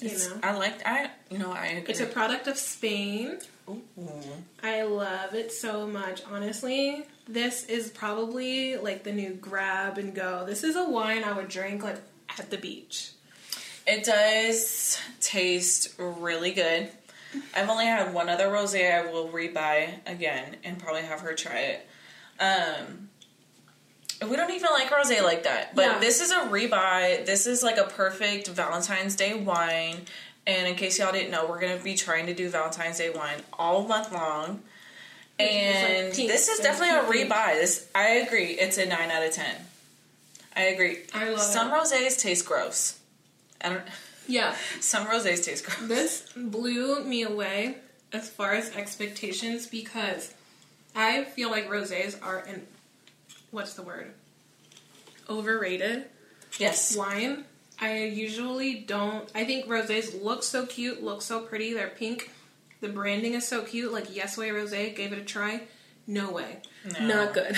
You 0.00 0.10
It's, 0.10 0.28
know. 0.28 0.36
I 0.42 0.56
like 0.56 0.86
I 0.86 1.10
you 1.30 1.38
know 1.38 1.52
I 1.52 1.66
agree. 1.66 1.92
It's 1.92 2.00
a 2.00 2.06
product 2.06 2.46
of 2.46 2.58
Spain. 2.58 3.38
Ooh. 3.68 3.80
I 4.62 4.82
love 4.82 5.34
it 5.34 5.52
so 5.52 5.86
much. 5.86 6.22
Honestly, 6.30 7.06
this 7.28 7.64
is 7.64 7.90
probably 7.90 8.76
like 8.76 9.04
the 9.04 9.12
new 9.12 9.34
grab 9.34 9.98
and 9.98 10.14
go. 10.14 10.44
This 10.46 10.64
is 10.64 10.76
a 10.76 10.84
wine 10.88 11.24
I 11.24 11.32
would 11.32 11.48
drink 11.48 11.82
like 11.82 11.96
at 12.38 12.50
the 12.50 12.58
beach. 12.58 13.12
It 13.86 14.04
does 14.04 14.98
taste 15.20 15.94
really 15.98 16.52
good. 16.52 16.90
I've 17.54 17.68
only 17.68 17.86
had 17.86 18.12
one 18.14 18.28
other 18.28 18.46
rosé 18.48 18.92
I 18.92 19.10
will 19.10 19.28
rebuy 19.28 19.88
again 20.06 20.56
and 20.64 20.78
probably 20.78 21.02
have 21.02 21.20
her 21.20 21.34
try 21.34 21.58
it. 21.60 21.88
Um 22.40 23.08
we 24.28 24.36
don't 24.36 24.50
even 24.52 24.70
like 24.70 24.90
rosé 24.90 25.22
like 25.22 25.42
that. 25.42 25.74
But 25.74 25.84
Yeah. 25.86 25.98
this 25.98 26.20
is 26.20 26.30
a 26.30 26.40
rebuy. 26.40 27.26
This 27.26 27.46
is 27.46 27.62
like 27.62 27.76
a 27.78 27.84
perfect 27.84 28.48
Valentine's 28.48 29.16
Day 29.16 29.34
wine. 29.34 30.06
And 30.46 30.66
in 30.68 30.74
case 30.76 30.98
y'all 30.98 31.12
didn't 31.12 31.30
know, 31.30 31.46
we're 31.46 31.60
gonna 31.60 31.78
be 31.78 31.94
trying 31.94 32.26
to 32.26 32.34
do 32.34 32.48
Valentine's 32.48 32.98
Day 32.98 33.10
wine 33.10 33.42
all 33.58 33.82
month 33.86 34.12
long. 34.12 34.62
It's 35.38 35.82
like 36.16 36.20
And 36.20 36.30
this 36.30 36.48
is 36.48 36.60
definitely 36.60 36.90
a 36.96 37.26
rebuy. 37.26 37.54
This 37.54 37.86
I 37.94 38.08
agree. 38.26 38.52
It's 38.52 38.78
a 38.78 38.86
nine 38.86 39.10
out 39.10 39.24
of 39.24 39.32
ten. 39.32 39.56
I 40.56 40.62
agree. 40.66 40.98
I 41.12 41.30
love 41.30 41.40
Some 41.40 41.68
it. 41.72 41.74
rosés 41.74 42.18
taste 42.20 42.46
gross. 42.46 42.98
I 43.60 43.70
don't. 43.70 43.82
Yeah. 44.26 44.54
Some 44.80 45.06
rosés 45.06 45.44
taste 45.44 45.64
gross. 45.66 45.78
This 45.88 46.24
blew 46.36 47.02
me 47.04 47.22
away 47.22 47.76
as 48.12 48.28
far 48.30 48.52
as 48.52 48.74
expectations 48.74 49.66
because 49.66 50.32
I 50.94 51.24
feel 51.24 51.50
like 51.50 51.68
rosés 51.68 52.16
are 52.22 52.38
an 52.40 52.66
what's 53.50 53.74
the 53.74 53.82
word? 53.82 54.12
Overrated 55.28 56.04
Yes. 56.58 56.96
wine. 56.96 57.44
I 57.80 58.04
usually 58.04 58.74
don't. 58.74 59.28
I 59.34 59.44
think 59.44 59.66
rosés 59.66 60.22
look 60.22 60.42
so 60.44 60.64
cute, 60.66 61.02
look 61.02 61.22
so 61.22 61.40
pretty. 61.40 61.72
They're 61.72 61.88
pink. 61.88 62.30
The 62.80 62.88
branding 62.88 63.34
is 63.34 63.46
so 63.48 63.62
cute. 63.62 63.92
Like 63.92 64.14
Yes 64.14 64.36
Way 64.36 64.50
Rosé, 64.50 64.94
gave 64.94 65.12
it 65.12 65.18
a 65.18 65.24
try. 65.24 65.62
No 66.06 66.30
way. 66.30 66.58
No. 67.00 67.06
Not 67.06 67.34
good. 67.34 67.56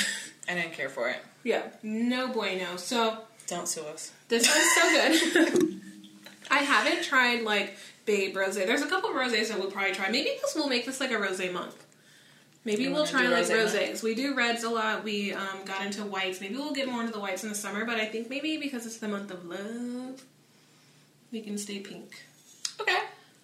I 0.48 0.54
didn't 0.54 0.72
care 0.72 0.88
for 0.88 1.08
it. 1.10 1.18
yeah, 1.42 1.62
no 1.82 2.28
bueno. 2.28 2.76
So 2.76 3.18
Don't 3.48 3.68
sue 3.68 3.82
us. 3.82 4.12
this 4.28 4.48
one's 4.48 4.74
so 4.74 5.50
good. 5.60 5.80
I 6.50 6.58
haven't 6.58 7.02
tried 7.04 7.42
like 7.42 7.76
Babe 8.04 8.36
Rosé. 8.36 8.66
There's 8.66 8.82
a 8.82 8.88
couple 8.88 9.10
rosés 9.10 9.48
that 9.48 9.58
we'll 9.58 9.70
probably 9.70 9.92
try. 9.92 10.10
Maybe 10.10 10.30
this 10.42 10.54
will 10.54 10.68
make 10.68 10.86
this 10.86 11.00
like 11.00 11.10
a 11.10 11.14
rosé 11.14 11.52
month. 11.52 11.82
Maybe 12.64 12.84
You 12.84 12.92
we'll 12.92 13.06
try 13.06 13.28
like 13.28 13.48
month? 13.48 13.74
rosés. 13.74 14.02
We 14.02 14.14
do 14.14 14.34
reds 14.34 14.64
a 14.64 14.70
lot. 14.70 15.04
We 15.04 15.32
um, 15.32 15.64
got 15.64 15.84
into 15.86 16.02
whites. 16.04 16.40
Maybe 16.40 16.56
we'll 16.56 16.72
get 16.72 16.88
more 16.88 17.00
into 17.00 17.12
the 17.12 17.20
whites 17.20 17.42
in 17.44 17.48
the 17.48 17.54
summer. 17.54 17.84
But 17.84 17.96
I 18.00 18.06
think 18.06 18.28
maybe 18.28 18.56
because 18.56 18.86
it's 18.86 18.98
the 18.98 19.08
month 19.08 19.30
of 19.30 19.44
love, 19.44 20.24
we 21.32 21.40
can 21.40 21.58
stay 21.58 21.78
pink. 21.80 22.24
Okay. 22.80 22.98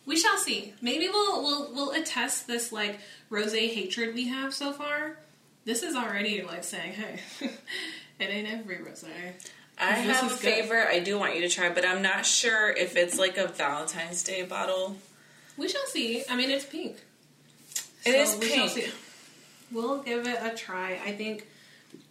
We 0.07 0.17
shall 0.17 0.37
see. 0.37 0.75
Maybe 0.81 1.09
we'll 1.09 1.43
we'll 1.43 1.73
we'll 1.73 1.91
attest 1.93 2.47
this 2.49 2.73
like 2.73 2.99
rosé 3.31 3.73
hatred 3.73 4.15
we 4.15 4.29
have 4.29 4.53
so 4.53 4.73
far. 4.73 5.19
This 5.65 5.85
is 5.85 5.95
already 5.95 6.43
like 6.43 6.65
saying, 6.65 6.93
hey, 6.93 7.21
it 8.19 8.25
ain't 8.25 8.49
every 8.49 8.79
rosé. 8.79 9.07
I 9.83 9.93
have 9.93 10.31
a 10.31 10.35
favorite 10.35 10.87
I 10.89 11.01
do 11.01 11.19
want 11.19 11.35
you 11.35 11.43
to 11.43 11.49
try, 11.49 11.69
but 11.71 11.85
I'm 11.85 12.03
not 12.03 12.25
sure 12.25 12.71
if 12.71 12.97
it's 12.97 13.19
like 13.19 13.37
a 13.37 13.49
Valentine's 13.49 14.23
Day 14.23 14.43
bottle. 14.43 14.97
We 15.57 15.69
shall 15.69 15.85
see. 15.87 16.23
I 16.31 16.37
mean, 16.37 16.51
it's 16.51 16.65
pink. 16.65 16.97
It 18.07 18.15
is 18.15 18.37
we 18.37 18.49
pink. 18.49 18.71
see. 18.71 18.91
We'll 19.71 20.03
give 20.03 20.27
it 20.27 20.39
a 20.41 20.55
try. 20.57 21.01
I 21.05 21.13
think 21.13 21.47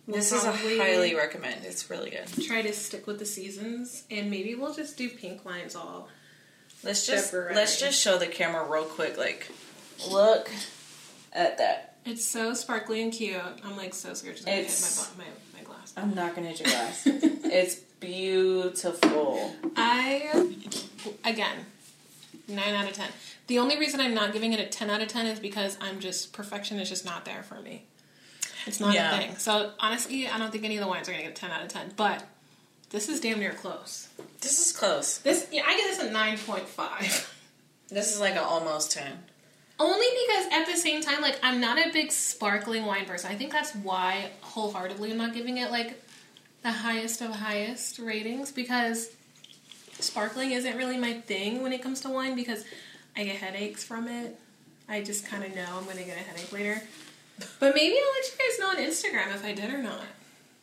we'll 0.07 0.17
this 0.17 0.31
is 0.31 0.43
a 0.43 0.51
highly 0.51 1.15
recommend. 1.15 1.63
It's 1.63 1.89
really 1.89 2.09
good. 2.09 2.27
try 2.45 2.61
to 2.61 2.73
stick 2.73 3.07
with 3.07 3.19
the 3.19 3.25
seasons, 3.25 4.03
and 4.11 4.29
maybe 4.29 4.55
we'll 4.55 4.73
just 4.73 4.97
do 4.97 5.09
pink 5.09 5.45
lines 5.45 5.75
all. 5.75 6.09
Let's 6.83 7.05
just 7.05 7.33
let's 7.33 7.79
just 7.79 8.01
show 8.01 8.17
the 8.17 8.27
camera 8.27 8.65
real 8.67 8.85
quick. 8.85 9.17
Like, 9.17 9.47
look 10.09 10.49
at 11.33 11.57
that. 11.59 11.95
It's 12.05 12.25
so 12.25 12.53
sparkly 12.55 13.03
and 13.03 13.13
cute. 13.13 13.39
I'm 13.63 13.77
like 13.77 13.93
so 13.93 14.13
scared 14.13 14.37
to 14.37 14.49
hit 14.49 14.59
It's- 14.61 15.11
my 15.17 15.23
my 15.23 15.29
glass. 15.95 15.97
I'm 16.05 16.13
not 16.15 16.35
gonna 16.35 16.47
hit 16.49 16.59
your 16.61 16.69
glass. 16.69 17.03
it's 17.05 17.75
beautiful. 17.99 19.55
I 19.75 20.45
again 21.25 21.57
nine 22.47 22.73
out 22.75 22.87
of 22.87 22.93
ten. 22.93 23.09
The 23.47 23.59
only 23.59 23.77
reason 23.77 23.99
I'm 23.99 24.13
not 24.13 24.33
giving 24.33 24.53
it 24.53 24.59
a 24.59 24.65
ten 24.65 24.89
out 24.89 25.01
of 25.01 25.07
ten 25.07 25.25
is 25.27 25.39
because 25.39 25.77
I'm 25.81 25.99
just 25.99 26.33
perfection 26.33 26.79
is 26.79 26.89
just 26.89 27.05
not 27.05 27.25
there 27.25 27.43
for 27.43 27.61
me. 27.61 27.83
It's 28.67 28.79
not 28.79 28.93
Yeah. 28.93 29.15
a 29.15 29.19
thing. 29.19 29.35
So 29.37 29.71
honestly, 29.79 30.27
I 30.27 30.37
don't 30.37 30.51
think 30.51 30.63
any 30.63 30.77
of 30.77 30.81
the 30.83 30.87
wines 30.87 31.07
are 31.09 31.11
gonna 31.11 31.23
get 31.23 31.31
a 31.31 31.35
ten 31.35 31.51
out 31.51 31.61
of 31.63 31.67
ten. 31.69 31.91
But 31.95 32.23
this 32.89 33.09
is 33.09 33.19
damn 33.19 33.39
near 33.39 33.53
close. 33.53 34.07
This 34.41 34.65
is 34.65 34.71
close. 34.75 35.17
This 35.19 35.47
yeah, 35.51 35.63
I 35.65 35.75
give 35.77 35.85
this 35.97 35.99
a 36.07 36.11
nine 36.11 36.37
point 36.37 36.67
five. 36.67 37.33
This 37.89 38.13
is 38.13 38.19
like 38.21 38.33
an 38.33 38.39
almost 38.39 38.91
ten. 38.91 39.19
Only 39.79 40.05
because 40.25 40.45
at 40.53 40.65
the 40.65 40.77
same 40.77 41.01
time, 41.01 41.21
like 41.21 41.37
I'm 41.43 41.59
not 41.59 41.77
a 41.77 41.91
big 41.91 42.11
sparkling 42.11 42.85
wine 42.85 43.05
person. 43.05 43.31
I 43.31 43.35
think 43.35 43.51
that's 43.51 43.73
why 43.75 44.29
wholeheartedly 44.51 45.11
I'm 45.11 45.17
not 45.17 45.33
giving 45.33 45.57
it 45.57 45.71
like 45.71 46.01
the 46.61 46.71
highest 46.71 47.21
of 47.21 47.31
highest 47.31 47.99
ratings 47.99 48.51
because 48.51 49.09
sparkling 49.99 50.51
isn't 50.51 50.77
really 50.77 50.97
my 50.97 51.13
thing 51.13 51.63
when 51.63 51.73
it 51.73 51.81
comes 51.81 52.01
to 52.01 52.09
wine 52.09 52.35
because 52.35 52.65
I 53.15 53.23
get 53.23 53.37
headaches 53.37 53.83
from 53.83 54.07
it. 54.07 54.37
I 54.87 55.01
just 55.01 55.25
kind 55.25 55.43
of 55.43 55.55
know 55.55 55.65
I'm 55.77 55.85
going 55.85 55.97
to 55.97 56.03
get 56.03 56.17
a 56.17 56.21
headache 56.21 56.51
later. 56.51 56.81
But 57.59 57.73
maybe 57.73 57.95
I'll 57.95 58.11
let 58.11 58.25
you 58.25 58.37
guys 58.37 58.59
know 58.59 58.67
on 58.69 58.77
Instagram 58.77 59.35
if 59.35 59.43
I 59.45 59.53
did 59.53 59.73
or 59.73 59.81
not. 59.81 60.03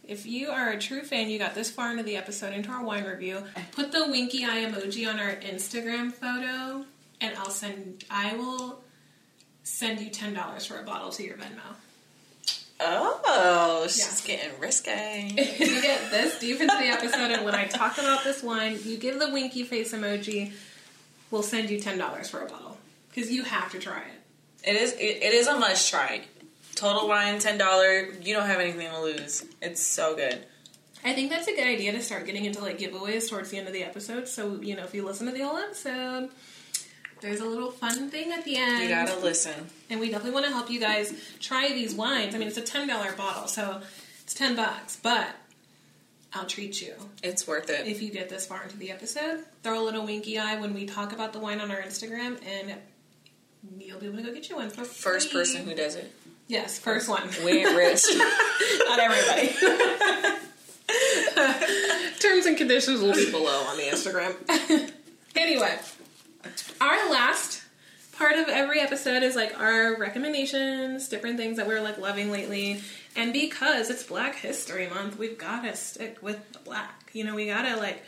If 0.06 0.26
you 0.26 0.48
are 0.50 0.70
a 0.70 0.78
true 0.78 1.02
fan, 1.02 1.28
you 1.28 1.38
got 1.38 1.54
this 1.54 1.70
far 1.70 1.90
into 1.90 2.02
the 2.02 2.16
episode, 2.16 2.54
into 2.54 2.70
our 2.70 2.82
wine 2.82 3.04
review, 3.04 3.42
put 3.72 3.92
the 3.92 4.06
winky 4.08 4.44
eye 4.44 4.64
emoji 4.64 5.06
on 5.08 5.18
our 5.18 5.32
Instagram 5.36 6.12
photo, 6.12 6.84
and 7.20 7.36
I'll 7.36 7.50
send. 7.50 8.04
I 8.10 8.34
will 8.36 8.80
send 9.64 10.00
you 10.00 10.08
ten 10.08 10.32
dollars 10.32 10.64
for 10.64 10.78
a 10.78 10.82
bottle 10.82 11.10
to 11.10 11.22
your 11.22 11.36
Venmo. 11.36 11.74
Oh, 12.80 13.84
she's 13.88 14.26
Yeah. 14.28 14.36
getting 14.36 14.60
risque. 14.60 15.32
If 15.36 15.60
you 15.60 15.82
get 15.82 16.10
this 16.10 16.38
deep 16.38 16.60
into 16.60 16.76
the 16.76 16.86
episode, 16.86 17.30
and 17.32 17.44
when 17.44 17.54
I 17.54 17.66
talk 17.66 17.98
about 17.98 18.24
this 18.24 18.42
wine, 18.42 18.78
you 18.84 18.96
give 18.96 19.18
the 19.18 19.30
winky 19.30 19.64
face 19.64 19.92
emoji. 19.92 20.52
We'll 21.30 21.42
send 21.42 21.70
you 21.70 21.80
ten 21.80 21.98
dollars 21.98 22.30
for 22.30 22.40
a 22.40 22.46
bottle 22.46 22.78
because 23.10 23.30
you 23.30 23.42
have 23.44 23.70
to 23.72 23.78
try 23.78 23.98
it. 24.00 24.68
It 24.70 24.76
is. 24.76 24.92
It, 24.94 25.22
it 25.22 25.34
is 25.34 25.46
a 25.46 25.58
must 25.58 25.90
try. 25.90 26.22
Total 26.74 27.08
wine, 27.08 27.38
ten 27.38 27.58
dollar. 27.58 28.08
You 28.22 28.34
don't 28.34 28.46
have 28.46 28.60
anything 28.60 28.88
to 28.90 29.00
lose. 29.00 29.44
It's 29.60 29.82
so 29.82 30.14
good. 30.16 30.38
I 31.04 31.12
think 31.14 31.30
that's 31.30 31.46
a 31.46 31.54
good 31.54 31.66
idea 31.66 31.92
to 31.92 32.02
start 32.02 32.26
getting 32.26 32.44
into 32.44 32.60
like 32.60 32.78
giveaways 32.78 33.28
towards 33.28 33.50
the 33.50 33.58
end 33.58 33.66
of 33.66 33.72
the 33.72 33.82
episode. 33.84 34.28
So 34.28 34.60
you 34.62 34.76
know, 34.76 34.84
if 34.84 34.94
you 34.94 35.04
listen 35.04 35.26
to 35.26 35.32
the 35.32 35.40
whole 35.44 35.56
episode, 35.58 36.30
there's 37.20 37.40
a 37.40 37.44
little 37.44 37.70
fun 37.70 38.10
thing 38.10 38.32
at 38.32 38.44
the 38.44 38.56
end. 38.56 38.82
You 38.82 38.88
gotta 38.88 39.18
listen. 39.18 39.54
and 39.90 40.00
we 40.00 40.06
definitely 40.10 40.32
want 40.32 40.46
to 40.46 40.52
help 40.52 40.70
you 40.70 40.80
guys 40.80 41.12
try 41.40 41.68
these 41.68 41.94
wines. 41.94 42.34
I 42.34 42.38
mean, 42.38 42.48
it's 42.48 42.58
a 42.58 42.62
ten 42.62 42.86
dollar 42.88 43.12
bottle, 43.12 43.46
so 43.48 43.80
it's 44.22 44.34
ten 44.34 44.54
bucks, 44.56 44.96
but 45.02 45.28
I'll 46.34 46.46
treat 46.46 46.80
you 46.82 46.92
It's 47.22 47.46
worth 47.46 47.70
it. 47.70 47.86
if 47.86 48.02
you 48.02 48.10
get 48.10 48.28
this 48.28 48.44
far 48.46 48.62
into 48.62 48.76
the 48.76 48.90
episode. 48.90 49.44
Throw 49.62 49.80
a 49.82 49.84
little 49.84 50.04
winky 50.04 50.38
eye 50.38 50.60
when 50.60 50.74
we 50.74 50.84
talk 50.86 51.12
about 51.12 51.32
the 51.32 51.38
wine 51.38 51.60
on 51.60 51.70
our 51.70 51.80
Instagram, 51.80 52.36
and 52.46 52.74
you'll 53.78 53.98
be 53.98 54.06
able 54.06 54.16
to 54.18 54.22
go 54.22 54.32
get 54.34 54.48
you 54.50 54.56
one 54.56 54.68
for 54.70 54.84
First 54.84 55.30
free. 55.30 55.40
person 55.40 55.64
who 55.66 55.74
does 55.74 55.94
it. 55.96 56.12
yes, 56.46 56.78
first 56.78 57.08
one. 57.08 57.28
We 57.44 57.64
ain't 57.64 57.74
rich. 57.76 58.04
Not 58.86 58.98
everybody. 58.98 59.54
Terms 62.20 62.46
and 62.46 62.56
conditions 62.56 63.00
will 63.00 63.14
be 63.14 63.30
below 63.30 63.64
on 63.68 63.76
the 63.76 63.84
Instagram. 63.84 64.34
anyway, 65.36 65.78
our 66.80 67.10
last 67.10 67.62
part 68.18 68.36
of 68.36 68.48
every 68.48 68.80
episode 68.80 69.22
is 69.22 69.36
like 69.36 69.58
our 69.58 69.96
recommendations, 69.96 71.08
different 71.08 71.36
things 71.36 71.56
that 71.56 71.66
we're 71.66 71.80
like 71.80 71.98
loving 71.98 72.32
lately. 72.32 72.82
And 73.14 73.32
because 73.32 73.90
it's 73.90 74.02
Black 74.02 74.34
History 74.34 74.88
Month, 74.88 75.18
we've 75.18 75.38
got 75.38 75.62
to 75.62 75.76
stick 75.76 76.20
with 76.20 76.52
the 76.52 76.58
black. 76.58 77.10
You 77.12 77.24
know, 77.24 77.36
we 77.36 77.46
got 77.46 77.62
to 77.62 77.76
like 77.76 78.02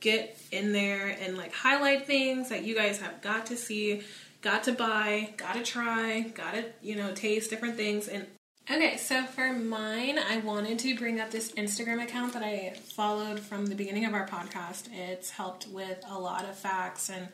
get 0.00 0.38
in 0.52 0.72
there 0.72 1.16
and 1.18 1.36
like 1.38 1.52
highlight 1.52 2.06
things 2.06 2.50
that 2.50 2.64
you 2.64 2.74
guys 2.74 3.00
have 3.00 3.22
got 3.22 3.46
to 3.46 3.56
see, 3.56 4.02
got 4.42 4.64
to 4.64 4.72
buy, 4.72 5.32
got 5.38 5.54
to 5.54 5.62
try, 5.62 6.20
got 6.34 6.52
to, 6.52 6.64
you 6.82 6.94
know, 6.94 7.12
taste 7.14 7.48
different 7.48 7.76
things. 7.76 8.06
And 8.06 8.26
okay, 8.70 8.98
so 8.98 9.24
for 9.24 9.50
mine, 9.50 10.18
I 10.18 10.38
wanted 10.38 10.78
to 10.80 10.94
bring 10.94 11.20
up 11.20 11.30
this 11.30 11.52
Instagram 11.52 12.02
account 12.02 12.34
that 12.34 12.42
I 12.42 12.74
followed 12.74 13.40
from 13.40 13.66
the 13.66 13.74
beginning 13.74 14.04
of 14.04 14.12
our 14.12 14.28
podcast. 14.28 14.88
It's 14.92 15.30
helped 15.30 15.68
with 15.68 16.04
a 16.06 16.18
lot 16.18 16.44
of 16.44 16.54
facts 16.54 17.08
and 17.08 17.28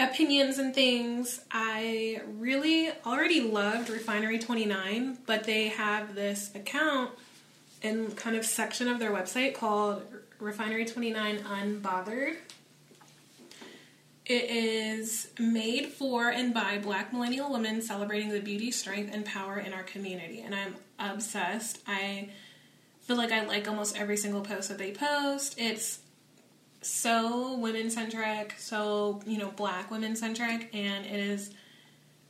opinions 0.00 0.58
and 0.58 0.74
things. 0.74 1.40
I 1.50 2.22
really 2.38 2.90
already 3.04 3.42
loved 3.42 3.90
Refinery 3.90 4.38
29, 4.38 5.18
but 5.26 5.44
they 5.44 5.68
have 5.68 6.14
this 6.14 6.50
account 6.54 7.10
and 7.82 8.16
kind 8.16 8.36
of 8.36 8.44
section 8.44 8.88
of 8.88 8.98
their 8.98 9.12
website 9.12 9.54
called 9.54 10.02
Refinery 10.38 10.86
29 10.86 11.38
Unbothered. 11.38 12.36
It 14.26 14.44
is 14.50 15.28
made 15.38 15.88
for 15.88 16.28
and 16.28 16.54
by 16.54 16.78
black 16.78 17.12
millennial 17.12 17.50
women 17.50 17.82
celebrating 17.82 18.28
the 18.28 18.40
beauty, 18.40 18.70
strength, 18.70 19.12
and 19.12 19.24
power 19.24 19.58
in 19.58 19.72
our 19.72 19.82
community. 19.82 20.40
And 20.40 20.54
I'm 20.54 20.76
obsessed. 20.98 21.80
I 21.86 22.28
feel 23.00 23.16
like 23.16 23.32
I 23.32 23.44
like 23.44 23.66
almost 23.66 23.98
every 23.98 24.16
single 24.16 24.42
post 24.42 24.68
that 24.68 24.78
they 24.78 24.92
post. 24.92 25.56
It's 25.58 25.99
so 26.82 27.56
women 27.58 27.90
centric, 27.90 28.54
so, 28.58 29.20
you 29.26 29.38
know, 29.38 29.50
black 29.50 29.90
women 29.90 30.16
centric, 30.16 30.70
and 30.74 31.04
it 31.04 31.20
is 31.20 31.50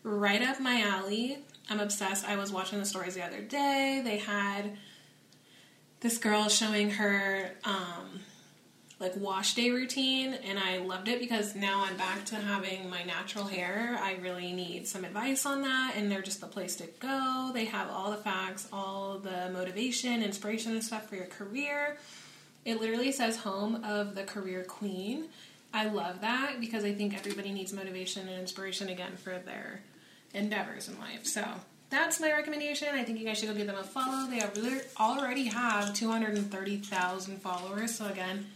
right 0.03 0.43
up 0.43 0.61
my 0.61 0.81
alley. 0.81 1.39
I'm 1.69 1.81
obsessed. 1.81 2.29
I 2.29 2.37
was 2.37 2.53
watching 2.53 2.79
the 2.79 2.87
stories 2.87 3.15
the 3.15 3.25
other 3.25 3.41
day. 3.41 4.01
They 4.03 4.19
had 4.19 4.77
this 6.01 6.19
girl 6.19 6.49
showing 6.49 6.91
her 6.91 7.53
um, 7.65 8.21
like 8.99 9.17
wash 9.17 9.55
day 9.55 9.71
routine, 9.71 10.35
and 10.35 10.59
I 10.59 10.79
loved 10.79 11.09
it 11.09 11.21
because 11.21 11.55
now 11.55 11.85
I'm 11.85 11.97
back 11.97 12.25
to 12.27 12.37
having 12.37 12.91
my 12.91 13.05
natural 13.05 13.47
hair. 13.47 13.99
I 14.03 14.17
really 14.17 14.53
need 14.53 14.89
some 14.89 15.05
advice 15.05 15.47
on 15.47 15.63
that, 15.63 15.95
and 15.97 16.11
they're 16.11 16.23
just 16.23 16.41
the 16.41 16.47
place 16.47 16.75
to 16.77 16.89
go. 16.99 17.51
They 17.55 17.67
have 17.67 17.89
all 17.91 18.11
the 18.11 18.17
facts, 18.17 18.67
all 18.73 19.19
the 19.19 19.51
motivation, 19.53 20.23
inspiration, 20.23 20.73
and 20.73 20.83
stuff 20.83 21.09
for 21.09 21.17
your 21.17 21.27
career. 21.27 21.99
It 22.65 22.81
literally 22.81 23.13
says 23.13 23.39
home 23.39 23.85
of 23.85 24.15
the 24.15 24.25
career 24.25 24.65
queen. 24.65 25.29
I 25.73 25.87
love 25.87 26.21
that 26.21 26.61
because 26.61 26.85
I 26.85 26.93
think 26.93 27.17
everybody 27.17 27.53
needs 27.53 27.73
motivation 27.73 28.29
and 28.29 28.41
inspiration 28.41 28.89
again 28.89 29.17
for 29.17 29.39
their 29.39 29.83
endeavors 30.35 30.89
in 30.89 30.99
life. 30.99 31.27
So 31.27 31.45
that's 31.91 32.21
my 32.21 32.33
recommendation. 32.33 32.89
I 32.93 33.05
think 33.05 33.19
you 33.19 33.25
guys 33.25 33.39
should 33.39 33.49
go 33.49 33.55
give 33.55 33.67
them 33.67 33.77
a 33.79 33.85
follow. 33.85 34.29
They 34.29 34.43
already 34.99 35.45
have 35.47 35.95
230,000 35.95 37.41
followers. 37.41 37.95
So 37.95 38.07
again, 38.07 38.47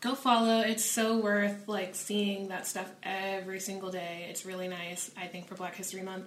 go 0.00 0.14
follow. 0.14 0.60
It's 0.60 0.84
so 0.84 1.18
worth 1.18 1.66
like 1.66 1.94
seeing 1.94 2.48
that 2.48 2.66
stuff 2.66 2.90
every 3.02 3.60
single 3.60 3.90
day. 3.90 4.26
It's 4.30 4.46
really 4.46 4.68
nice. 4.68 5.10
I 5.16 5.26
think 5.26 5.46
for 5.46 5.56
Black 5.56 5.74
History 5.76 6.02
Month, 6.02 6.26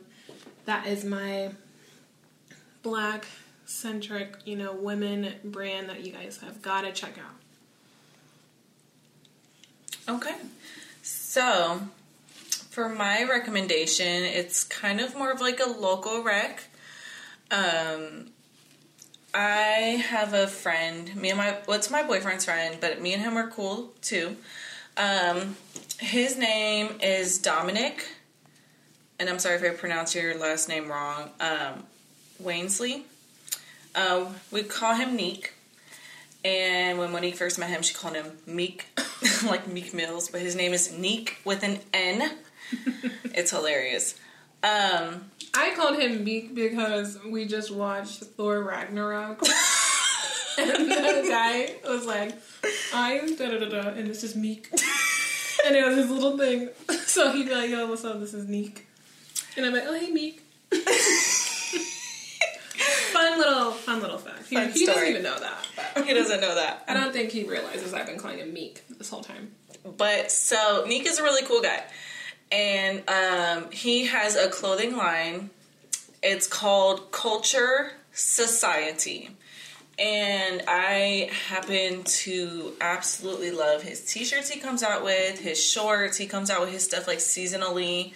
that 0.65 0.87
is 0.87 1.03
my 1.03 1.51
black 2.83 3.25
centric, 3.71 4.35
you 4.45 4.55
know, 4.55 4.73
women 4.73 5.33
brand 5.43 5.89
that 5.89 6.05
you 6.05 6.11
guys 6.11 6.39
have 6.43 6.61
got 6.61 6.81
to 6.81 6.91
check 6.91 7.17
out. 7.17 7.35
Okay. 10.15 10.35
So, 11.01 11.81
for 12.69 12.89
my 12.89 13.23
recommendation, 13.23 14.23
it's 14.23 14.63
kind 14.63 14.99
of 14.99 15.15
more 15.15 15.31
of 15.31 15.41
like 15.41 15.59
a 15.59 15.69
local 15.69 16.23
rec. 16.23 16.63
Um, 17.49 18.31
I 19.33 20.03
have 20.09 20.33
a 20.33 20.47
friend, 20.47 21.15
me 21.15 21.29
and 21.29 21.37
my, 21.37 21.57
what's 21.65 21.89
my 21.89 22.03
boyfriend's 22.03 22.45
friend, 22.45 22.77
but 22.81 23.01
me 23.01 23.13
and 23.13 23.21
him 23.21 23.37
are 23.37 23.49
cool 23.49 23.93
too. 24.01 24.35
Um, 24.97 25.55
his 25.99 26.37
name 26.37 26.97
is 27.01 27.37
Dominic, 27.37 28.05
and 29.19 29.29
I'm 29.29 29.39
sorry 29.39 29.55
if 29.55 29.63
I 29.63 29.69
pronounce 29.69 30.13
your 30.13 30.37
last 30.37 30.67
name 30.67 30.89
wrong. 30.89 31.29
Um, 31.39 31.85
Wainsley. 32.41 33.05
Um, 33.95 34.35
we 34.51 34.63
call 34.63 34.95
him 34.95 35.15
Neek. 35.15 35.53
And 36.43 36.97
when 36.97 37.11
Monique 37.11 37.35
first 37.35 37.59
met 37.59 37.69
him, 37.69 37.83
she 37.83 37.93
called 37.93 38.15
him 38.15 38.31
Meek, 38.47 38.87
like 39.45 39.67
Meek 39.67 39.93
Mills, 39.93 40.29
but 40.29 40.41
his 40.41 40.55
name 40.55 40.73
is 40.73 40.91
Neek 40.97 41.37
with 41.45 41.63
an 41.63 41.79
N. 41.93 42.31
it's 43.25 43.51
hilarious. 43.51 44.15
Um, 44.63 45.25
I 45.53 45.73
called 45.75 45.99
him 45.99 46.23
Meek 46.23 46.55
because 46.55 47.19
we 47.23 47.45
just 47.45 47.71
watched 47.71 48.23
Thor 48.23 48.63
Ragnarok. 48.63 49.41
and 50.57 50.91
the 50.91 51.25
guy 51.29 51.75
was 51.87 52.05
like, 52.05 52.33
I'm 52.93 53.35
da 53.35 53.51
da 53.51 53.59
da 53.59 53.69
da, 53.69 53.89
and 53.89 54.07
this 54.07 54.23
is 54.23 54.35
Meek. 54.35 54.69
and 55.65 55.75
it 55.75 55.85
was 55.85 55.97
his 55.97 56.09
little 56.09 56.37
thing. 56.37 56.69
So 57.05 57.31
he'd 57.33 57.47
be 57.47 57.53
like, 57.53 57.69
yo, 57.69 57.87
what's 57.87 58.05
up? 58.05 58.19
This 58.19 58.33
is 58.33 58.47
Meek. 58.47 58.87
And 59.57 59.65
I'm 59.65 59.73
like, 59.73 59.83
oh, 59.85 59.99
hey, 59.99 60.09
Meek. 60.11 60.43
Fun 63.21 63.39
little, 63.39 63.71
fun 63.71 64.01
little 64.01 64.17
fact. 64.17 64.47
He, 64.49 64.55
Fun 64.55 64.71
he 64.71 64.85
doesn't 64.85 65.07
even 65.07 65.23
know 65.23 65.39
that. 65.39 66.05
He 66.05 66.13
doesn't 66.13 66.41
know 66.41 66.55
that. 66.55 66.83
I 66.87 66.93
don't 66.93 67.13
think 67.13 67.31
he 67.31 67.43
realizes 67.43 67.93
I've 67.93 68.05
been 68.07 68.17
calling 68.17 68.39
him 68.39 68.53
Meek 68.53 68.83
this 68.97 69.09
whole 69.09 69.21
time. 69.21 69.51
But 69.97 70.31
so 70.31 70.85
Meek 70.87 71.05
is 71.05 71.19
a 71.19 71.23
really 71.23 71.45
cool 71.45 71.61
guy, 71.61 71.83
and 72.51 73.03
um, 73.09 73.71
he 73.71 74.05
has 74.05 74.35
a 74.35 74.49
clothing 74.49 74.95
line 74.95 75.49
It's 76.23 76.47
called 76.47 77.11
Culture 77.11 77.93
Society. 78.13 79.29
And 79.97 80.63
I 80.67 81.29
happen 81.47 82.03
to 82.03 82.73
absolutely 82.81 83.51
love 83.51 83.83
his 83.83 84.03
t-shirts 84.05 84.49
he 84.49 84.59
comes 84.59 84.83
out 84.83 85.03
with, 85.03 85.39
his 85.39 85.63
shorts, 85.63 86.17
he 86.17 86.25
comes 86.25 86.49
out 86.49 86.61
with 86.61 86.71
his 86.71 86.83
stuff 86.83 87.07
like 87.07 87.19
seasonally. 87.19 88.13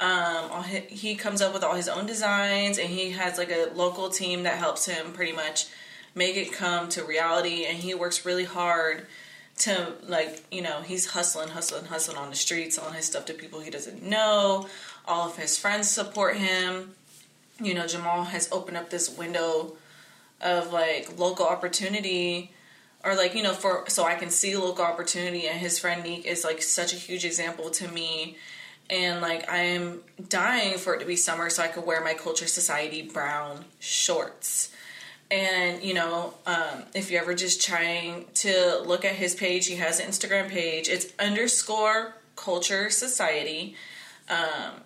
Um, 0.00 0.62
his, 0.64 0.84
he 0.88 1.16
comes 1.16 1.42
up 1.42 1.52
with 1.52 1.64
all 1.64 1.74
his 1.74 1.88
own 1.88 2.06
designs, 2.06 2.78
and 2.78 2.88
he 2.88 3.10
has 3.10 3.38
like 3.38 3.50
a 3.50 3.70
local 3.74 4.08
team 4.08 4.44
that 4.44 4.58
helps 4.58 4.86
him 4.86 5.12
pretty 5.12 5.32
much 5.32 5.66
make 6.14 6.36
it 6.36 6.52
come 6.52 6.88
to 6.90 7.04
reality. 7.04 7.64
And 7.64 7.78
he 7.78 7.94
works 7.94 8.24
really 8.24 8.44
hard 8.44 9.06
to 9.58 9.94
like 10.06 10.44
you 10.50 10.62
know 10.62 10.82
he's 10.82 11.06
hustling, 11.06 11.48
hustling, 11.48 11.86
hustling 11.86 12.16
on 12.16 12.30
the 12.30 12.36
streets, 12.36 12.76
selling 12.76 12.94
his 12.94 13.06
stuff 13.06 13.24
to 13.26 13.34
people 13.34 13.60
he 13.60 13.70
doesn't 13.70 14.02
know. 14.02 14.68
All 15.06 15.28
of 15.28 15.36
his 15.36 15.58
friends 15.58 15.88
support 15.88 16.36
him. 16.36 16.94
You 17.60 17.74
know, 17.74 17.86
Jamal 17.86 18.24
has 18.24 18.48
opened 18.52 18.76
up 18.76 18.90
this 18.90 19.10
window 19.16 19.76
of 20.40 20.72
like 20.72 21.18
local 21.18 21.46
opportunity 21.46 22.52
or 23.04 23.14
like 23.14 23.34
you 23.34 23.42
know 23.42 23.52
for 23.52 23.84
so 23.88 24.04
I 24.04 24.14
can 24.14 24.30
see 24.30 24.56
local 24.56 24.84
opportunity 24.84 25.48
and 25.48 25.58
his 25.58 25.78
friend 25.78 26.02
Neek 26.02 26.24
is 26.24 26.44
like 26.44 26.62
such 26.62 26.92
a 26.92 26.96
huge 26.96 27.24
example 27.24 27.70
to 27.70 27.88
me 27.88 28.36
and 28.90 29.20
like 29.20 29.50
I 29.50 29.58
am 29.58 30.00
dying 30.28 30.78
for 30.78 30.94
it 30.94 31.00
to 31.00 31.06
be 31.06 31.16
summer 31.16 31.50
so 31.50 31.62
I 31.62 31.68
could 31.68 31.84
wear 31.84 32.02
my 32.02 32.14
Culture 32.14 32.46
Society 32.46 33.02
brown 33.02 33.64
shorts. 33.80 34.72
And 35.30 35.82
you 35.82 35.94
know, 35.94 36.34
um, 36.46 36.84
if 36.94 37.10
you're 37.10 37.20
ever 37.20 37.34
just 37.34 37.64
trying 37.64 38.26
to 38.34 38.80
look 38.84 39.04
at 39.04 39.14
his 39.14 39.34
page, 39.34 39.66
he 39.66 39.76
has 39.76 40.00
an 40.00 40.08
Instagram 40.08 40.48
page. 40.48 40.88
It's 40.88 41.12
underscore 41.18 42.14
Culture 42.36 42.88
Society. 42.88 43.74
Um, 44.30 44.82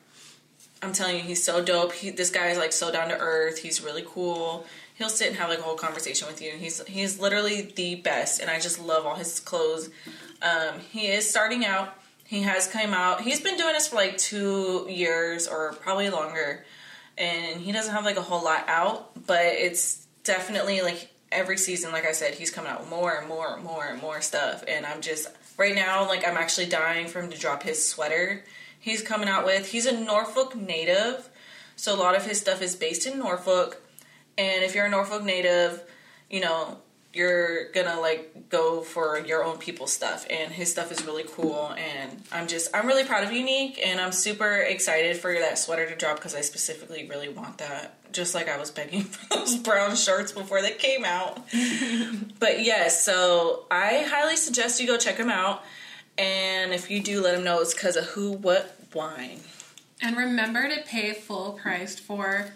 I'm 0.82 0.92
telling 0.92 1.16
you, 1.16 1.22
he's 1.22 1.42
so 1.42 1.62
dope. 1.62 1.92
He, 1.92 2.10
this 2.10 2.30
guy 2.30 2.48
is 2.48 2.58
like 2.58 2.72
so 2.72 2.90
down 2.90 3.08
to 3.10 3.18
earth. 3.18 3.58
He's 3.58 3.80
really 3.80 4.02
cool. 4.04 4.66
He'll 4.94 5.08
sit 5.08 5.28
and 5.28 5.36
have 5.36 5.48
like 5.48 5.60
a 5.60 5.62
whole 5.62 5.76
conversation 5.76 6.26
with 6.26 6.42
you. 6.42 6.52
He's 6.52 6.84
he's 6.86 7.20
literally 7.20 7.62
the 7.62 7.96
best, 7.96 8.40
and 8.40 8.50
I 8.50 8.58
just 8.58 8.80
love 8.80 9.06
all 9.06 9.14
his 9.14 9.38
clothes. 9.38 9.90
Um, 10.42 10.80
he 10.90 11.06
is 11.06 11.28
starting 11.28 11.64
out 11.64 11.96
he 12.32 12.40
has 12.40 12.66
come 12.66 12.94
out. 12.94 13.20
He's 13.20 13.42
been 13.42 13.58
doing 13.58 13.74
this 13.74 13.88
for 13.88 13.96
like 13.96 14.16
two 14.16 14.86
years 14.88 15.46
or 15.46 15.74
probably 15.74 16.08
longer, 16.08 16.64
and 17.18 17.60
he 17.60 17.72
doesn't 17.72 17.92
have 17.92 18.06
like 18.06 18.16
a 18.16 18.22
whole 18.22 18.42
lot 18.42 18.64
out, 18.68 19.26
but 19.26 19.44
it's 19.44 20.06
definitely 20.24 20.80
like 20.80 21.10
every 21.30 21.58
season. 21.58 21.92
Like 21.92 22.06
I 22.06 22.12
said, 22.12 22.32
he's 22.32 22.50
coming 22.50 22.70
out 22.70 22.88
more 22.88 23.14
and 23.14 23.28
more 23.28 23.54
and 23.54 23.62
more 23.62 23.84
and 23.84 24.00
more 24.00 24.22
stuff, 24.22 24.64
and 24.66 24.86
I'm 24.86 25.02
just 25.02 25.28
right 25.58 25.74
now 25.74 26.08
like 26.08 26.26
I'm 26.26 26.38
actually 26.38 26.70
dying 26.70 27.06
for 27.06 27.20
him 27.20 27.30
to 27.30 27.38
drop 27.38 27.64
his 27.64 27.86
sweater. 27.86 28.42
He's 28.80 29.02
coming 29.02 29.28
out 29.28 29.44
with. 29.44 29.70
He's 29.70 29.84
a 29.84 29.92
Norfolk 29.92 30.56
native, 30.56 31.28
so 31.76 31.94
a 31.94 32.00
lot 32.00 32.16
of 32.16 32.24
his 32.24 32.40
stuff 32.40 32.62
is 32.62 32.74
based 32.74 33.06
in 33.06 33.18
Norfolk. 33.18 33.82
And 34.38 34.64
if 34.64 34.74
you're 34.74 34.86
a 34.86 34.90
Norfolk 34.90 35.22
native, 35.22 35.82
you 36.30 36.40
know 36.40 36.78
you're 37.14 37.70
gonna 37.72 38.00
like 38.00 38.48
go 38.48 38.80
for 38.80 39.18
your 39.18 39.44
own 39.44 39.58
people 39.58 39.86
stuff 39.86 40.26
and 40.30 40.50
his 40.52 40.70
stuff 40.70 40.90
is 40.90 41.04
really 41.04 41.24
cool 41.24 41.74
and 41.76 42.22
i'm 42.32 42.46
just 42.46 42.74
i'm 42.74 42.86
really 42.86 43.04
proud 43.04 43.22
of 43.22 43.32
unique 43.32 43.78
and 43.84 44.00
i'm 44.00 44.12
super 44.12 44.56
excited 44.56 45.16
for 45.16 45.32
that 45.32 45.58
sweater 45.58 45.88
to 45.88 45.94
drop 45.94 46.16
because 46.16 46.34
i 46.34 46.40
specifically 46.40 47.06
really 47.08 47.28
want 47.28 47.58
that 47.58 47.98
just 48.12 48.34
like 48.34 48.48
i 48.48 48.58
was 48.58 48.70
begging 48.70 49.02
for 49.02 49.36
those 49.36 49.56
brown 49.56 49.94
shirts 49.94 50.32
before 50.32 50.62
they 50.62 50.72
came 50.72 51.04
out. 51.04 51.40
But 52.38 52.64
yes 52.64 53.04
so 53.04 53.66
i 53.70 54.04
highly 54.08 54.36
suggest 54.36 54.80
you 54.80 54.86
go 54.86 54.96
check 54.96 55.16
them 55.16 55.30
out 55.30 55.62
and 56.18 56.72
if 56.72 56.90
you 56.90 57.00
do 57.00 57.22
let 57.22 57.34
them 57.34 57.44
know 57.44 57.60
it's 57.60 57.74
because 57.74 57.96
of 57.96 58.04
who 58.06 58.32
what 58.32 58.76
wine 58.94 59.40
and 60.00 60.16
remember 60.16 60.68
to 60.68 60.82
pay 60.82 61.12
full 61.12 61.52
price 61.52 61.98
for 61.98 62.46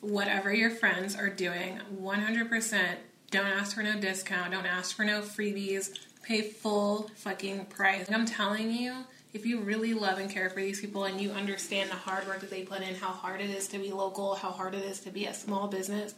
whatever 0.00 0.52
your 0.52 0.70
friends 0.70 1.14
are 1.14 1.28
doing 1.28 1.80
100% 2.00 2.96
don't 3.30 3.46
ask 3.46 3.74
for 3.74 3.82
no 3.82 3.98
discount. 3.98 4.52
Don't 4.52 4.66
ask 4.66 4.94
for 4.94 5.04
no 5.04 5.20
freebies. 5.20 5.98
Pay 6.22 6.42
full 6.42 7.10
fucking 7.16 7.66
price. 7.66 8.10
I'm 8.10 8.26
telling 8.26 8.72
you, 8.72 9.04
if 9.32 9.44
you 9.44 9.60
really 9.60 9.94
love 9.94 10.18
and 10.18 10.30
care 10.30 10.48
for 10.50 10.60
these 10.60 10.80
people 10.80 11.04
and 11.04 11.20
you 11.20 11.30
understand 11.30 11.90
the 11.90 11.96
hard 11.96 12.26
work 12.26 12.40
that 12.40 12.50
they 12.50 12.62
put 12.62 12.80
in, 12.80 12.94
how 12.94 13.10
hard 13.10 13.40
it 13.40 13.50
is 13.50 13.68
to 13.68 13.78
be 13.78 13.92
local, 13.92 14.34
how 14.34 14.50
hard 14.50 14.74
it 14.74 14.84
is 14.84 15.00
to 15.00 15.10
be 15.10 15.26
a 15.26 15.34
small 15.34 15.68
business, 15.68 16.14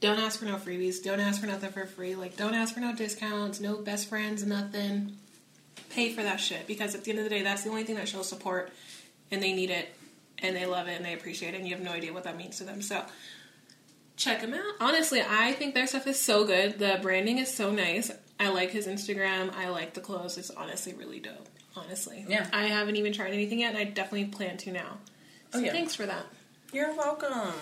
don't 0.00 0.18
ask 0.18 0.38
for 0.38 0.44
no 0.44 0.56
freebies. 0.56 1.02
Don't 1.02 1.20
ask 1.20 1.40
for 1.40 1.46
nothing 1.46 1.70
for 1.70 1.86
free. 1.86 2.14
Like, 2.14 2.36
don't 2.36 2.54
ask 2.54 2.74
for 2.74 2.80
no 2.80 2.94
discounts, 2.94 3.60
no 3.60 3.76
best 3.76 4.08
friends, 4.08 4.44
nothing. 4.44 5.16
Pay 5.90 6.12
for 6.12 6.22
that 6.22 6.40
shit 6.40 6.66
because 6.66 6.94
at 6.94 7.04
the 7.04 7.10
end 7.10 7.20
of 7.20 7.24
the 7.24 7.30
day, 7.30 7.42
that's 7.42 7.62
the 7.62 7.70
only 7.70 7.84
thing 7.84 7.96
that 7.96 8.08
shows 8.08 8.28
support 8.28 8.72
and 9.30 9.42
they 9.42 9.52
need 9.52 9.70
it 9.70 9.94
and 10.40 10.54
they 10.56 10.66
love 10.66 10.88
it 10.88 10.96
and 10.96 11.04
they 11.04 11.14
appreciate 11.14 11.54
it 11.54 11.58
and 11.58 11.66
you 11.66 11.74
have 11.74 11.82
no 11.82 11.92
idea 11.92 12.12
what 12.12 12.24
that 12.24 12.36
means 12.36 12.58
to 12.58 12.64
them. 12.64 12.82
So, 12.82 13.02
check 14.16 14.40
him 14.40 14.54
out. 14.54 14.74
Honestly, 14.80 15.22
I 15.22 15.52
think 15.52 15.74
their 15.74 15.86
stuff 15.86 16.06
is 16.06 16.20
so 16.20 16.44
good. 16.44 16.78
The 16.78 16.98
branding 17.02 17.38
is 17.38 17.52
so 17.52 17.70
nice. 17.70 18.10
I 18.38 18.48
like 18.48 18.70
his 18.70 18.86
Instagram. 18.86 19.54
I 19.54 19.68
like 19.68 19.94
the 19.94 20.00
clothes. 20.00 20.38
It's 20.38 20.50
honestly 20.50 20.92
really 20.92 21.20
dope. 21.20 21.48
Honestly. 21.76 22.24
Yeah. 22.28 22.46
I 22.52 22.64
haven't 22.64 22.96
even 22.96 23.12
tried 23.12 23.32
anything 23.32 23.60
yet, 23.60 23.70
and 23.70 23.78
I 23.78 23.84
definitely 23.84 24.26
plan 24.26 24.56
to 24.58 24.72
now. 24.72 24.98
So 25.52 25.58
oh, 25.58 25.62
yeah. 25.62 25.72
thanks 25.72 25.94
for 25.94 26.06
that. 26.06 26.26
You're 26.72 26.94
welcome. 26.94 27.54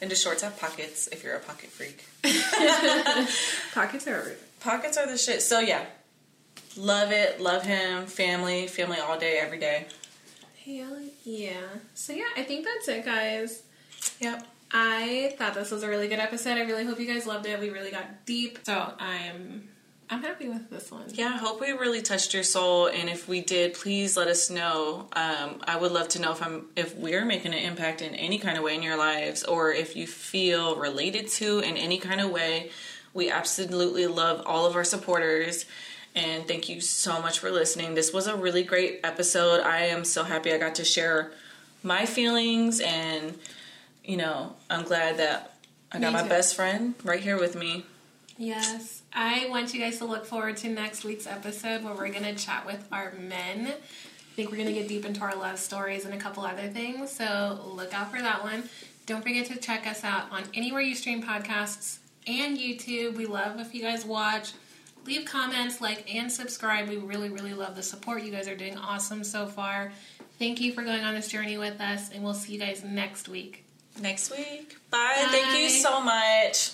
And 0.00 0.10
the 0.10 0.14
shorts 0.14 0.42
have 0.42 0.58
pockets 0.58 1.08
if 1.08 1.24
you're 1.24 1.34
a 1.34 1.40
pocket 1.40 1.70
freak. 1.70 2.04
pockets 3.74 4.06
are 4.06 4.16
everything. 4.16 4.44
Pockets 4.60 4.96
are 4.96 5.06
the 5.06 5.18
shit. 5.18 5.42
So 5.42 5.60
yeah. 5.60 5.84
Love 6.76 7.10
it. 7.10 7.40
Love 7.40 7.64
him. 7.64 8.06
Family. 8.06 8.66
Family 8.68 8.98
all 8.98 9.18
day, 9.18 9.38
every 9.38 9.58
day. 9.58 9.86
Hell 10.64 10.98
yeah. 11.24 11.60
So 11.94 12.12
yeah, 12.12 12.28
I 12.36 12.42
think 12.42 12.66
that's 12.66 12.88
it, 12.88 13.04
guys. 13.04 13.62
Yep. 14.20 14.46
I 14.70 15.34
thought 15.38 15.54
this 15.54 15.70
was 15.70 15.82
a 15.82 15.88
really 15.88 16.08
good 16.08 16.18
episode. 16.18 16.58
I 16.58 16.62
really 16.62 16.84
hope 16.84 17.00
you 17.00 17.06
guys 17.06 17.26
loved 17.26 17.46
it. 17.46 17.58
We 17.58 17.70
really 17.70 17.90
got 17.90 18.26
deep. 18.26 18.58
So 18.64 18.92
I'm 18.98 19.68
I'm 20.10 20.22
happy 20.22 20.48
with 20.48 20.70
this 20.70 20.90
one. 20.90 21.04
Yeah, 21.12 21.32
I 21.34 21.36
hope 21.36 21.60
we 21.60 21.72
really 21.72 22.00
touched 22.00 22.32
your 22.32 22.42
soul, 22.42 22.86
and 22.86 23.10
if 23.10 23.28
we 23.28 23.42
did, 23.42 23.74
please 23.74 24.16
let 24.16 24.28
us 24.28 24.48
know. 24.48 25.06
Um, 25.12 25.60
I 25.64 25.76
would 25.76 25.92
love 25.92 26.08
to 26.08 26.20
know 26.20 26.32
if 26.32 26.42
I'm 26.42 26.66
if 26.76 26.96
we're 26.96 27.26
making 27.26 27.52
an 27.52 27.58
impact 27.58 28.00
in 28.00 28.14
any 28.14 28.38
kind 28.38 28.56
of 28.56 28.64
way 28.64 28.74
in 28.74 28.82
your 28.82 28.96
lives, 28.96 29.44
or 29.44 29.72
if 29.72 29.96
you 29.96 30.06
feel 30.06 30.76
related 30.76 31.28
to 31.28 31.58
in 31.60 31.76
any 31.76 31.98
kind 31.98 32.20
of 32.20 32.30
way. 32.30 32.70
We 33.14 33.30
absolutely 33.30 34.06
love 34.06 34.42
all 34.46 34.66
of 34.66 34.76
our 34.76 34.84
supporters, 34.84 35.66
and 36.14 36.46
thank 36.46 36.68
you 36.68 36.80
so 36.80 37.20
much 37.20 37.38
for 37.38 37.50
listening. 37.50 37.94
This 37.94 38.12
was 38.12 38.26
a 38.26 38.36
really 38.36 38.62
great 38.62 39.00
episode. 39.04 39.60
I 39.60 39.86
am 39.86 40.04
so 40.04 40.24
happy 40.24 40.52
I 40.52 40.58
got 40.58 40.74
to 40.76 40.84
share 40.84 41.32
my 41.82 42.06
feelings 42.06 42.80
and 42.80 43.38
you 44.08 44.16
know, 44.16 44.54
I'm 44.70 44.84
glad 44.84 45.18
that 45.18 45.52
I 45.92 46.00
got 46.00 46.14
my 46.14 46.26
best 46.26 46.56
friend 46.56 46.94
right 47.04 47.20
here 47.20 47.38
with 47.38 47.54
me. 47.54 47.84
Yes. 48.38 49.02
I 49.12 49.46
want 49.50 49.74
you 49.74 49.80
guys 49.80 49.98
to 49.98 50.06
look 50.06 50.24
forward 50.24 50.56
to 50.58 50.68
next 50.70 51.04
week's 51.04 51.26
episode 51.26 51.84
where 51.84 51.92
we're 51.92 52.08
going 52.08 52.22
to 52.22 52.34
chat 52.34 52.64
with 52.64 52.88
our 52.90 53.12
men. 53.12 53.66
I 53.66 54.34
think 54.34 54.50
we're 54.50 54.56
going 54.56 54.68
to 54.68 54.74
get 54.74 54.88
deep 54.88 55.04
into 55.04 55.20
our 55.20 55.36
love 55.36 55.58
stories 55.58 56.06
and 56.06 56.14
a 56.14 56.16
couple 56.16 56.42
other 56.42 56.68
things. 56.68 57.12
So 57.12 57.60
look 57.66 57.92
out 57.92 58.10
for 58.10 58.22
that 58.22 58.42
one. 58.42 58.70
Don't 59.04 59.22
forget 59.22 59.46
to 59.48 59.56
check 59.56 59.86
us 59.86 60.02
out 60.04 60.32
on 60.32 60.44
anywhere 60.54 60.80
you 60.80 60.94
stream 60.94 61.22
podcasts 61.22 61.98
and 62.26 62.56
YouTube. 62.56 63.14
We 63.14 63.26
love 63.26 63.60
if 63.60 63.74
you 63.74 63.82
guys 63.82 64.06
watch. 64.06 64.52
Leave 65.04 65.26
comments, 65.26 65.82
like, 65.82 66.14
and 66.14 66.32
subscribe. 66.32 66.88
We 66.88 66.96
really, 66.96 67.28
really 67.28 67.54
love 67.54 67.76
the 67.76 67.82
support. 67.82 68.22
You 68.22 68.32
guys 68.32 68.48
are 68.48 68.56
doing 68.56 68.78
awesome 68.78 69.22
so 69.22 69.46
far. 69.46 69.92
Thank 70.38 70.60
you 70.62 70.72
for 70.72 70.82
going 70.82 71.02
on 71.02 71.14
this 71.14 71.28
journey 71.28 71.58
with 71.58 71.78
us, 71.80 72.10
and 72.10 72.24
we'll 72.24 72.34
see 72.34 72.54
you 72.54 72.58
guys 72.58 72.82
next 72.84 73.28
week 73.28 73.64
next 74.00 74.30
week. 74.30 74.76
Bye. 74.90 75.12
Bye. 75.16 75.28
Thank 75.30 75.58
you 75.58 75.68
so 75.68 76.00
much. 76.00 76.72